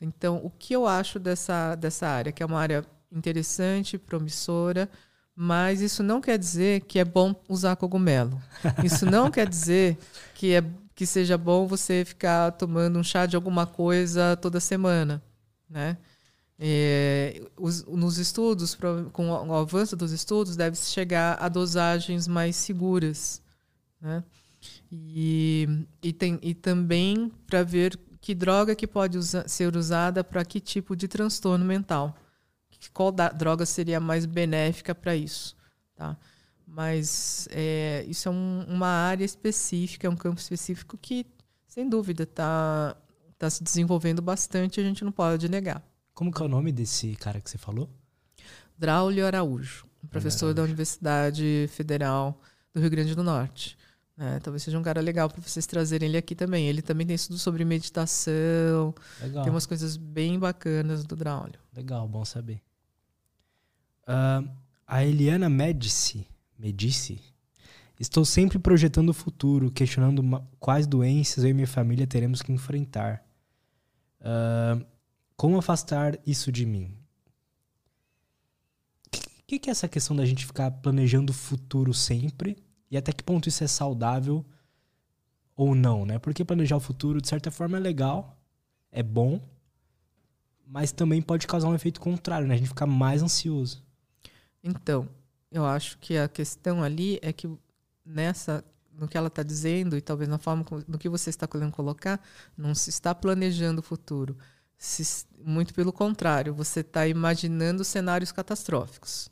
[0.00, 2.32] Então, o que eu acho dessa, dessa área?
[2.32, 4.90] Que é uma área interessante, promissora,
[5.34, 8.40] mas isso não quer dizer que é bom usar cogumelo.
[8.84, 9.98] Isso não quer dizer
[10.34, 10.64] que, é,
[10.94, 15.20] que seja bom você ficar tomando um chá de alguma coisa toda semana,
[15.68, 15.96] né?
[16.56, 18.78] É, os, nos estudos,
[19.12, 23.42] com o avanço dos estudos, deve-se chegar a dosagens mais seguras.
[24.00, 24.22] Né?
[24.90, 25.68] E,
[26.02, 30.58] e, tem, e também para ver que droga que pode usa, ser usada para que
[30.58, 32.16] tipo de transtorno mental.
[32.90, 35.54] qual droga seria mais benéfica para isso,
[35.94, 36.16] tá?
[36.66, 41.26] Mas é, isso é um, uma área específica, é um campo específico que,
[41.66, 42.96] sem dúvida, está
[43.38, 45.86] tá se desenvolvendo bastante e a gente não pode negar.
[46.14, 47.90] Como que é o nome desse cara que você falou?
[48.78, 50.54] Braulio Araújo, professor Araújo.
[50.54, 52.40] da Universidade Federal
[52.72, 53.76] do Rio Grande do Norte.
[54.16, 56.68] É, talvez seja um cara legal para vocês trazerem ele aqui também.
[56.68, 58.94] Ele também tem estudo sobre meditação.
[59.20, 59.42] Legal.
[59.42, 61.58] Tem umas coisas bem bacanas do Braulio.
[61.74, 62.62] Legal, bom saber.
[64.02, 64.48] Uh,
[64.86, 66.26] a Eliana Medici,
[66.56, 67.20] Medici.
[67.98, 70.22] Estou sempre projetando o futuro, questionando
[70.60, 73.24] quais doenças eu e minha família teremos que enfrentar.
[74.20, 74.84] Uh,
[75.36, 76.96] como afastar isso de mim?
[79.12, 82.63] O que, que é essa questão da gente ficar planejando o futuro sempre
[82.94, 84.44] e até que ponto isso é saudável
[85.56, 86.16] ou não, né?
[86.20, 88.38] Porque planejar o futuro, de certa forma, é legal,
[88.92, 89.40] é bom,
[90.64, 92.54] mas também pode causar um efeito contrário, né?
[92.54, 93.82] A gente ficar mais ansioso.
[94.62, 95.08] Então,
[95.50, 97.50] eu acho que a questão ali é que
[98.04, 101.72] nessa no que ela está dizendo e talvez na forma no que você está querendo
[101.72, 102.20] colocar,
[102.56, 104.38] não se está planejando o futuro.
[104.78, 109.28] Se, muito pelo contrário, você está imaginando cenários catastróficos.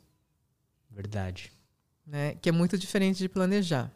[0.91, 1.49] Verdade
[2.05, 2.35] né?
[2.35, 3.91] que é muito diferente de planejar.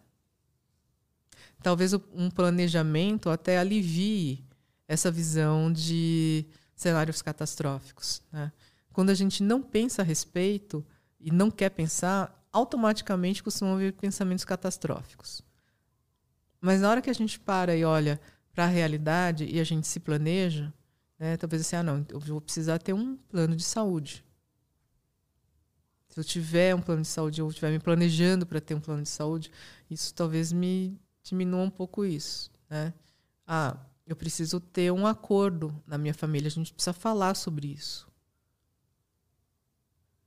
[1.61, 4.45] Talvez um planejamento até alivie
[4.87, 8.21] essa visão de cenários catastróficos.
[8.31, 8.51] Né?
[8.93, 10.85] Quando a gente não pensa a respeito
[11.19, 15.41] e não quer pensar, automaticamente costumam vir pensamentos catastróficos.
[16.61, 18.19] Mas na hora que a gente para e olha
[18.53, 20.73] para a realidade e a gente se planeja,
[21.19, 24.23] né, talvez assim, ah, não, eu vou precisar ter um plano de saúde
[26.09, 29.03] se eu tiver um plano de saúde ou estiver me planejando para ter um plano
[29.03, 29.51] de saúde,
[29.89, 32.93] isso talvez me diminua um pouco isso, né?
[33.45, 38.07] Ah, eu preciso ter um acordo na minha família, a gente precisa falar sobre isso.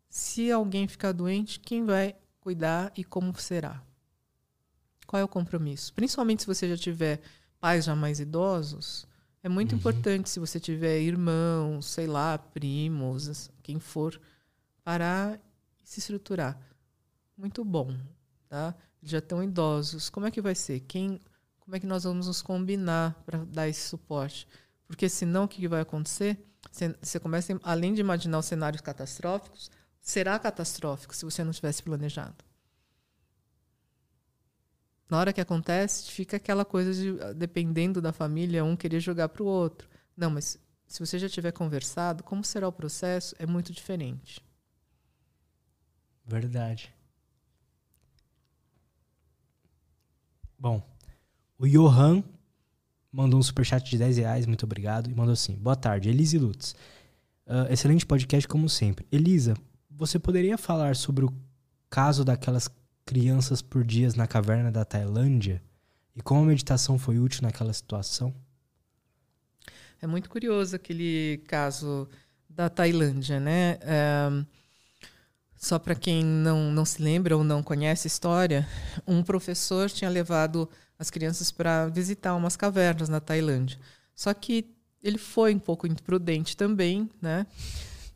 [0.09, 3.83] Se alguém ficar doente, quem vai cuidar e como será?
[5.07, 5.93] Qual é o compromisso?
[5.95, 7.21] Principalmente se você já tiver
[7.59, 9.07] pais já mais idosos,
[9.43, 9.79] é muito uhum.
[9.79, 14.21] importante se você tiver irmãos, sei lá, primos, quem for,
[14.85, 15.41] parar
[15.91, 16.57] se estruturar.
[17.37, 17.93] Muito bom,
[18.49, 18.77] tá?
[19.03, 20.09] Já estão idosos.
[20.09, 20.79] Como é que vai ser?
[20.81, 21.21] Quem,
[21.59, 24.47] como é que nós vamos nos combinar para dar esse suporte?
[24.87, 26.39] Porque senão o que vai acontecer?
[27.03, 29.69] Você começa, além de imaginar os cenários catastróficos,
[30.01, 32.45] será catastrófico se você não tivesse planejado.
[35.09, 39.43] Na hora que acontece, fica aquela coisa de, dependendo da família, um querer jogar para
[39.43, 39.89] o outro.
[40.17, 40.57] Não, mas
[40.87, 44.41] se você já tiver conversado, como será o processo é muito diferente.
[46.31, 46.95] Verdade.
[50.57, 50.81] Bom,
[51.59, 52.23] o Johan
[53.11, 56.77] mandou um superchat de 10 reais, muito obrigado, e mandou assim: Boa tarde, Elise Lutz.
[57.45, 59.05] Uh, excelente podcast, como sempre.
[59.11, 59.57] Elisa,
[59.91, 61.35] você poderia falar sobre o
[61.91, 62.71] caso daquelas
[63.05, 65.61] crianças por dias na caverna da Tailândia
[66.15, 68.33] e como a meditação foi útil naquela situação?
[70.01, 72.09] É muito curioso aquele caso
[72.49, 73.79] da Tailândia, né?
[73.81, 74.60] É
[75.61, 78.67] só para quem não, não se lembra ou não conhece a história,
[79.07, 80.67] um professor tinha levado
[80.99, 83.79] as crianças para visitar umas cavernas na Tailândia.
[84.15, 87.47] Só que ele foi um pouco imprudente também, né?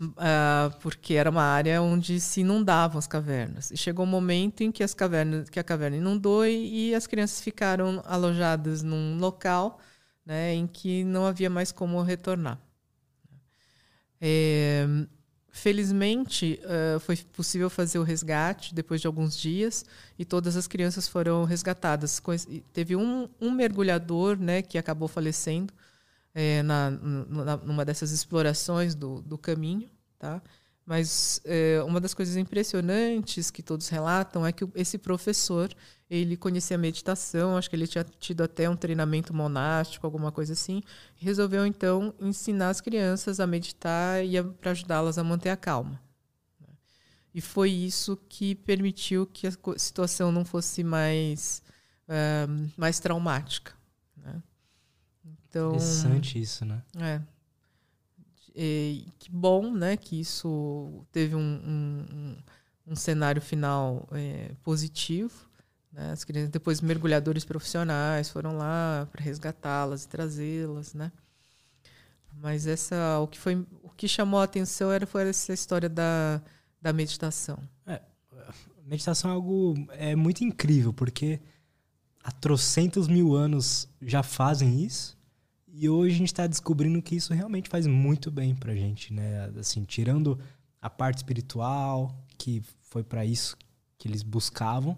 [0.01, 3.71] Uh, porque era uma área onde se inundavam as cavernas.
[3.71, 7.07] E chegou um momento em que, as cavernas, que a caverna inundou e, e as
[7.07, 9.79] crianças ficaram alojadas num local
[10.25, 12.59] né, em que não havia mais como retornar.
[14.19, 14.87] É,
[15.57, 19.85] Felizmente, uh, foi possível fazer o resgate depois de alguns dias
[20.19, 22.21] e todas as crianças foram resgatadas.
[22.73, 25.73] Teve um, um mergulhador né, que acabou falecendo
[26.35, 29.89] é, na, na, numa dessas explorações do, do caminho.
[30.19, 30.43] Tá?
[30.87, 35.75] Mas é, uma das coisas impressionantes que todos relatam é que esse professor
[36.11, 40.83] ele conhecia meditação, acho que ele tinha tido até um treinamento monástico, alguma coisa assim,
[41.21, 46.01] e resolveu então ensinar as crianças a meditar e para ajudá-las a manter a calma.
[47.35, 51.63] E foi isso que permitiu que a situação não fosse mais,
[52.07, 53.73] uh, mais traumática.
[54.17, 54.41] Né?
[55.49, 56.81] Então, Interessante isso, né?
[56.97, 57.34] É.
[58.55, 62.37] E, que bom né, que isso teve um, um,
[62.87, 65.35] um cenário final é, positivo.
[65.93, 66.13] Né?
[66.13, 71.11] As crianças, depois mergulhadores profissionais foram lá para resgatá-las e trazê-las, né?
[72.37, 76.43] Mas essa, o que foi, o que chamou a atenção era foi essa história da,
[76.83, 77.59] da meditação.
[77.87, 78.03] É,
[78.85, 81.41] meditação é algo é muito incrível porque
[82.23, 85.17] há trocentos mil anos já fazem isso
[85.77, 89.51] e hoje a gente está descobrindo que isso realmente faz muito bem para gente, né?
[89.59, 90.39] Assim, tirando
[90.81, 93.57] a parte espiritual, que foi para isso
[93.99, 94.97] que eles buscavam.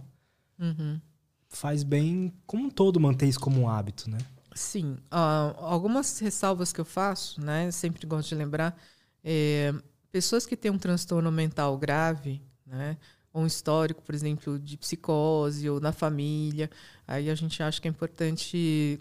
[0.58, 1.00] Uhum.
[1.48, 4.18] Faz bem, como um todo, manter isso como um hábito, né?
[4.54, 4.98] Sim.
[5.10, 7.70] Uh, algumas ressalvas que eu faço, né?
[7.70, 8.78] Sempre gosto de lembrar.
[9.24, 9.72] É,
[10.12, 12.98] pessoas que têm um transtorno mental grave, né?
[13.32, 16.70] Ou um histórico, por exemplo, de psicose ou na família,
[17.08, 19.00] aí a gente acha que é importante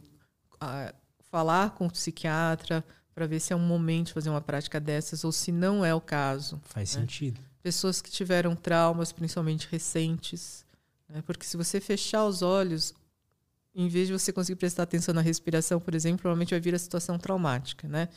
[0.56, 1.05] uh,
[1.36, 2.82] falar com o psiquiatra
[3.14, 5.94] para ver se é um momento de fazer uma prática dessas ou se não é
[5.94, 6.62] o caso.
[6.64, 7.02] Faz né?
[7.02, 7.42] sentido.
[7.62, 10.66] Pessoas que tiveram traumas, principalmente recentes,
[11.10, 11.22] né?
[11.26, 12.94] porque se você fechar os olhos,
[13.76, 16.80] em vez de você conseguir prestar atenção na respiração, por exemplo, provavelmente vai vir a
[16.80, 18.08] situação traumática, né?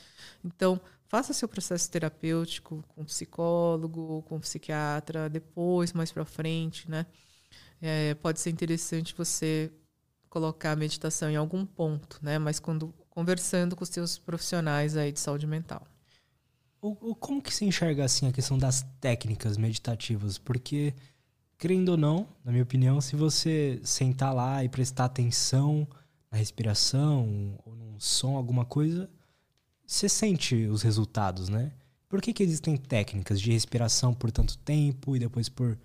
[0.45, 7.05] Então, faça seu processo terapêutico com psicólogo, com psiquiatra, depois, mais para frente, né?
[7.83, 9.73] É, pode ser interessante você
[10.29, 12.39] colocar a meditação em algum ponto, né?
[12.39, 15.87] Mas quando conversando com os seus profissionais aí de saúde mental.
[16.81, 20.39] O, o, como que se enxerga assim a questão das técnicas meditativas?
[20.39, 20.95] Porque
[21.59, 25.89] Querendo ou não, na minha opinião, se você sentar lá e prestar atenção
[26.31, 29.11] na respiração ou num som, alguma coisa,
[29.85, 31.73] você sente os resultados, né?
[32.09, 35.77] Por que, que existem técnicas de respiração por tanto tempo e depois por,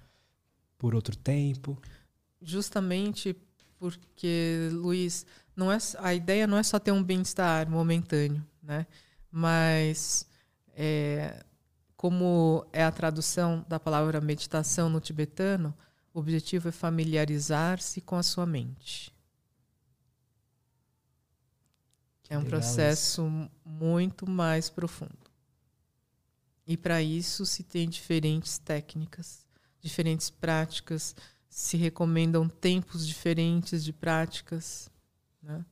[0.77, 1.75] por outro tempo?
[2.39, 3.35] Justamente
[3.79, 8.87] porque, Luiz, não é, a ideia não é só ter um bem-estar momentâneo, né?
[9.31, 10.27] Mas
[10.75, 11.43] é,
[11.95, 15.75] como é a tradução da palavra meditação no tibetano,
[16.13, 19.13] o objetivo é familiarizar-se com a sua mente.
[22.29, 23.29] É um processo
[23.63, 25.31] muito mais profundo.
[26.65, 29.45] E para isso se tem diferentes técnicas,
[29.79, 31.15] diferentes práticas,
[31.49, 34.89] se recomendam tempos diferentes de práticas.
[35.43, 35.63] Né?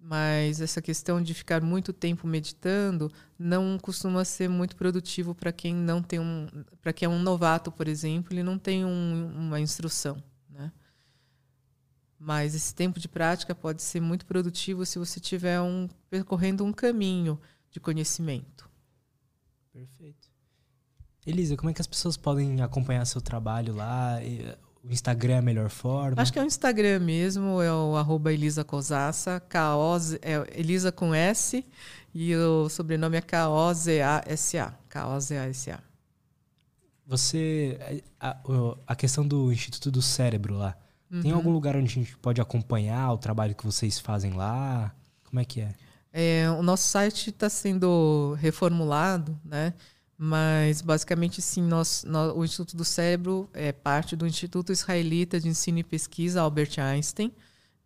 [0.00, 5.74] Mas essa questão de ficar muito tempo meditando não costuma ser muito produtivo para quem
[5.74, 6.48] não tem um,
[6.82, 10.72] para quem é um novato, por exemplo, ele não tem um, uma instrução, né?
[12.18, 16.72] Mas esse tempo de prática pode ser muito produtivo se você tiver um percorrendo um
[16.72, 17.40] caminho
[17.70, 18.68] de conhecimento.
[19.72, 20.28] Perfeito.
[21.24, 24.18] Elisa, como é que as pessoas podem acompanhar seu trabalho lá?
[24.82, 26.20] O Instagram é a melhor forma?
[26.20, 31.14] Acho que é o Instagram mesmo, é o arroba Elisa Cosassa, K-O-Z, é Elisa com
[31.14, 31.64] S,
[32.14, 34.74] e o sobrenome é K-O-Z-A-S-A.
[34.88, 35.80] K-O-Z-A-S-A.
[37.06, 38.02] Você.
[38.18, 38.36] A,
[38.86, 40.76] a, questão do Instituto do Cérebro lá.
[41.10, 41.20] Uhum.
[41.20, 44.94] Tem algum lugar onde a gente pode acompanhar o trabalho que vocês fazem lá?
[45.24, 45.74] Como é que é?
[46.12, 49.74] é o nosso site está sendo reformulado, né?
[50.22, 55.48] Mas, basicamente, sim, nós, nós, o Instituto do Cérebro é parte do Instituto Israelita de
[55.48, 57.32] Ensino e Pesquisa Albert Einstein,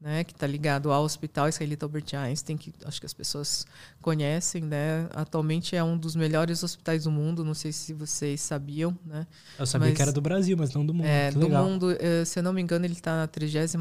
[0.01, 3.65] né, que está ligado ao Hospital Israelita Albert Einstein, que acho que as pessoas
[4.03, 4.65] conhecem.
[4.65, 5.09] Né?
[5.15, 8.99] Atualmente é um dos melhores hospitais do mundo, não sei se vocês sabiam.
[9.07, 9.29] Né?
[9.57, 11.07] Eu sabia mas, que era do Brasil, mas não do mundo.
[11.07, 11.65] É, que do legal.
[11.65, 13.77] mundo, eh, se eu não me engano, ele está na 36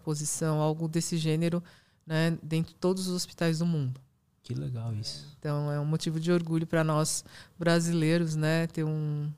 [0.00, 1.60] posição, algo desse gênero,
[2.06, 4.00] né, dentre todos os hospitais do mundo.
[4.44, 5.26] Que legal isso.
[5.38, 7.24] Então é um motivo de orgulho para nós
[7.58, 9.32] brasileiros, né, ter um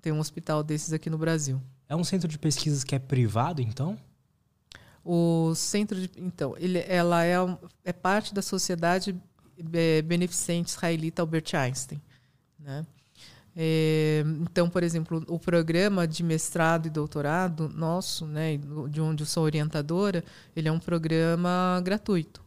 [0.00, 1.60] ter um hospital desses aqui no Brasil.
[1.88, 3.98] É um centro de pesquisas que é privado, então?
[5.02, 7.36] O centro de, então, ele, ela é,
[7.84, 9.18] é parte da sociedade
[9.72, 12.00] é, beneficente israelita Albert Einstein,
[12.58, 12.86] né?
[13.56, 18.58] É, então, por exemplo, o programa de mestrado e doutorado nosso, né,
[18.90, 20.24] de onde eu sou orientadora,
[20.54, 22.43] ele é um programa gratuito.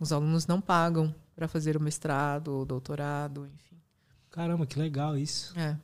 [0.00, 3.76] Os alunos não pagam para fazer o mestrado, o doutorado, enfim.
[4.30, 5.58] Caramba, que legal isso.
[5.58, 5.76] É.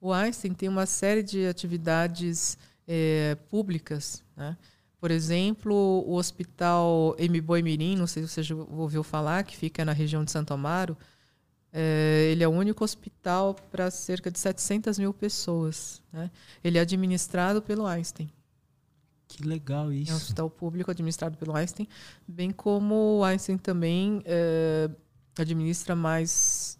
[0.00, 4.56] O Einstein tem uma série de atividades é, públicas, né?
[4.98, 5.74] Por exemplo,
[6.06, 10.24] o Hospital Mboi Mirim, não sei se você já ouviu falar, que fica na região
[10.24, 10.96] de Santo Amaro,
[11.72, 16.00] é, ele é o único hospital para cerca de 700 mil pessoas.
[16.12, 16.30] Né?
[16.62, 18.30] Ele é administrado pelo Einstein.
[19.32, 20.10] Que legal isso.
[20.10, 21.88] É um hospital público administrado pelo Einstein,
[22.28, 24.90] bem como o Einstein também é,
[25.38, 26.78] administra mais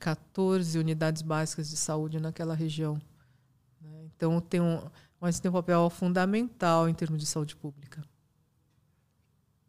[0.00, 2.94] 14 unidades básicas de saúde naquela região.
[3.82, 3.90] Né?
[4.16, 4.78] Então tem um,
[5.20, 8.02] o Einstein tem um papel fundamental em termos de saúde pública.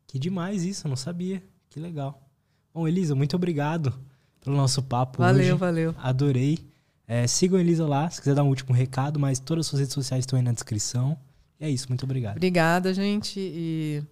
[0.07, 1.43] Que demais isso, eu não sabia.
[1.69, 2.29] Que legal.
[2.73, 3.93] Bom, Elisa, muito obrigado
[4.39, 5.53] pelo nosso papo valeu, hoje.
[5.53, 5.95] Valeu, valeu.
[6.01, 6.65] Adorei.
[7.05, 9.81] É, sigam a Elisa lá, se quiser dar um último recado, mas todas as suas
[9.81, 11.19] redes sociais estão aí na descrição.
[11.63, 12.35] É isso, muito obrigado.
[12.35, 13.39] Obrigada, gente.
[13.39, 14.03] E,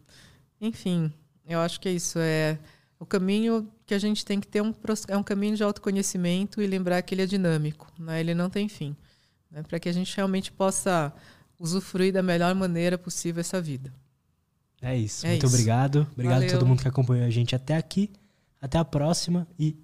[0.61, 1.11] enfim,
[1.45, 2.17] eu acho que é isso.
[2.17, 2.57] É
[2.97, 4.73] o caminho que a gente tem que ter um,
[5.09, 8.21] é um caminho de autoconhecimento e lembrar que ele é dinâmico, né?
[8.21, 8.95] ele não tem fim.
[9.51, 9.63] Né?
[9.63, 11.13] Para que a gente realmente possa
[11.59, 13.93] usufruir da melhor maneira possível essa vida.
[14.81, 15.25] É isso.
[15.25, 15.53] É muito isso.
[15.53, 16.07] obrigado.
[16.13, 16.47] Obrigado Valeu.
[16.47, 18.09] a todo mundo que acompanhou a gente até aqui.
[18.61, 19.75] Até a próxima e